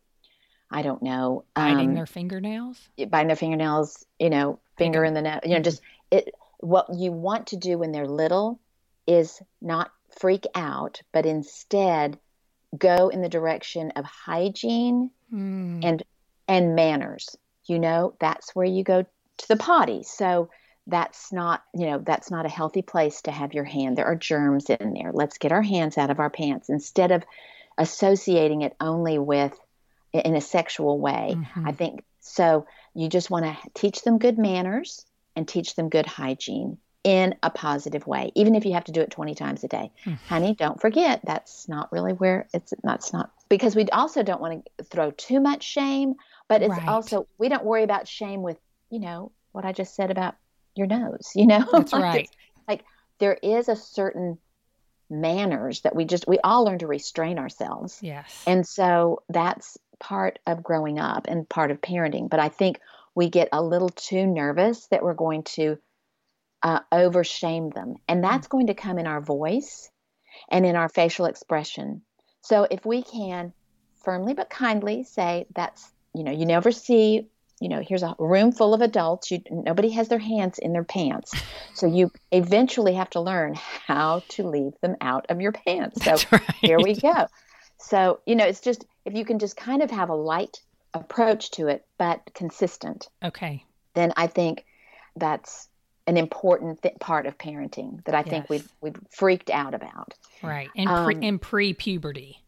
I 0.71 0.81
don't 0.81 1.03
know, 1.03 1.43
biting 1.53 1.89
um, 1.89 1.95
their 1.95 2.05
fingernails, 2.05 2.79
biting 3.09 3.27
their 3.27 3.35
fingernails, 3.35 4.05
you 4.19 4.29
know, 4.29 4.59
finger 4.77 5.03
in 5.03 5.13
the 5.13 5.21
nose, 5.21 5.41
you 5.43 5.55
know, 5.55 5.59
just 5.59 5.81
it. 6.09 6.33
What 6.59 6.87
you 6.93 7.11
want 7.11 7.47
to 7.47 7.57
do 7.57 7.79
when 7.79 7.91
they're 7.91 8.07
little 8.07 8.59
is 9.07 9.41
not 9.61 9.91
freak 10.19 10.45
out, 10.53 11.01
but 11.11 11.25
instead 11.25 12.19
go 12.77 13.09
in 13.09 13.21
the 13.21 13.29
direction 13.29 13.91
of 13.95 14.05
hygiene 14.05 15.09
mm. 15.33 15.79
and 15.83 16.03
and 16.47 16.75
manners. 16.75 17.35
You 17.65 17.79
know, 17.79 18.15
that's 18.19 18.55
where 18.55 18.65
you 18.65 18.83
go 18.83 19.03
to 19.37 19.47
the 19.47 19.57
potty. 19.57 20.03
So 20.03 20.49
that's 20.87 21.31
not, 21.31 21.63
you 21.73 21.87
know, 21.87 21.99
that's 21.99 22.31
not 22.31 22.45
a 22.45 22.49
healthy 22.49 22.81
place 22.81 23.21
to 23.23 23.31
have 23.31 23.53
your 23.53 23.63
hand. 23.63 23.97
There 23.97 24.05
are 24.05 24.15
germs 24.15 24.69
in 24.69 24.93
there. 24.93 25.11
Let's 25.13 25.37
get 25.37 25.51
our 25.51 25.61
hands 25.61 25.97
out 25.97 26.09
of 26.09 26.19
our 26.19 26.29
pants 26.29 26.69
instead 26.69 27.11
of 27.11 27.23
associating 27.77 28.61
it 28.61 28.75
only 28.79 29.17
with 29.17 29.57
in 30.13 30.35
a 30.35 30.41
sexual 30.41 30.99
way. 30.99 31.35
Mm-hmm. 31.35 31.67
I 31.67 31.71
think 31.71 32.03
so 32.19 32.65
you 32.93 33.09
just 33.09 33.29
want 33.29 33.45
to 33.45 33.57
teach 33.73 34.03
them 34.03 34.17
good 34.17 34.37
manners 34.37 35.05
and 35.35 35.47
teach 35.47 35.75
them 35.75 35.89
good 35.89 36.05
hygiene 36.05 36.77
in 37.03 37.35
a 37.41 37.49
positive 37.49 38.05
way, 38.05 38.31
even 38.35 38.53
if 38.53 38.65
you 38.65 38.73
have 38.73 38.83
to 38.83 38.91
do 38.91 39.01
it 39.01 39.09
20 39.09 39.33
times 39.33 39.63
a 39.63 39.67
day. 39.67 39.91
Mm. 40.05 40.19
Honey, 40.27 40.55
don't 40.55 40.79
forget 40.79 41.21
that's 41.23 41.67
not 41.67 41.91
really 41.91 42.13
where 42.13 42.47
it's 42.53 42.73
that's 42.83 43.11
not 43.11 43.31
because 43.49 43.75
we 43.75 43.89
also 43.89 44.21
don't 44.21 44.41
want 44.41 44.67
to 44.77 44.83
throw 44.83 45.11
too 45.11 45.39
much 45.39 45.63
shame, 45.63 46.15
but 46.47 46.61
it's 46.61 46.69
right. 46.69 46.87
also 46.87 47.27
we 47.37 47.49
don't 47.49 47.65
worry 47.65 47.83
about 47.83 48.07
shame 48.07 48.43
with, 48.43 48.57
you 48.89 48.99
know, 48.99 49.31
what 49.51 49.65
I 49.65 49.71
just 49.71 49.95
said 49.95 50.11
about 50.11 50.35
your 50.75 50.87
nose, 50.87 51.31
you 51.35 51.47
know? 51.47 51.67
That's 51.71 51.93
like 51.93 52.03
right. 52.03 52.29
Like 52.67 52.85
there 53.19 53.37
is 53.41 53.67
a 53.67 53.75
certain 53.75 54.37
manners 55.09 55.81
that 55.81 55.95
we 55.95 56.05
just 56.05 56.27
we 56.27 56.39
all 56.43 56.63
learn 56.65 56.79
to 56.79 56.87
restrain 56.87 57.39
ourselves. 57.39 57.99
Yes. 58.01 58.43
And 58.45 58.67
so 58.67 59.23
that's 59.29 59.77
part 60.01 60.39
of 60.45 60.63
growing 60.63 60.99
up 60.99 61.27
and 61.27 61.47
part 61.47 61.71
of 61.71 61.79
parenting, 61.79 62.29
but 62.29 62.41
I 62.41 62.49
think 62.49 62.79
we 63.15 63.29
get 63.29 63.49
a 63.53 63.61
little 63.61 63.89
too 63.89 64.25
nervous 64.25 64.87
that 64.87 65.03
we're 65.03 65.13
going 65.13 65.43
to 65.43 65.77
uh, 66.63 66.79
overshame 66.91 67.69
them. 67.69 67.95
And 68.07 68.23
that's 68.23 68.47
going 68.47 68.67
to 68.67 68.73
come 68.73 68.97
in 68.99 69.07
our 69.07 69.21
voice 69.21 69.89
and 70.49 70.65
in 70.65 70.75
our 70.75 70.89
facial 70.89 71.25
expression. 71.25 72.01
So 72.41 72.67
if 72.69 72.85
we 72.85 73.03
can 73.03 73.53
firmly 74.03 74.33
but 74.33 74.49
kindly 74.49 75.03
say, 75.03 75.45
that's, 75.55 75.91
you 76.13 76.23
know, 76.23 76.31
you 76.31 76.45
never 76.45 76.71
see, 76.71 77.27
you 77.59 77.69
know, 77.69 77.81
here's 77.81 78.03
a 78.03 78.15
room 78.17 78.51
full 78.51 78.73
of 78.73 78.81
adults. 78.81 79.31
You, 79.31 79.41
nobody 79.49 79.89
has 79.91 80.07
their 80.07 80.19
hands 80.19 80.57
in 80.57 80.73
their 80.73 80.83
pants. 80.83 81.33
So 81.73 81.87
you 81.87 82.11
eventually 82.31 82.95
have 82.95 83.09
to 83.11 83.21
learn 83.21 83.55
how 83.55 84.23
to 84.29 84.47
leave 84.47 84.73
them 84.81 84.95
out 85.01 85.27
of 85.29 85.41
your 85.41 85.51
pants. 85.51 86.03
So 86.03 86.15
right. 86.31 86.55
here 86.61 86.79
we 86.79 86.95
go. 86.95 87.27
So, 87.79 88.19
you 88.25 88.35
know, 88.35 88.45
it's 88.45 88.61
just, 88.61 88.85
if 89.05 89.13
you 89.13 89.25
can 89.25 89.39
just 89.39 89.55
kind 89.55 89.81
of 89.81 89.91
have 89.91 90.09
a 90.09 90.15
light 90.15 90.61
approach 90.93 91.51
to 91.51 91.67
it, 91.67 91.85
but 91.97 92.21
consistent. 92.33 93.07
Okay. 93.23 93.65
Then 93.93 94.13
I 94.17 94.27
think 94.27 94.65
that's 95.15 95.67
an 96.07 96.17
important 96.17 96.81
th- 96.81 96.99
part 96.99 97.25
of 97.25 97.37
parenting 97.37 98.03
that 98.05 98.15
I 98.15 98.23
think 98.23 98.49
we've 98.49 98.67
we've 98.81 98.99
freaked 99.11 99.49
out 99.49 99.73
about. 99.73 100.13
Right, 100.41 100.69
and 100.75 100.87
pre, 100.87 101.15
um, 101.15 101.23
in 101.23 101.39
pre 101.39 101.73
puberty. 101.73 102.43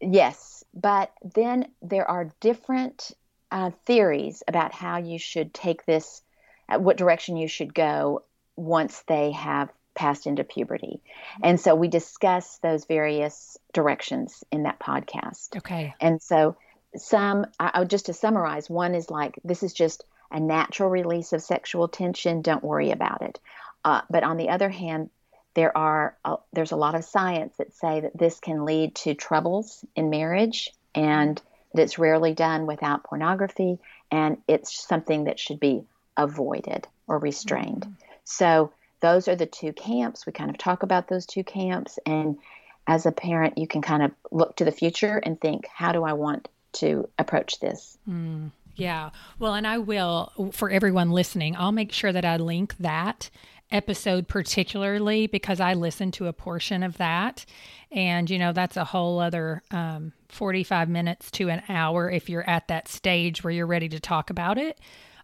Yes, 0.00 0.64
but 0.74 1.12
then 1.34 1.66
there 1.82 2.08
are 2.08 2.30
different 2.40 3.10
uh, 3.50 3.70
theories 3.86 4.42
about 4.48 4.72
how 4.72 4.98
you 4.98 5.18
should 5.18 5.52
take 5.52 5.84
this, 5.86 6.22
uh, 6.68 6.78
what 6.78 6.96
direction 6.96 7.36
you 7.36 7.48
should 7.48 7.74
go 7.74 8.22
once 8.56 9.02
they 9.06 9.32
have 9.32 9.70
passed 9.98 10.26
into 10.26 10.44
puberty, 10.44 11.00
and 11.42 11.60
so 11.60 11.74
we 11.74 11.88
discuss 11.88 12.58
those 12.58 12.84
various 12.84 13.58
directions 13.74 14.44
in 14.52 14.62
that 14.62 14.78
podcast. 14.78 15.56
Okay, 15.56 15.94
and 16.00 16.22
so 16.22 16.56
some, 16.96 17.46
I, 17.58 17.84
just 17.84 18.06
to 18.06 18.14
summarize, 18.14 18.70
one 18.70 18.94
is 18.94 19.10
like 19.10 19.38
this 19.44 19.62
is 19.62 19.72
just 19.72 20.04
a 20.30 20.40
natural 20.40 20.90
release 20.90 21.32
of 21.32 21.42
sexual 21.42 21.88
tension, 21.88 22.42
don't 22.42 22.64
worry 22.64 22.90
about 22.90 23.22
it. 23.22 23.40
Uh, 23.84 24.02
but 24.10 24.24
on 24.24 24.36
the 24.36 24.50
other 24.50 24.68
hand, 24.68 25.10
there 25.54 25.76
are 25.76 26.16
uh, 26.24 26.36
there's 26.52 26.72
a 26.72 26.76
lot 26.76 26.94
of 26.94 27.04
science 27.04 27.56
that 27.56 27.74
say 27.74 28.00
that 28.00 28.16
this 28.16 28.38
can 28.38 28.64
lead 28.64 28.94
to 28.94 29.14
troubles 29.14 29.84
in 29.96 30.10
marriage 30.10 30.70
and 30.94 31.40
that 31.74 31.82
it's 31.82 31.98
rarely 31.98 32.34
done 32.34 32.66
without 32.66 33.04
pornography 33.04 33.78
and 34.10 34.38
it's 34.46 34.86
something 34.86 35.24
that 35.24 35.38
should 35.38 35.60
be 35.60 35.84
avoided 36.16 36.86
or 37.06 37.18
restrained. 37.18 37.82
Mm-hmm. 37.82 37.92
So 38.24 38.72
those 39.00 39.28
are 39.28 39.36
the 39.36 39.46
two 39.46 39.72
camps. 39.72 40.26
We 40.26 40.32
kind 40.32 40.50
of 40.50 40.58
talk 40.58 40.82
about 40.82 41.08
those 41.08 41.26
two 41.26 41.44
camps 41.44 41.98
and 42.06 42.38
as 42.86 43.04
a 43.04 43.12
parent 43.12 43.58
you 43.58 43.66
can 43.66 43.82
kind 43.82 44.02
of 44.02 44.12
look 44.30 44.56
to 44.56 44.64
the 44.64 44.72
future 44.72 45.18
and 45.18 45.40
think 45.40 45.66
how 45.66 45.92
do 45.92 46.04
I 46.04 46.14
want 46.14 46.48
to 46.72 47.08
approach 47.18 47.60
this? 47.60 47.98
Mm. 48.08 48.50
Yeah. 48.74 49.10
Well, 49.38 49.54
and 49.54 49.66
I 49.66 49.78
will, 49.78 50.32
for 50.52 50.70
everyone 50.70 51.10
listening, 51.10 51.56
I'll 51.56 51.72
make 51.72 51.92
sure 51.92 52.12
that 52.12 52.24
I 52.24 52.36
link 52.36 52.76
that 52.78 53.28
episode 53.70 54.28
particularly 54.28 55.26
because 55.26 55.60
I 55.60 55.74
listened 55.74 56.14
to 56.14 56.26
a 56.26 56.32
portion 56.32 56.82
of 56.82 56.96
that. 56.98 57.44
And, 57.90 58.30
you 58.30 58.38
know, 58.38 58.52
that's 58.52 58.76
a 58.76 58.84
whole 58.84 59.18
other 59.18 59.62
um, 59.72 60.12
45 60.28 60.88
minutes 60.88 61.30
to 61.32 61.48
an 61.48 61.62
hour 61.68 62.08
if 62.10 62.30
you're 62.30 62.48
at 62.48 62.68
that 62.68 62.88
stage 62.88 63.42
where 63.42 63.52
you're 63.52 63.66
ready 63.66 63.88
to 63.88 64.00
talk 64.00 64.30
about 64.30 64.58
it 64.58 64.78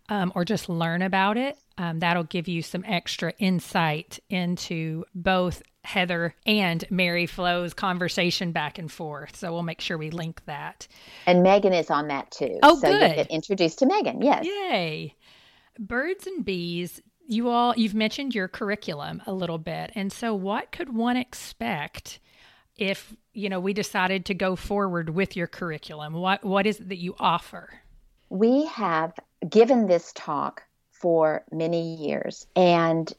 um, 0.09 0.33
or 0.35 0.45
just 0.45 0.69
learn 0.69 1.03
about 1.03 1.37
it. 1.37 1.59
Um, 1.79 1.99
that'll 1.99 2.25
give 2.25 2.49
you 2.49 2.63
some 2.63 2.85
extra 2.87 3.33
insight 3.39 4.21
into 4.29 5.05
both 5.15 5.63
Heather 5.85 6.35
and 6.47 6.85
Mary 6.91 7.27
Flo's 7.27 7.75
conversation 7.75 8.53
back 8.53 8.79
and 8.79 8.91
forth. 8.91 9.37
So 9.37 9.53
we'll 9.53 9.63
make 9.63 9.81
sure 9.81 9.99
we 9.99 10.11
link 10.11 10.43
that. 10.47 10.89
And 11.27 11.43
Megan 11.43 11.73
is 11.73 11.91
on 11.91 12.09
that 12.09 12.31
too. 12.31 12.59
Oh, 12.63 12.79
so 12.79 12.91
good. 12.91 13.11
you 13.11 13.17
get 13.17 13.31
introduced 13.31 13.81
to 13.81 13.87
Megan. 13.87 14.23
Yes. 14.23 14.47
Yay. 14.47 15.15
Birds 15.79 16.27
and 16.27 16.45
bees. 16.45 17.03
You 17.27 17.49
all, 17.49 17.75
you've 17.77 17.95
mentioned 17.95 18.35
your 18.35 18.49
curriculum 18.49 19.23
a 19.27 19.33
little 19.33 19.59
bit. 19.59 19.93
And 19.95 20.13
so 20.13 20.35
what 20.35 20.73
could 20.73 20.95
one 20.95 21.17
expect 21.17 22.19
if, 22.77 23.15
you 23.33 23.49
know, 23.49 23.61
we 23.61 23.73
decided 23.73 24.27
to 24.27 24.35
go 24.35 24.57
forward 24.57 25.11
with 25.11 25.37
your 25.37 25.47
curriculum? 25.47 26.15
What, 26.15 26.45
what 26.45 26.67
is 26.67 26.81
it 26.81 26.89
that 26.91 26.99
you 26.99 27.15
offer? 27.19 27.81
We 28.31 28.67
have 28.67 29.15
given 29.49 29.87
this 29.87 30.13
talk 30.15 30.63
for 30.91 31.45
many 31.53 31.97
years 31.97 32.47
and 32.57 33.13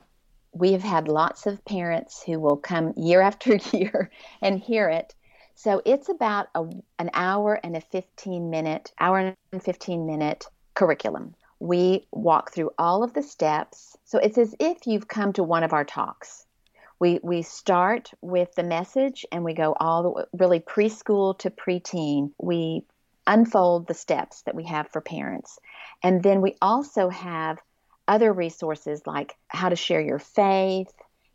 we 0.51 0.71
have 0.71 0.83
had 0.83 1.07
lots 1.07 1.45
of 1.45 1.63
parents 1.65 2.23
who 2.23 2.39
will 2.39 2.57
come 2.57 2.93
year 2.95 3.21
after 3.29 3.55
year 3.73 4.09
and 4.41 4.59
hear 4.59 4.89
it. 4.89 5.13
So 5.55 5.81
it's 5.85 6.09
about 6.09 6.47
a, 6.55 6.65
an 6.99 7.11
hour 7.13 7.59
and 7.63 7.77
a 7.77 7.81
15 7.81 8.49
minute, 8.49 8.91
hour 8.99 9.35
and 9.51 9.63
15 9.63 10.05
minute 10.05 10.45
curriculum. 10.73 11.35
We 11.59 12.07
walk 12.11 12.53
through 12.53 12.71
all 12.77 13.03
of 13.03 13.13
the 13.13 13.23
steps. 13.23 13.95
So 14.03 14.19
it's 14.19 14.37
as 14.37 14.55
if 14.59 14.85
you've 14.85 15.07
come 15.07 15.33
to 15.33 15.43
one 15.43 15.63
of 15.63 15.73
our 15.73 15.85
talks. 15.85 16.45
We, 16.99 17.19
we 17.23 17.41
start 17.41 18.11
with 18.21 18.53
the 18.55 18.63
message 18.63 19.25
and 19.31 19.43
we 19.43 19.53
go 19.53 19.75
all 19.79 20.03
the 20.03 20.09
way, 20.09 20.23
really 20.33 20.59
preschool 20.59 21.37
to 21.39 21.49
preteen. 21.49 22.31
We 22.37 22.85
unfold 23.27 23.87
the 23.87 23.93
steps 23.93 24.41
that 24.43 24.55
we 24.55 24.65
have 24.65 24.87
for 24.89 25.01
parents. 25.01 25.59
And 26.03 26.21
then 26.21 26.41
we 26.41 26.55
also 26.61 27.09
have 27.09 27.59
other 28.07 28.31
resources 28.31 29.01
like 29.05 29.35
how 29.47 29.69
to 29.69 29.75
share 29.75 30.01
your 30.01 30.19
faith. 30.19 30.91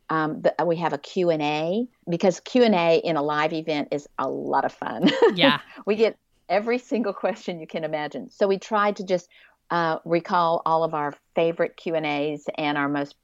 Um, 0.09 0.42
the, 0.42 0.55
we 0.64 0.76
have 0.76 0.92
a 0.92 0.98
Q&A 0.98 1.87
because 2.09 2.40
Q&A 2.40 2.98
in 2.98 3.16
a 3.16 3.22
live 3.22 3.53
event 3.53 3.88
is 3.92 4.09
a 4.18 4.29
lot 4.29 4.64
of 4.64 4.72
fun. 4.72 5.11
Yeah. 5.35 5.61
we 5.87 5.96
get 5.96 6.16
every 6.48 6.79
single 6.79 7.12
question 7.12 7.61
you 7.61 7.66
can 7.66 7.85
imagine. 7.85 8.31
So 8.31 8.46
we 8.46 8.59
tried 8.59 8.96
to 8.96 9.05
just 9.05 9.29
uh, 9.70 9.98
recall 10.05 10.62
all 10.66 10.83
of 10.83 10.94
our 10.94 11.14
favorite 11.35 11.76
Q&As 11.76 12.44
and 12.59 12.76
our 12.76 12.88
most 12.88 13.14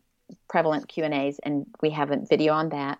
prevalent 0.48 0.88
Q&As 0.88 1.38
and 1.40 1.66
we 1.82 1.90
have 1.90 2.10
a 2.10 2.18
video 2.18 2.52
on 2.52 2.70
that. 2.70 2.98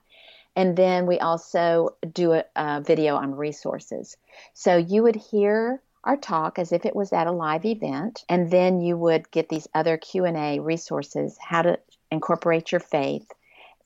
And 0.56 0.76
then 0.76 1.06
we 1.06 1.18
also 1.18 1.96
do 2.12 2.32
a, 2.32 2.44
a 2.56 2.80
video 2.80 3.14
on 3.16 3.36
resources. 3.36 4.16
So 4.54 4.76
you 4.76 5.02
would 5.04 5.16
hear 5.16 5.82
our 6.02 6.16
talk 6.16 6.58
as 6.58 6.72
if 6.72 6.86
it 6.86 6.96
was 6.96 7.12
at 7.12 7.26
a 7.26 7.32
live 7.32 7.64
event 7.64 8.24
and 8.28 8.50
then 8.50 8.80
you 8.80 8.96
would 8.96 9.30
get 9.30 9.48
these 9.48 9.68
other 9.74 9.96
q&a 9.96 10.60
resources 10.60 11.36
how 11.40 11.62
to 11.62 11.78
incorporate 12.10 12.72
your 12.72 12.80
faith. 12.80 13.30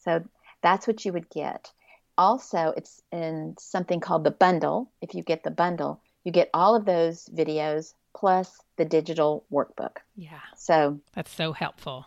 So 0.01 0.23
that's 0.63 0.87
what 0.87 1.05
you 1.05 1.13
would 1.13 1.31
get. 1.31 1.73
Also 2.17 2.75
it's 2.77 3.03
in 3.11 3.57
something 3.59 4.01
called 4.01 4.25
the 4.25 4.31
bundle. 4.31 4.91
If 5.01 5.15
you 5.15 5.23
get 5.23 5.43
the 5.43 5.51
bundle 5.51 6.03
you 6.25 6.33
get 6.33 6.51
all 6.53 6.75
of 6.75 6.85
those 6.85 7.29
videos 7.35 7.95
plus 8.15 8.61
the 8.77 8.85
digital 8.85 9.45
workbook. 9.53 9.97
Yeah. 10.17 10.41
So 10.57 11.01
that's 11.15 11.31
so 11.31 11.53
helpful. 11.53 12.07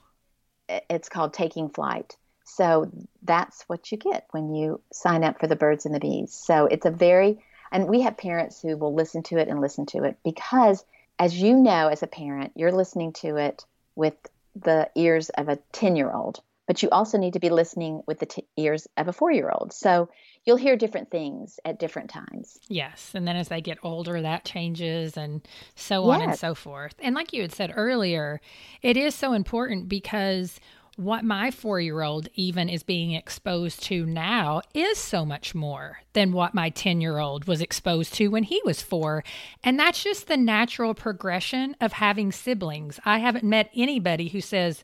It's 0.70 1.10
called 1.10 1.34
taking 1.34 1.70
flight 1.70 2.16
so 2.44 2.92
that's 3.24 3.64
what 3.68 3.92
you 3.92 3.98
get 3.98 4.28
when 4.32 4.54
you 4.54 4.82
sign 4.92 5.24
up 5.24 5.40
for 5.40 5.48
the 5.48 5.56
birds 5.56 5.86
and 5.86 5.96
the 5.96 6.00
bees 6.00 6.34
so 6.34 6.66
it's 6.66 6.86
a 6.86 6.92
very 6.92 7.40
and 7.74 7.88
we 7.88 8.02
have 8.02 8.16
parents 8.16 8.62
who 8.62 8.78
will 8.78 8.94
listen 8.94 9.24
to 9.24 9.38
it 9.38 9.48
and 9.48 9.60
listen 9.60 9.88
to 9.88 10.04
it 10.04 10.18
because, 10.24 10.86
as 11.18 11.36
you 11.36 11.56
know, 11.56 11.88
as 11.88 12.04
a 12.04 12.08
parent, 12.08 12.54
you're 12.56 12.72
listening 12.72 13.14
to 13.14 13.38
it 13.38 13.66
with 13.96 14.14
the 14.56 14.90
ears 14.96 15.30
of 15.32 15.50
a 15.50 15.58
10 15.74 15.96
year 15.96 16.12
old 16.12 16.40
but 16.68 16.82
you 16.82 16.90
also 16.92 17.18
need 17.18 17.34
to 17.34 17.40
be 17.40 17.50
listening 17.50 18.02
with 18.08 18.20
the 18.20 18.26
t- 18.26 18.48
ears 18.56 18.88
of 18.96 19.08
a 19.08 19.14
four 19.14 19.32
year 19.32 19.52
old. 19.54 19.74
So 19.74 20.10
you'll 20.46 20.58
hear 20.58 20.78
different 20.78 21.12
things 21.12 21.60
at 21.66 21.78
different 21.80 22.10
times. 22.10 22.58
Yes. 22.70 23.12
And 23.14 23.28
then 23.28 23.36
as 23.36 23.50
they 23.50 23.62
get 23.62 23.80
older, 23.84 24.22
that 24.22 24.46
changes 24.46 25.18
and 25.18 25.46
so 25.76 26.10
on 26.10 26.22
and 26.22 26.40
so 26.40 26.56
forth. 26.56 26.96
And 27.00 27.16
like 27.16 27.34
you 27.34 27.42
had 27.42 27.52
said 27.52 27.74
earlier, 27.76 28.40
it 28.82 28.96
is 28.96 29.14
so 29.14 29.34
important 29.34 29.90
because 29.90 30.60
what 30.96 31.24
my 31.24 31.50
four 31.50 31.80
year 31.80 32.02
old 32.02 32.30
even 32.36 32.70
is 32.70 32.84
being 32.84 33.14
exposed 33.14 33.82
to 33.84 34.06
now 34.06 34.62
is 34.74 34.98
so 34.98 35.26
much 35.26 35.56
more 35.56 36.00
than 36.14 36.32
what 36.32 36.54
my 36.54 36.70
10 36.70 37.02
year 37.02 37.18
old 37.18 37.46
was 37.46 37.62
exposed 37.62 38.14
to 38.16 38.28
when 38.28 38.44
he 38.44 38.62
was 38.64 38.82
four. 38.82 39.24
And 39.64 39.80
that's 39.80 40.04
just 40.04 40.28
the 40.28 40.38
natural 40.38 40.94
progression 40.94 41.76
of 41.82 41.94
having 41.94 42.32
siblings. 42.32 43.00
I 43.06 43.18
haven't 43.20 43.44
met 43.44 43.72
anybody 43.76 44.30
who 44.30 44.42
says, 44.42 44.84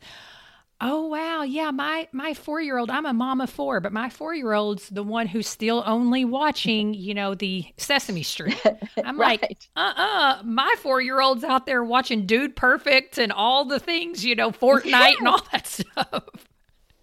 Oh 0.82 1.07
wow, 1.07 1.43
yeah, 1.43 1.71
my 1.71 2.07
my 2.13 2.32
4-year-old, 2.32 2.89
I'm 2.89 3.05
a 3.05 3.11
mom 3.11 3.41
of 3.41 3.49
4, 3.49 3.82
but 3.82 3.91
my 3.91 4.07
4-year-old's 4.07 4.88
the 4.89 5.03
one 5.03 5.27
who's 5.27 5.47
still 5.47 5.84
only 5.86 6.23
watching, 6.23 6.93
you 6.93 7.13
know, 7.13 7.36
the 7.36 7.65
Sesame 7.75 8.23
Street. 8.23 8.61
I'm 9.03 9.19
right. 9.19 9.41
like, 9.41 9.57
"Uh-uh, 9.75 10.41
my 10.43 10.73
4-year-old's 10.82 11.43
out 11.43 11.65
there 11.65 11.84
watching 11.84 12.25
Dude 12.25 12.55
Perfect 12.55 13.17
and 13.17 13.34
all 13.34 13.65
the 13.65 13.80
things, 13.80 14.23
you 14.23 14.36
know, 14.36 14.51
Fortnite 14.51 14.86
yeah. 14.86 15.13
and 15.19 15.27
all 15.27 15.45
that 15.51 15.67
stuff." 15.67 16.23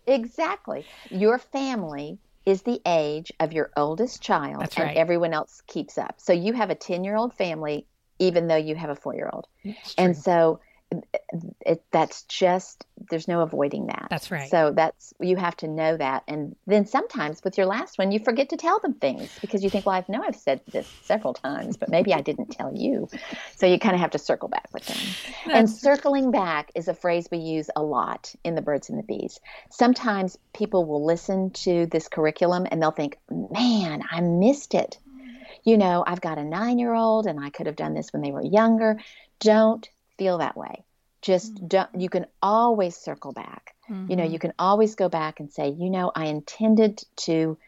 Exactly. 0.07 0.87
Your 1.11 1.39
family 1.39 2.19
is 2.47 2.63
the 2.63 2.81
age 2.87 3.31
of 3.41 3.53
your 3.53 3.71
oldest 3.77 4.23
child 4.23 4.63
That's 4.63 4.79
and 4.79 4.97
everyone 4.97 5.35
else 5.35 5.63
keeps 5.67 5.99
up. 5.99 6.15
So 6.19 6.33
you 6.33 6.53
have 6.55 6.71
a 6.71 6.77
10-year-old 6.77 7.35
family 7.35 7.85
even 8.19 8.47
though 8.47 8.57
you 8.57 8.75
have 8.75 8.91
a 8.91 8.97
4-year-old. 8.97 9.47
And 9.99 10.17
so 10.17 10.61
it, 11.61 11.83
that's 11.91 12.23
just 12.23 12.85
there's 13.11 13.29
no 13.29 13.41
avoiding 13.41 13.87
that. 13.87 14.07
That's 14.11 14.31
right. 14.31 14.51
So 14.51 14.73
that's 14.75 15.13
you 15.21 15.37
have 15.37 15.57
to 15.59 15.69
know 15.69 15.97
that, 15.97 16.23
and 16.29 16.57
then 16.67 16.87
sometimes 16.87 17.43
with 17.45 17.59
your 17.59 17.67
last 17.67 17.99
one, 17.99 18.13
you 18.13 18.21
forget 18.21 18.51
to 18.51 18.57
tell 18.57 18.79
them 18.81 18.95
things 18.95 19.31
because 19.41 19.63
you 19.63 19.71
think, 19.71 19.87
well, 19.87 19.95
I 19.95 20.05
know 20.11 20.23
I've 20.23 20.37
said 20.37 20.61
this 20.71 20.87
several 21.03 21.35
times, 21.35 21.77
but 21.77 21.89
maybe 21.89 22.15
I 22.15 22.21
didn't 22.21 22.51
tell 22.53 22.75
you. 22.75 23.09
So 23.57 23.67
you 23.67 23.79
kind 23.79 23.95
of 23.95 24.01
have 24.01 24.13
to 24.13 24.19
circle 24.19 24.49
back 24.49 24.69
with 24.73 24.87
them. 24.87 24.97
That's... 25.47 25.59
And 25.59 25.71
circling 25.71 26.31
back 26.31 26.71
is 26.75 26.89
a 26.89 26.95
phrase 26.95 27.29
we 27.31 27.39
use 27.39 27.71
a 27.77 27.83
lot 27.83 28.35
in 28.45 28.55
the 28.55 28.63
birds 28.63 28.91
and 28.91 28.99
the 28.99 29.03
bees. 29.03 29.41
Sometimes 29.71 30.39
people 30.55 30.85
will 30.85 31.05
listen 31.05 31.51
to 31.51 31.87
this 31.87 32.09
curriculum 32.09 32.67
and 32.71 32.81
they'll 32.81 32.91
think, 32.91 33.19
man, 33.31 34.03
I 34.11 34.21
missed 34.21 34.75
it. 34.75 34.99
You 35.65 35.79
know, 35.79 36.05
I've 36.07 36.21
got 36.21 36.39
a 36.39 36.45
nine 36.45 36.79
year 36.79 36.95
old 36.95 37.27
and 37.27 37.43
I 37.43 37.51
could 37.51 37.67
have 37.67 37.77
done 37.77 37.95
this 37.95 38.13
when 38.13 38.23
they 38.23 38.31
were 38.31 38.45
younger. 38.45 39.01
Don't 39.41 39.89
feel 40.19 40.39
that 40.39 40.57
way. 40.57 40.85
Just 41.23 41.55
mm-hmm. 41.55 41.67
don't, 41.67 42.01
you 42.01 42.09
can 42.09 42.27
always 42.43 42.97
circle 42.97 43.33
back. 43.33 43.75
Mm-hmm. 43.91 44.11
You 44.11 44.17
know, 44.17 44.25
you 44.25 44.31
mm-hmm. 44.31 44.39
can 44.39 44.53
always 44.59 44.95
go 44.95 45.09
back 45.09 45.41
and 45.41 45.53
say, 45.53 45.71
you 45.71 45.91
know, 45.91 46.13
I 46.15 46.27
intended 46.27 47.03
to 47.17 47.59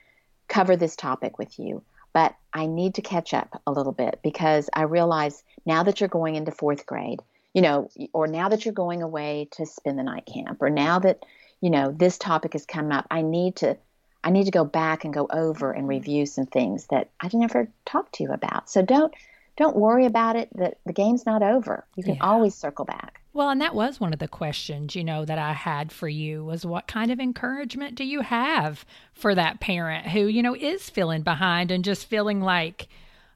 cover 0.49 0.77
this 0.77 0.97
topic 0.97 1.39
with 1.39 1.59
you, 1.59 1.83
but 2.13 2.35
I 2.53 2.67
need 2.67 2.95
to 2.95 3.03
catch 3.03 3.35
up 3.35 3.61
a 3.67 3.73
little 3.73 3.93
bit 3.93 4.21
because 4.23 4.71
I 4.73 4.83
realize 4.83 5.43
now 5.67 5.83
that 5.83 6.01
you're 6.01 6.09
going 6.09 6.37
into 6.37 6.53
fourth 6.53 6.87
grade, 6.87 7.21
you 7.53 7.63
know, 7.63 7.91
or 8.13 8.27
now 8.27 8.49
that 8.49 8.65
you're 8.65 8.75
going 8.75 9.03
away 9.03 9.49
to 9.53 9.67
spend 9.67 9.99
the 9.99 10.03
night 10.03 10.27
camp, 10.27 10.63
or 10.63 10.71
now 10.71 10.99
that, 11.01 11.25
you 11.61 11.71
know, 11.71 11.93
this 11.93 12.19
topic 12.19 12.53
has 12.53 12.67
come 12.67 12.93
up, 12.93 13.07
I 13.11 13.23
need 13.23 13.57
to 13.57 13.77
I 14.25 14.31
need 14.31 14.45
to 14.47 14.51
go 14.51 14.65
back 14.65 15.05
and 15.05 15.15
go 15.15 15.29
over 15.31 15.71
and 15.71 15.83
mm-hmm. 15.83 15.91
review 15.91 16.27
some 16.27 16.47
things 16.47 16.87
that 16.89 17.11
I 17.21 17.31
never 17.33 17.71
talked 17.87 18.15
to 18.17 18.25
you 18.25 18.33
about. 18.33 18.69
So 18.69 18.83
don't 18.83 19.15
don't 19.59 19.77
worry 19.77 20.07
about 20.07 20.37
it. 20.37 20.49
The, 20.55 20.73
the 20.87 20.93
game's 20.93 21.27
not 21.27 21.43
over. 21.43 21.85
You 21.97 22.05
can 22.05 22.15
yeah. 22.15 22.25
always 22.25 22.55
circle 22.55 22.85
back. 22.85 23.21
Well, 23.33 23.51
and 23.51 23.61
that 23.61 23.75
was 23.75 24.01
one 24.01 24.13
of 24.13 24.21
the 24.21 24.29
questions, 24.29 24.95
you 24.97 25.05
know, 25.05 25.25
that 25.25 25.39
I 25.39 25.53
had 25.53 25.93
for 25.93 26.09
you 26.09 26.45
was 26.45 26.65
what 26.65 26.87
kind 26.87 27.11
of 27.11 27.21
encouragement 27.21 27.97
do 27.97 28.05
you 28.05 28.21
have 28.21 28.87
for 29.13 29.35
that 29.35 29.61
parent 29.61 30.07
who, 30.07 30.21
you 30.21 30.43
know, 30.43 30.55
is 30.55 30.89
feeling 30.89 31.23
behind 31.23 31.71
and 31.71 31.85
just 31.85 32.07
feeling 32.07 32.41
like, 32.41 32.89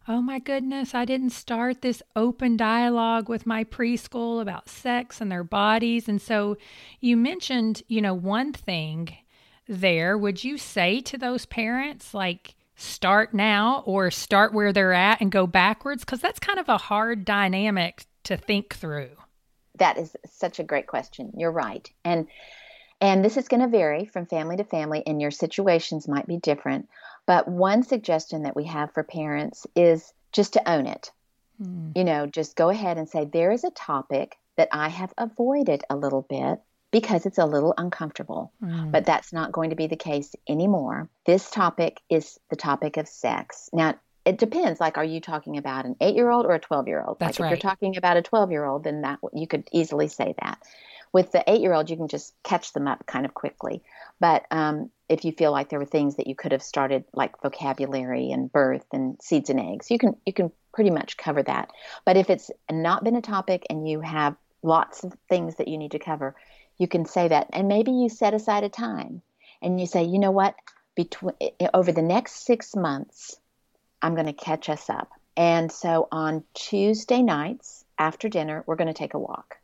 oh 0.09 0.23
my 0.23 0.39
goodness, 0.39 0.95
I 0.95 1.05
didn't 1.05 1.31
start 1.31 1.83
this 1.83 2.03
open 2.17 2.57
dialogue 2.57 3.29
with 3.29 3.45
my 3.45 3.65
preschool 3.65 4.41
about 4.41 4.69
sex 4.69 5.21
and 5.21 5.31
their 5.31 5.45
bodies. 5.45 6.09
And 6.09 6.23
so 6.23 6.57
you 7.01 7.17
mentioned, 7.17 7.83
you 7.89 8.01
know, 8.01 8.15
one 8.15 8.53
thing 8.53 9.17
there. 9.69 10.17
Would 10.17 10.43
you 10.43 10.57
say 10.57 11.01
to 11.03 11.19
those 11.19 11.47
parents, 11.47 12.15
like, 12.15 12.55
start 12.83 13.33
now 13.33 13.83
or 13.87 14.11
start 14.11 14.53
where 14.53 14.73
they're 14.73 14.93
at 14.93 15.21
and 15.21 15.31
go 15.31 15.47
backwards? 15.47 16.05
Because 16.05 16.21
that's 16.21 16.39
kind 16.39 16.59
of 16.59 16.69
a 16.69 16.79
hard 16.79 17.25
dynamic 17.25 18.07
to 18.25 18.37
think 18.37 18.75
through. 18.75 19.11
That 19.77 19.99
is 19.99 20.15
such 20.31 20.59
a 20.59 20.65
great 20.65 20.87
question. 20.87 21.33
You're 21.37 21.53
right. 21.53 21.89
And 22.05 22.29
and 23.01 23.25
this 23.25 23.37
is 23.37 23.49
going 23.49 23.63
to 23.63 23.69
vary 23.69 24.05
from 24.05 24.27
family 24.27 24.57
to 24.57 24.65
family 24.65 25.03
and 25.05 25.21
your 25.21 25.33
situations 25.33 26.07
might 26.07 26.27
be 26.27 26.37
different. 26.37 26.89
But 27.27 27.49
one 27.49 27.83
suggestion 27.83 28.45
that 28.45 28.55
we 28.55 28.65
have 28.65 28.93
for 28.93 29.03
parents 29.03 29.67
is 29.75 30.13
just 30.31 30.53
to 30.53 30.71
own 30.71 30.87
it. 30.87 31.11
Hmm. 31.61 31.91
You 31.97 32.05
know, 32.05 32.27
just 32.27 32.55
go 32.55 32.69
ahead 32.69 32.99
and 32.99 33.09
say 33.09 33.25
there 33.25 33.51
is 33.51 33.65
a 33.65 33.71
topic 33.71 34.37
that 34.57 34.69
I 34.71 34.89
have 34.89 35.13
avoided 35.19 35.83
a 35.91 35.97
little 35.97 36.23
bit 36.23 36.61
because 36.93 37.27
it's 37.27 37.39
a 37.39 37.47
little 37.47 37.75
uncomfortable. 37.77 38.53
Mm. 38.63 38.93
But 38.93 39.05
that's 39.05 39.33
not 39.33 39.51
going 39.51 39.71
to 39.71 39.77
be 39.77 39.89
the 39.89 39.97
case 39.97 40.37
anymore. 40.49 41.09
This 41.27 41.51
topic 41.51 42.01
is 42.09 42.39
the 42.51 42.57
topic 42.57 42.99
of 42.99 43.09
sex. 43.09 43.69
Now, 43.73 43.97
it 44.25 44.39
depends. 44.39 44.79
Like, 44.79 44.99
are 44.99 45.05
you 45.05 45.21
talking 45.21 45.57
about 45.57 45.85
an 45.85 45.97
eight 46.01 46.15
year 46.15 46.31
old 46.31 46.47
or 46.47 46.53
a 46.53 46.61
12 46.61 46.87
year 46.87 47.03
old? 47.05 47.19
That's 47.19 47.41
like, 47.41 47.47
right. 47.47 47.53
if 47.53 47.63
you're 47.63 47.71
talking 47.71 47.97
about 47.97 48.17
a 48.17 48.23
12 48.23 48.53
year 48.53 48.65
old, 48.65 48.85
then 48.85 49.01
that 49.01 49.19
you 49.33 49.49
could 49.49 49.67
easily 49.73 50.07
say 50.07 50.35
that. 50.41 50.63
With 51.13 51.33
the 51.33 51.43
eight 51.51 51.61
year 51.61 51.73
old, 51.73 51.91
you 51.91 51.97
can 51.97 52.09
just 52.09 52.35
catch 52.45 52.73
them 52.73 52.87
up 52.87 53.05
kind 53.07 53.27
of 53.27 53.35
quickly. 53.35 53.83
But 54.21 54.47
um, 54.51 54.91
if 55.09 55.25
you 55.25 55.33
feel 55.33 55.51
like 55.51 55.71
there 55.71 55.79
were 55.79 55.85
things 55.85 56.17
that 56.17 56.27
you 56.27 56.35
could 56.35 56.53
have 56.53 56.63
started, 56.63 57.05
like 57.13 57.41
vocabulary 57.43 58.31
and 58.31 58.53
birth 58.53 58.87
and 58.93 59.21
seeds 59.21 59.51
and 59.51 59.59
eggs, 59.59 59.91
you 59.91 59.99
can 59.99 60.17
you 60.25 60.33
can 60.33 60.53
pretty 60.73 60.91
much 60.91 61.17
cover 61.17 61.43
that. 61.43 61.71
But 62.05 62.17
if 62.17 62.31
it's 62.31 62.51
not 62.71 63.05
been 63.05 63.17
a 63.17 63.23
topic 63.23 63.67
and 63.69 63.89
you 63.89 64.01
have 64.01 64.37
lots 64.63 65.05
of 65.05 65.13
things 65.29 65.57
that 65.57 65.69
you 65.69 65.77
need 65.77 65.91
to 65.91 65.99
cover, 65.99 66.35
you 66.79 66.89
can 66.89 67.05
say 67.05 67.29
that. 67.29 67.49
And 67.53 67.69
maybe 67.69 67.93
you 67.93 68.09
set 68.09 68.35
aside 68.35 68.65
a 68.65 68.69
time 68.69 69.23
and 69.61 69.81
you 69.81 69.87
say, 69.87 70.05
you 70.05 70.19
know 70.19 70.31
what, 70.31 70.55
between 70.95 71.35
over 71.73 71.93
the 71.93 72.03
next 72.03 72.45
six 72.45 72.75
months, 72.77 73.37
I'm 74.01 74.15
going 74.15 74.27
to 74.27 74.33
catch 74.33 74.69
us 74.69 74.91
up. 74.91 75.11
And 75.37 75.71
so 75.73 76.09
on 76.13 76.45
Tuesday 76.55 77.23
nights 77.23 77.85
after 77.99 78.29
dinner, 78.29 78.65
we're 78.67 78.77
going 78.77 78.89
to 78.89 78.95
take 78.95 79.15
a 79.15 79.19
walk. 79.19 79.57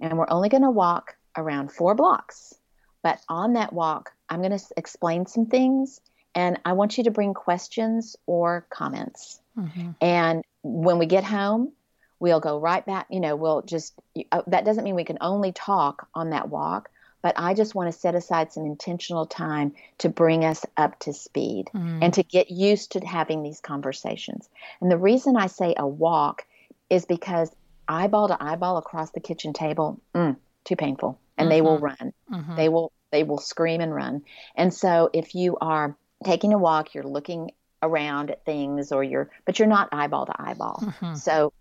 And 0.00 0.16
we're 0.16 0.30
only 0.30 0.48
going 0.48 0.62
to 0.62 0.70
walk 0.70 1.16
around 1.36 1.72
four 1.72 1.94
blocks. 1.94 2.54
But 3.02 3.20
on 3.28 3.54
that 3.54 3.72
walk, 3.72 4.12
I'm 4.28 4.40
going 4.40 4.56
to 4.56 4.64
explain 4.76 5.26
some 5.26 5.46
things 5.46 6.00
and 6.34 6.58
I 6.64 6.72
want 6.72 6.98
you 6.98 7.04
to 7.04 7.10
bring 7.10 7.34
questions 7.34 8.16
or 8.26 8.66
comments. 8.70 9.40
Mm-hmm. 9.56 9.90
And 10.00 10.42
when 10.62 10.98
we 10.98 11.06
get 11.06 11.22
home, 11.22 11.72
we'll 12.18 12.40
go 12.40 12.58
right 12.58 12.84
back 12.86 13.06
you 13.10 13.20
know 13.20 13.36
we'll 13.36 13.62
just 13.62 13.94
uh, 14.32 14.42
that 14.46 14.64
doesn't 14.64 14.84
mean 14.84 14.94
we 14.94 15.04
can 15.04 15.18
only 15.20 15.52
talk 15.52 16.08
on 16.14 16.30
that 16.30 16.48
walk 16.48 16.90
but 17.22 17.34
i 17.36 17.54
just 17.54 17.74
want 17.74 17.92
to 17.92 17.98
set 17.98 18.14
aside 18.14 18.52
some 18.52 18.64
intentional 18.64 19.26
time 19.26 19.72
to 19.98 20.08
bring 20.08 20.44
us 20.44 20.64
up 20.76 20.98
to 20.98 21.12
speed 21.12 21.70
mm. 21.74 21.98
and 22.02 22.14
to 22.14 22.22
get 22.22 22.50
used 22.50 22.92
to 22.92 23.00
having 23.00 23.42
these 23.42 23.60
conversations 23.60 24.48
and 24.80 24.90
the 24.90 24.98
reason 24.98 25.36
i 25.36 25.46
say 25.46 25.74
a 25.76 25.86
walk 25.86 26.46
is 26.90 27.04
because 27.04 27.50
eyeball 27.88 28.28
to 28.28 28.42
eyeball 28.42 28.76
across 28.76 29.10
the 29.10 29.20
kitchen 29.20 29.52
table 29.52 30.00
mm, 30.14 30.36
too 30.64 30.76
painful 30.76 31.18
and 31.36 31.46
mm-hmm. 31.46 31.50
they 31.50 31.60
will 31.60 31.76
mm-hmm. 31.76 31.84
run 31.84 32.12
mm-hmm. 32.32 32.56
they 32.56 32.68
will 32.68 32.92
they 33.10 33.22
will 33.22 33.38
scream 33.38 33.80
and 33.80 33.94
run 33.94 34.22
and 34.56 34.72
so 34.72 35.10
if 35.12 35.34
you 35.34 35.56
are 35.60 35.96
taking 36.24 36.52
a 36.52 36.58
walk 36.58 36.94
you're 36.94 37.04
looking 37.04 37.50
around 37.82 38.30
at 38.30 38.44
things 38.44 38.92
or 38.92 39.04
you're 39.04 39.30
but 39.44 39.58
you're 39.58 39.68
not 39.68 39.88
eyeball 39.92 40.26
to 40.26 40.34
eyeball 40.38 40.78
mm-hmm. 40.82 41.14
so 41.14 41.52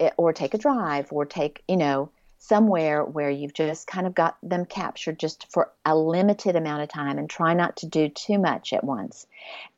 Eh, 0.00 0.10
or 0.16 0.32
take 0.32 0.54
a 0.54 0.58
drive 0.58 1.12
or 1.12 1.26
take, 1.26 1.62
you 1.66 1.76
know, 1.76 2.10
somewhere 2.38 3.04
where 3.04 3.30
you've 3.30 3.52
just 3.52 3.86
kind 3.88 4.06
of 4.06 4.14
got 4.14 4.36
them 4.42 4.64
captured 4.64 5.18
just 5.18 5.50
for 5.50 5.72
a 5.84 5.96
limited 5.96 6.54
amount 6.54 6.82
of 6.82 6.88
time 6.88 7.18
and 7.18 7.28
try 7.28 7.52
not 7.52 7.76
to 7.76 7.86
do 7.86 8.08
too 8.08 8.38
much 8.38 8.72
at 8.72 8.84
once. 8.84 9.26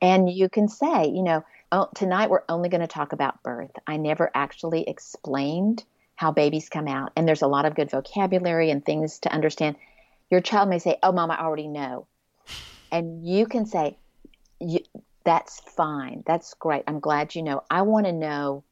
And 0.02 0.28
you 0.30 0.50
can 0.50 0.68
say, 0.68 1.08
you 1.08 1.22
know, 1.22 1.42
oh, 1.72 1.88
tonight 1.94 2.28
we're 2.28 2.42
only 2.50 2.68
going 2.68 2.82
to 2.82 2.86
talk 2.86 3.12
about 3.12 3.42
birth. 3.42 3.70
I 3.86 3.96
never 3.96 4.30
actually 4.34 4.86
explained 4.86 5.84
how 6.16 6.32
babies 6.32 6.68
come 6.68 6.86
out. 6.86 7.12
And 7.16 7.26
there's 7.26 7.42
a 7.42 7.48
lot 7.48 7.64
of 7.64 7.74
good 7.74 7.90
vocabulary 7.90 8.70
and 8.70 8.84
things 8.84 9.20
to 9.20 9.32
understand. 9.32 9.76
Your 10.30 10.42
child 10.42 10.68
may 10.68 10.78
say, 10.78 10.98
Oh, 11.02 11.12
mom, 11.12 11.30
I 11.30 11.40
already 11.40 11.68
know. 11.68 12.06
And 12.92 13.26
you 13.26 13.46
can 13.46 13.64
say, 13.64 13.96
That's 15.24 15.60
fine. 15.60 16.24
That's 16.26 16.52
great. 16.54 16.84
I'm 16.86 17.00
glad 17.00 17.34
you 17.34 17.42
know. 17.42 17.62
I 17.70 17.82
want 17.82 18.04
to 18.04 18.12
know 18.12 18.64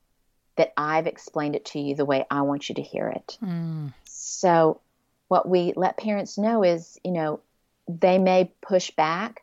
that 0.58 0.72
I've 0.76 1.06
explained 1.06 1.54
it 1.56 1.64
to 1.66 1.80
you 1.80 1.94
the 1.94 2.04
way 2.04 2.26
I 2.30 2.42
want 2.42 2.68
you 2.68 2.74
to 2.74 2.82
hear 2.82 3.08
it. 3.08 3.38
Mm. 3.42 3.94
So, 4.04 4.80
what 5.28 5.48
we 5.48 5.72
let 5.76 5.96
parents 5.96 6.36
know 6.36 6.62
is, 6.62 6.98
you 7.04 7.12
know, 7.12 7.40
they 7.88 8.18
may 8.18 8.52
push 8.60 8.90
back. 8.90 9.42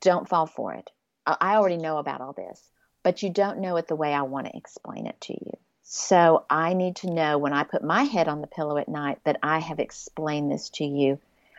Don't 0.00 0.28
fall 0.28 0.46
for 0.46 0.74
it. 0.74 0.90
I 1.26 1.56
already 1.56 1.76
know 1.76 1.98
about 1.98 2.20
all 2.20 2.32
this, 2.32 2.60
but 3.02 3.22
you 3.22 3.30
don't 3.30 3.60
know 3.60 3.76
it 3.76 3.86
the 3.86 3.96
way 3.96 4.12
I 4.12 4.22
want 4.22 4.46
to 4.46 4.56
explain 4.56 5.06
it 5.06 5.20
to 5.22 5.32
you. 5.32 5.52
So, 5.82 6.44
I 6.50 6.74
need 6.74 6.96
to 6.96 7.10
know 7.10 7.38
when 7.38 7.52
I 7.52 7.62
put 7.62 7.82
my 7.82 8.02
head 8.02 8.28
on 8.28 8.40
the 8.40 8.46
pillow 8.46 8.76
at 8.78 8.88
night 8.88 9.20
that 9.24 9.38
I 9.42 9.60
have 9.60 9.78
explained 9.78 10.50
this 10.50 10.70
to 10.70 10.84
you. 10.84 11.18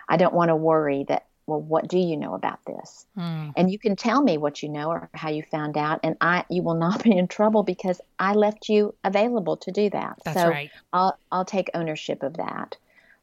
I 0.09 0.17
don't 0.17 0.33
want 0.33 0.49
to 0.49 0.55
worry 0.55 1.05
that, 1.07 1.25
well, 1.51 1.61
what 1.61 1.87
do 1.89 1.99
you 1.99 2.15
know 2.15 2.33
about 2.33 2.63
this? 2.65 3.05
Mm. 3.17 3.53
And 3.57 3.69
you 3.69 3.77
can 3.77 3.97
tell 3.97 4.21
me 4.21 4.37
what 4.37 4.63
you 4.63 4.69
know 4.69 4.89
or 4.89 5.09
how 5.13 5.29
you 5.29 5.43
found 5.43 5.75
out, 5.75 5.99
and 6.01 6.15
I 6.21 6.45
you 6.49 6.63
will 6.63 6.75
not 6.75 7.03
be 7.03 7.17
in 7.17 7.27
trouble 7.27 7.63
because 7.63 7.99
I 8.17 8.33
left 8.33 8.69
you 8.69 8.95
available 9.03 9.57
to 9.57 9.71
do 9.71 9.89
that. 9.89 10.19
That's 10.23 10.39
so 10.39 10.47
right. 10.47 10.71
I'll 10.93 11.17
I'll 11.31 11.45
take 11.45 11.69
ownership 11.73 12.23
of 12.23 12.37
that. 12.37 12.77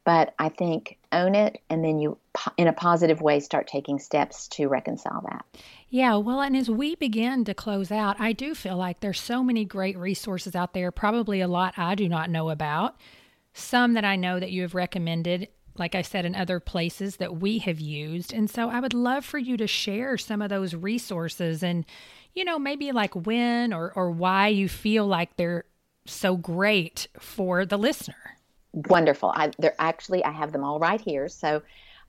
But 0.05 0.35
I 0.39 0.49
think 0.49 0.97
own 1.13 1.35
it, 1.35 1.61
and 1.69 1.85
then 1.85 1.99
you, 1.99 2.17
in 2.57 2.67
a 2.67 2.73
positive 2.73 3.21
way, 3.21 3.41
start 3.41 3.67
taking 3.67 3.99
steps 3.99 4.49
to 4.49 4.67
reconcile 4.67 5.23
that. 5.29 5.45
Yeah, 5.91 6.17
well, 6.17 6.41
and 6.41 6.57
as 6.57 6.71
we 6.71 6.95
begin 6.95 7.45
to 7.45 7.53
close 7.53 7.91
out, 7.91 8.19
I 8.19 8.33
do 8.33 8.55
feel 8.55 8.77
like 8.77 9.01
there's 9.01 9.21
so 9.21 9.43
many 9.43 9.67
great 9.67 9.99
resources 9.99 10.55
out 10.55 10.73
there, 10.73 10.91
probably 10.91 11.43
a 11.43 11.49
lot 11.49 11.75
I 11.77 11.95
do 11.95 12.09
not 12.09 12.31
know 12.31 12.49
about, 12.49 12.97
some 13.53 13.93
that 13.95 14.05
I 14.05 14.17
know 14.17 14.41
that 14.41 14.51
you 14.51 14.63
have 14.63 14.75
recommended, 14.75 15.49
like 15.79 15.95
I 15.95 16.03
said, 16.03 16.25
in 16.25 16.35
other 16.35 16.61
places 16.61 17.17
that 17.17 17.41
we 17.41 17.59
have 17.59 17.81
used. 17.81 18.33
And 18.33 18.51
so 18.51 18.69
I 18.71 18.81
would 18.81 18.95
love 18.95 19.25
for 19.25 19.39
you 19.39 19.57
to 19.57 19.67
share 19.67 20.19
some 20.19 20.43
of 20.43 20.49
those 20.49 20.75
resources 20.75 21.63
and, 21.63 21.85
you 22.35 22.45
know, 22.45 22.59
maybe 22.59 22.93
like 22.93 23.15
when 23.15 23.73
or, 23.73 23.93
or 23.95 24.11
why 24.11 24.49
you 24.49 24.69
feel 24.69 25.07
like 25.07 25.37
they're 25.37 25.65
so 26.07 26.37
great 26.37 27.09
for 27.19 27.67
the 27.67 27.77
listener. 27.77 28.37
Wonderful. 28.73 29.33
I, 29.35 29.51
they're 29.59 29.75
actually 29.79 30.25
I 30.25 30.31
have 30.31 30.53
them 30.53 30.65
all 30.65 30.79
right 30.79 31.01
here. 31.01 31.29
So 31.29 31.63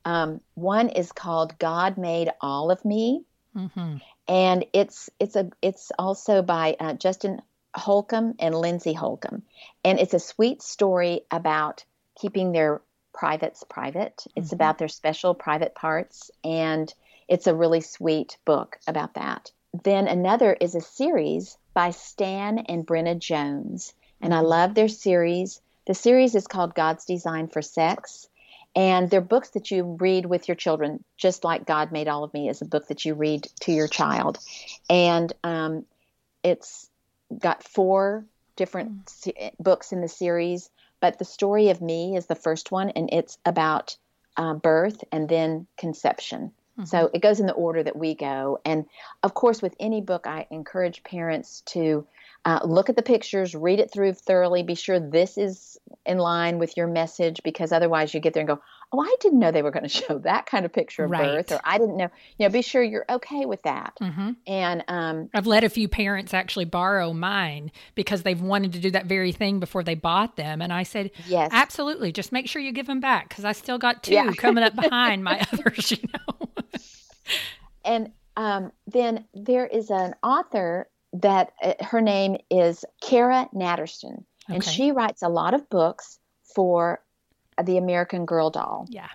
um, 0.05 0.41
one 0.55 0.89
is 0.89 1.11
called 1.11 1.57
God 1.59 1.97
Made 1.97 2.29
All 2.41 2.71
of 2.71 2.83
Me. 2.85 3.23
Mm-hmm. 3.55 3.97
and 4.27 4.65
it's 4.73 5.09
it's 5.19 5.35
a 5.35 5.49
it's 5.63 5.91
also 5.97 6.43
by 6.43 6.77
uh, 6.79 6.93
Justin 6.93 7.41
Holcomb 7.75 8.35
and 8.37 8.53
Lindsey 8.53 8.93
Holcomb, 8.93 9.41
and 9.83 9.99
it's 9.99 10.13
a 10.13 10.19
sweet 10.19 10.61
story 10.61 11.21
about 11.31 11.83
keeping 12.15 12.51
their 12.51 12.79
privates 13.19 13.65
private. 13.65 14.25
It's 14.37 14.51
Mhm. 14.51 14.53
about 14.53 14.77
their 14.77 14.87
special 14.87 15.33
private 15.33 15.75
parts, 15.75 16.31
and 16.41 16.93
it's 17.27 17.47
a 17.47 17.55
really 17.55 17.81
sweet 17.81 18.37
book 18.45 18.79
about 18.87 19.15
that. 19.15 19.51
Then 19.83 20.07
another 20.07 20.53
is 20.53 20.73
a 20.73 20.81
series 20.81 21.57
by 21.73 21.91
Stan 21.91 22.59
and 22.59 22.87
Brenna 22.87 23.19
Jones, 23.19 23.93
and 24.21 24.33
I 24.33 24.39
love 24.39 24.73
their 24.73 24.87
series. 24.87 25.61
The 25.85 25.93
series 25.93 26.33
is 26.33 26.47
called 26.47 26.75
God's 26.75 27.03
Design 27.03 27.47
for 27.49 27.61
Sex. 27.61 28.29
And 28.75 29.09
they're 29.09 29.19
books 29.19 29.49
that 29.49 29.71
you 29.71 29.97
read 29.99 30.27
with 30.27 30.47
your 30.47 30.55
children, 30.55 31.03
just 31.17 31.43
like 31.43 31.65
God 31.65 31.91
Made 31.91 32.07
All 32.07 32.23
of 32.23 32.33
Me 32.33 32.47
is 32.47 32.61
a 32.61 32.65
book 32.65 32.87
that 32.87 33.03
you 33.03 33.15
read 33.15 33.47
to 33.61 33.71
your 33.71 33.87
child. 33.87 34.37
And 34.87 35.33
um, 35.43 35.85
it's 36.43 36.87
got 37.35 37.63
four 37.63 38.25
different 38.55 39.09
se- 39.09 39.53
books 39.59 39.91
in 39.91 40.01
the 40.01 40.07
series, 40.07 40.69
but 40.99 41.17
the 41.17 41.25
story 41.25 41.69
of 41.69 41.81
me 41.81 42.15
is 42.15 42.25
the 42.25 42.35
first 42.35 42.71
one, 42.71 42.89
and 42.91 43.09
it's 43.11 43.37
about 43.45 43.97
uh, 44.37 44.53
birth 44.53 45.03
and 45.11 45.27
then 45.27 45.67
conception. 45.77 46.51
So 46.85 47.09
it 47.13 47.21
goes 47.21 47.41
in 47.41 47.45
the 47.45 47.51
order 47.51 47.83
that 47.83 47.97
we 47.97 48.15
go. 48.15 48.61
And 48.63 48.85
of 49.21 49.33
course, 49.33 49.61
with 49.61 49.75
any 49.81 49.99
book, 49.99 50.25
I 50.25 50.47
encourage 50.49 51.03
parents 51.03 51.61
to 51.67 52.07
uh, 52.45 52.61
look 52.63 52.87
at 52.87 52.95
the 52.95 53.01
pictures, 53.01 53.53
read 53.53 53.81
it 53.81 53.91
through 53.91 54.13
thoroughly, 54.13 54.63
be 54.63 54.75
sure 54.75 54.97
this 54.97 55.37
is 55.37 55.77
in 56.05 56.19
line 56.19 56.57
with 56.57 56.77
your 56.77 56.87
message, 56.87 57.41
because 57.43 57.73
otherwise 57.73 58.13
you 58.13 58.21
get 58.21 58.33
there 58.33 58.41
and 58.41 58.47
go, 58.47 58.61
Oh, 58.91 58.99
I 58.99 59.15
didn't 59.21 59.37
know 59.39 59.51
they 59.51 59.61
were 59.61 59.69
going 59.71 59.83
to 59.87 59.89
show 59.89 60.17
that 60.19 60.45
kind 60.47 60.65
of 60.65 60.73
picture 60.73 61.03
of 61.03 61.11
Right. 61.11 61.21
birth, 61.47 61.51
or 61.51 61.59
I 61.63 61.77
didn't 61.77 61.97
know. 61.97 62.09
You 62.37 62.47
know, 62.47 62.49
be 62.51 62.61
sure 62.63 62.81
you're 62.81 63.05
okay 63.09 63.45
with 63.45 63.61
that. 63.63 63.93
Mm-hmm. 64.01 64.31
And 64.47 64.83
um, 64.87 65.29
I've 65.33 65.45
let 65.47 65.63
a 65.63 65.69
few 65.69 65.87
parents 65.87 66.33
actually 66.33 66.65
borrow 66.65 67.13
mine 67.13 67.71
because 67.95 68.23
they've 68.23 68.41
wanted 68.41 68.73
to 68.73 68.79
do 68.79 68.91
that 68.91 69.05
very 69.05 69.31
thing 69.31 69.59
before 69.59 69.83
they 69.83 69.95
bought 69.95 70.37
them. 70.37 70.61
And 70.61 70.73
I 70.73 70.83
said, 70.83 71.11
yes, 71.27 71.49
absolutely, 71.53 72.11
just 72.11 72.31
make 72.31 72.47
sure 72.49 72.61
you 72.61 72.71
give 72.71 72.87
them 72.87 72.99
back 72.99 73.29
because 73.29 73.45
I 73.45 73.51
still 73.51 73.77
got 73.77 74.03
two 74.03 74.13
Yeah. 74.13 74.31
coming 74.37 74.63
up 74.63 74.75
behind 74.75 75.23
my 75.23 75.45
others, 75.53 75.91
you 75.91 75.97
know. 76.13 76.49
and 77.85 78.11
um, 78.37 78.71
then 78.87 79.25
there 79.33 79.65
is 79.67 79.89
an 79.89 80.15
author 80.23 80.89
that 81.13 81.51
uh, 81.61 81.73
her 81.81 82.01
name 82.01 82.37
is 82.49 82.85
Cara 83.01 83.47
Natterson, 83.53 84.23
and 84.47 84.63
she 84.63 84.91
writes 84.91 85.21
a 85.21 85.29
lot 85.29 85.53
of 85.53 85.69
books 85.69 86.19
for 86.55 87.01
the 87.63 87.77
American 87.77 88.25
Girl 88.25 88.49
doll. 88.49 88.87
yeah. 88.89 89.07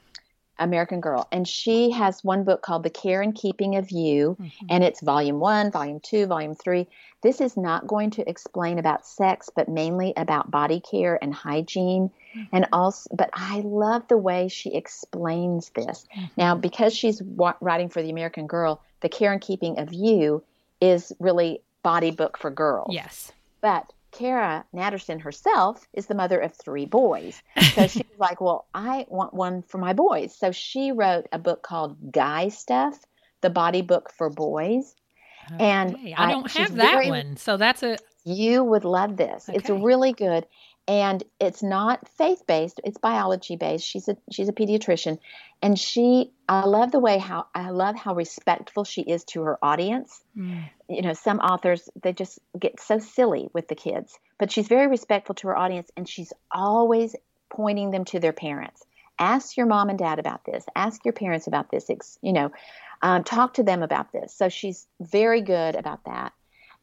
American 0.57 1.01
Girl. 1.01 1.27
And 1.33 1.49
she 1.49 1.91
has 1.91 2.23
one 2.23 2.45
book 2.45 2.63
called 2.63 2.85
The 2.85 2.91
Care 2.91 3.23
and 3.23 3.35
Keeping 3.35 3.75
of 3.75 3.91
You, 3.91 4.37
Mhm. 4.41 4.53
and 4.71 4.85
it's 4.85 5.01
volume 5.01 5.41
one, 5.41 5.73
volume 5.73 5.99
two, 5.99 6.27
volume 6.27 6.55
three. 6.55 6.87
This 7.23 7.41
is 7.41 7.57
not 7.57 7.89
going 7.89 8.11
to 8.13 8.29
explain 8.29 8.79
about 8.79 9.05
sex, 9.05 9.51
but 9.55 9.69
mainly 9.69 10.13
about 10.17 10.53
body 10.53 10.79
care 10.79 11.19
and 11.21 11.35
hygiene. 11.35 12.11
And 12.53 12.69
also, 12.73 13.11
but 13.13 13.31
I 13.33 13.63
love 13.65 14.07
the 14.07 14.17
way 14.17 14.47
she 14.47 14.75
explains 14.75 15.71
this. 15.71 16.07
Now, 16.37 16.55
because 16.55 16.95
she's 16.95 17.21
wa- 17.21 17.55
writing 17.61 17.89
for 17.89 18.01
the 18.03 18.11
American 18.11 18.47
Girl, 18.47 18.81
The 19.01 19.09
Care 19.09 19.33
and 19.33 19.41
Keeping 19.41 19.81
of 19.81 19.93
You 19.93 20.45
is 20.81 21.13
really 21.19 21.63
body 21.83 22.13
book 22.13 22.39
for 22.39 22.51
girls. 22.51 22.95
Yes. 22.95 23.33
But 23.61 23.93
Cara 24.15 24.65
Natterson 24.75 25.21
herself 25.21 25.87
is 25.93 26.07
the 26.07 26.15
mother 26.15 26.39
of 26.39 26.55
three 26.55 26.87
boys. 26.87 27.43
So 27.75 27.87
she 27.87 27.99
was 28.11 28.19
like, 28.19 28.41
Well, 28.41 28.67
I 28.75 29.07
want 29.09 29.35
one 29.35 29.63
for 29.63 29.79
my 29.79 29.93
boys. 29.93 30.35
So 30.37 30.53
she 30.53 30.93
wrote 30.93 31.27
a 31.33 31.39
book 31.39 31.63
called 31.63 32.13
Guy 32.13 32.49
Stuff, 32.49 32.99
the 33.43 33.51
body 33.51 33.83
book 33.83 34.11
for 34.17 34.31
boys. 34.31 34.95
And 35.59 35.95
Okay, 35.97 36.15
I 36.15 36.29
I- 36.29 36.33
don't 36.33 36.51
have 36.53 36.75
that 36.77 36.93
very- 36.95 37.11
one. 37.11 37.37
So 37.37 37.57
that's 37.57 37.83
a, 37.83 37.99
You 38.25 38.65
would 38.65 38.85
love 38.85 39.17
this. 39.19 39.51
It's 39.53 39.69
really 39.69 40.13
good. 40.15 40.47
And 40.87 41.25
it's 41.41 41.63
not 41.63 42.07
faith 42.09 42.47
based, 42.47 42.81
it's 42.85 42.99
biology 42.99 43.57
based. 43.57 43.87
She's 43.87 44.09
a 44.09 44.17
she's 44.31 44.49
a 44.49 44.53
pediatrician. 44.53 45.19
And 45.63 45.79
she 45.79 46.31
I 46.49 46.67
love 46.67 46.93
the 46.93 46.99
way 46.99 47.19
how 47.19 47.47
I 47.55 47.71
love 47.71 47.97
how 47.97 48.15
respectful 48.15 48.85
she 48.85 49.03
is 49.03 49.25
to 49.25 49.43
her 49.43 49.59
audience. 49.63 50.23
Mm, 50.37 50.65
you 50.89 51.03
know 51.03 51.15
some 51.15 51.39
authors 51.39 51.89
they 52.03 52.13
just 52.13 52.39
get 52.59 52.79
so 52.81 52.99
silly 52.99 53.49
with 53.55 53.69
the 53.69 53.75
kids 53.75 54.19
but 54.39 54.53
she's 54.53 54.69
very 54.69 54.87
respectful 54.87 55.35
to 55.37 55.47
her 55.47 55.57
audience 55.57 55.91
and 55.97 56.07
she's 56.07 56.33
always 56.53 57.17
pointing 57.49 57.91
them 57.91 58.05
to 58.05 58.21
their 58.21 58.33
parents. 58.33 58.85
Ask 59.19 59.57
your 59.57 59.67
mom 59.67 59.91
and 59.91 59.99
dad 59.99 60.19
about 60.19 60.45
this. 60.45 60.67
Ask 60.75 61.05
your 61.05 61.13
parents 61.15 61.47
about 61.47 61.71
this. 61.71 62.19
You 62.21 62.33
know 62.33 62.53
um, 63.01 63.25
talk 63.25 63.55
to 63.55 63.63
them 63.63 63.83
about 63.83 64.13
this. 64.13 64.35
So 64.35 64.49
she's 64.49 64.87
very 65.01 65.41
good 65.41 65.77
about 65.77 66.05
that 66.05 66.33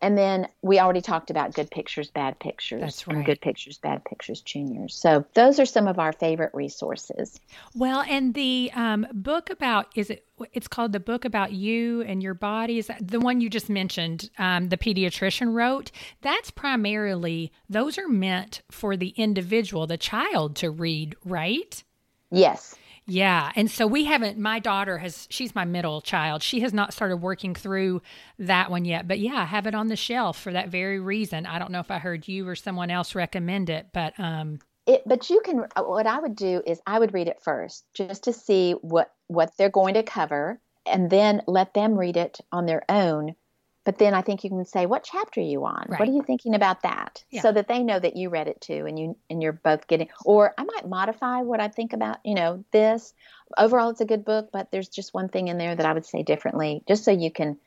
and 0.02 0.18
then 0.18 0.48
we 0.62 0.80
already 0.80 1.02
talked 1.02 1.30
about 1.30 1.54
good 1.54 1.70
pictures 1.72 2.10
bad 2.10 2.40
pictures 2.40 2.82
That's 2.82 3.08
and 3.08 3.18
right. 3.18 3.26
good 3.26 3.42
pictures 3.42 3.78
bad 3.78 4.04
pictures 4.06 4.42
juniors 4.42 4.96
so 4.96 5.26
those 5.34 5.60
are 5.60 5.66
some 5.66 5.88
of 5.88 6.00
our 6.00 6.14
favorite 6.14 6.52
resources 6.54 7.40
well, 7.74 8.04
and 8.08 8.34
the 8.34 8.72
um, 8.76 9.08
book 9.14 9.50
about, 9.50 9.88
is 9.96 10.10
it, 10.10 10.26
it's 10.54 10.68
called 10.68 10.92
The 10.92 11.00
Book 11.00 11.26
About 11.26 11.54
You 11.54 12.02
and 12.02 12.22
Your 12.22 12.34
Body. 12.34 12.80
Is 12.80 12.88
that 12.88 13.08
the 13.08 13.20
one 13.20 13.42
you 13.42 13.50
just 13.50 13.70
mentioned, 13.70 14.30
um, 14.38 14.70
the 14.70 14.78
pediatrician 14.78 15.54
wrote? 15.54 15.92
That's 16.22 16.52
primarily, 16.52 17.52
those 17.70 17.98
are 17.98 18.08
meant 18.08 18.62
for 18.70 18.98
the 18.98 19.10
individual, 19.10 19.88
the 19.88 19.98
child 19.98 20.56
to 20.58 20.70
read, 20.70 21.16
right? 21.24 21.84
yes 22.32 22.76
Yeah. 23.08 23.52
And 23.56 23.70
so 23.70 23.88
we 23.88 24.06
haven't, 24.06 24.38
my 24.38 24.60
daughter 24.60 25.00
has, 25.00 25.28
she's 25.30 25.56
my 25.56 25.66
middle 25.66 26.02
child. 26.02 26.44
She 26.44 26.62
has 26.62 26.72
not 26.72 26.94
started 26.94 27.18
working 27.18 27.56
through 27.56 28.02
that 28.40 28.70
one 28.70 28.86
yet. 28.86 29.08
But 29.08 29.20
yeah, 29.20 29.36
I 29.36 29.46
have 29.46 29.68
it 29.68 29.76
on 29.76 29.88
the 29.88 29.96
shelf 29.96 30.40
for 30.40 30.54
that 30.54 30.70
very 30.70 31.00
reason. 31.00 31.46
I 31.46 31.60
don't 31.60 31.72
know 31.72 31.80
if 31.80 31.92
I 31.92 32.00
heard 32.00 32.28
you 32.28 32.48
or 32.48 32.56
someone 32.56 32.92
else 32.92 33.16
recommend 33.16 33.70
it, 33.70 33.88
but 33.92 34.18
um, 34.20 34.60
it 34.88 35.04
but 35.06 35.30
you 35.30 35.42
can 35.44 35.66
uh, 35.76 35.84
what 35.84 36.08
i 36.08 36.20
would 36.20 36.36
do 36.36 36.62
is 36.66 36.82
i 36.88 36.98
would 36.98 37.14
read 37.14 37.28
it 37.28 37.42
first 37.42 37.86
just 37.94 38.24
to 38.24 38.34
see 38.34 38.74
what 38.82 39.14
what 39.28 39.52
they're 39.58 39.70
going 39.70 39.94
to 39.94 40.04
cover 40.04 40.60
and 40.86 41.10
then 41.10 41.42
let 41.48 41.74
them 41.74 41.98
read 41.98 42.18
it 42.18 42.40
on 42.52 42.66
their 42.66 42.84
own 42.90 43.36
but 43.84 43.98
then 43.98 44.14
i 44.14 44.22
think 44.22 44.44
you 44.44 44.50
can 44.50 44.66
say 44.66 44.86
what 44.86 45.04
chapter 45.04 45.40
are 45.40 45.44
you 45.44 45.66
on 45.66 45.86
Right. 45.88 46.00
what 46.00 46.10
are 46.10 46.12
you 46.12 46.24
thinking 46.24 46.56
about 46.56 46.82
that 46.84 47.24
Yeah. 47.30 47.42
so 47.42 47.52
that 47.52 47.68
they 47.68 47.84
know 47.84 48.00
that 48.00 48.16
you 48.16 48.30
read 48.30 48.48
it 48.48 48.62
too 48.62 48.86
and 48.88 48.98
you 49.00 49.18
and 49.30 49.42
you're 49.42 49.54
both 49.54 49.88
getting 49.88 50.10
or 50.26 50.54
i 50.58 50.64
might 50.64 50.88
modify 50.88 51.42
what 51.42 51.60
i 51.60 51.68
think 51.68 51.94
about 51.94 52.18
you 52.24 52.36
know 52.36 52.64
this 52.72 53.14
overall 53.58 53.90
it's 53.90 54.02
a 54.02 54.06
good 54.06 54.26
book 54.26 54.50
but 54.52 54.72
there's 54.72 54.90
just 54.90 55.14
one 55.14 55.30
thing 55.30 55.48
in 55.48 55.58
there 55.58 55.76
that 55.76 55.86
i 55.86 55.94
would 55.94 56.06
say 56.06 56.24
differently 56.24 56.84
just 56.88 57.04
so 57.04 57.12
you 57.12 57.32
can 57.32 57.58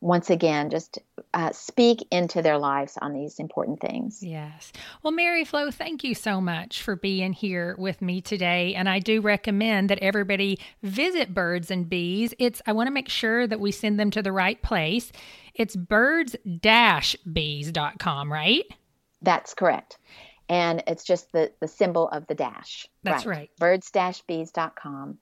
once 0.00 0.30
again 0.30 0.68
just 0.68 0.98
uh, 1.32 1.52
speak 1.52 2.04
into 2.10 2.42
their 2.42 2.58
lives 2.58 2.98
on 3.00 3.12
these 3.12 3.38
important 3.38 3.80
things 3.80 4.20
Yes. 4.22 4.72
Well, 5.02 5.12
Mary 5.12 5.44
Flo, 5.44 5.70
thank 5.70 6.02
you 6.04 6.14
so 6.14 6.40
much 6.40 6.82
for 6.82 6.96
being 6.96 7.32
here 7.32 7.74
with 7.78 8.00
me 8.02 8.20
today. 8.20 8.74
And 8.74 8.88
I 8.88 8.98
do 8.98 9.20
recommend 9.20 9.90
that 9.90 9.98
everybody 10.00 10.58
visit 10.82 11.34
Birds 11.34 11.70
and 11.70 11.88
Bees. 11.88 12.34
It's 12.38 12.60
I 12.66 12.72
want 12.72 12.86
to 12.88 12.92
make 12.92 13.08
sure 13.08 13.46
that 13.46 13.60
we 13.60 13.70
send 13.72 13.98
them 13.98 14.10
to 14.12 14.22
the 14.22 14.32
right 14.32 14.60
place. 14.62 15.10
It's 15.54 15.76
birds-bees.com, 15.76 18.32
right? 18.32 18.64
That's 19.20 19.54
correct. 19.54 19.98
And 20.48 20.82
it's 20.86 21.04
just 21.04 21.32
the, 21.32 21.52
the 21.60 21.68
symbol 21.68 22.08
of 22.08 22.26
the 22.26 22.34
dash. 22.34 22.88
That's 23.02 23.24
right. 23.24 23.50
Birds-bees.com. 23.58 25.18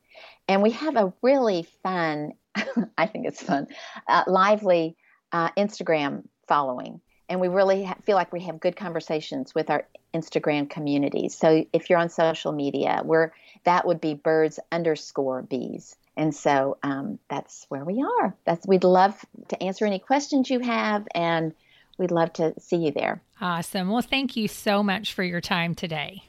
And 0.49 0.63
we 0.63 0.71
have 0.71 0.97
a 0.97 1.13
really 1.23 1.67
fun, 1.83 2.33
I 2.99 3.07
think 3.07 3.27
it's 3.27 3.43
fun, 3.43 3.69
uh, 4.09 4.25
lively 4.27 4.97
uh, 5.33 5.51
Instagram 5.53 6.25
following. 6.49 7.01
and 7.29 7.41
we 7.41 7.47
really 7.47 7.85
ha- 7.85 7.97
feel 8.05 8.17
like 8.17 8.33
we 8.33 8.41
have 8.41 8.59
good 8.59 8.75
conversations 8.75 9.55
with 9.55 9.71
our 9.71 9.87
Instagram 10.13 10.69
community. 10.69 11.29
So 11.29 11.65
if 11.73 11.89
you're 11.89 12.01
on 12.01 12.09
social 12.09 12.51
media, 12.53 13.03
we're 13.05 13.31
that 13.65 13.87
would 13.87 14.01
be 14.01 14.15
birds 14.15 14.59
underscore 14.73 15.43
bees. 15.43 15.95
And 16.21 16.35
so 16.35 16.77
um, 16.83 17.19
that's 17.31 17.65
where 17.71 17.83
we 17.83 18.05
are. 18.21 18.37
That's 18.45 18.67
we'd 18.67 18.85
love 18.85 19.25
to 19.49 19.63
answer 19.63 19.87
any 19.87 19.99
questions 19.99 20.51
you 20.51 20.61
have, 20.61 21.09
and 21.15 21.55
we'd 21.97 22.11
love 22.11 22.35
to 22.35 22.53
see 22.61 22.77
you 22.77 22.91
there. 22.91 23.23
Awesome. 23.41 23.89
Well, 23.89 24.03
thank 24.03 24.37
you 24.37 24.47
so 24.47 24.83
much 24.83 25.15
for 25.15 25.23
your 25.23 25.41
time 25.41 25.75
today. 25.75 26.25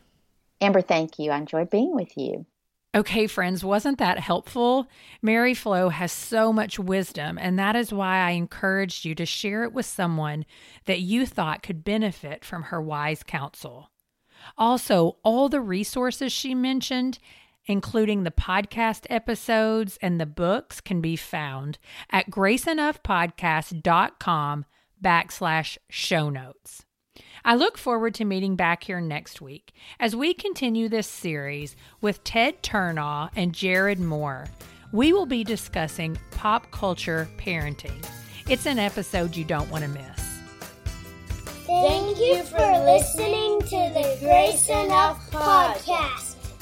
Amber, 0.61 0.81
thank 0.81 1.19
you. 1.19 1.31
I 1.31 1.39
enjoyed 1.39 1.69
being 1.69 1.93
with 1.93 2.15
you. 2.15 2.45
Okay, 2.95 3.27
friends, 3.27 3.65
wasn't 3.65 3.97
that 3.97 4.19
helpful? 4.19 4.87
Mary 5.21 5.53
Flo 5.53 5.89
has 5.89 6.13
so 6.13 6.53
much 6.53 6.79
wisdom, 6.79 7.37
and 7.37 7.59
that 7.59 7.75
is 7.75 7.91
why 7.91 8.19
I 8.19 8.31
encouraged 8.31 9.03
you 9.03 9.13
to 9.15 9.25
share 9.25 9.65
it 9.65 9.73
with 9.73 9.85
someone 9.85 10.45
that 10.85 11.01
you 11.01 11.25
thought 11.25 11.63
could 11.63 11.83
benefit 11.83 12.45
from 12.45 12.63
her 12.63 12.81
wise 12.81 13.23
counsel. 13.23 13.91
Also, 14.57 15.17
all 15.23 15.49
the 15.49 15.61
resources 15.61 16.31
she 16.31 16.55
mentioned, 16.55 17.19
including 17.65 18.23
the 18.23 18.31
podcast 18.31 19.05
episodes 19.09 19.97
and 20.01 20.19
the 20.19 20.25
books, 20.25 20.81
can 20.81 20.99
be 21.01 21.15
found 21.15 21.77
at 22.09 22.29
graceenoughpodcast.com 22.29 24.65
backslash 25.03 25.77
show 25.89 26.29
notes. 26.29 26.85
I 27.43 27.55
look 27.55 27.77
forward 27.77 28.13
to 28.15 28.25
meeting 28.25 28.55
back 28.55 28.83
here 28.83 29.01
next 29.01 29.41
week 29.41 29.73
as 29.99 30.15
we 30.15 30.33
continue 30.33 30.89
this 30.89 31.07
series 31.07 31.75
with 31.99 32.23
Ted 32.23 32.63
Turnau 32.63 33.29
and 33.35 33.53
Jared 33.53 33.99
Moore. 33.99 34.47
We 34.91 35.13
will 35.13 35.25
be 35.25 35.43
discussing 35.43 36.17
pop 36.31 36.71
culture 36.71 37.27
parenting. 37.37 38.05
It's 38.49 38.65
an 38.65 38.79
episode 38.79 39.35
you 39.35 39.45
don't 39.45 39.69
want 39.69 39.83
to 39.83 39.89
miss. 39.89 40.05
Thank 41.65 42.19
you 42.19 42.43
for 42.43 42.57
listening 42.57 43.61
to 43.61 43.93
the 43.93 44.17
Grace 44.19 44.67
Enough 44.67 45.31
podcast. 45.31 46.30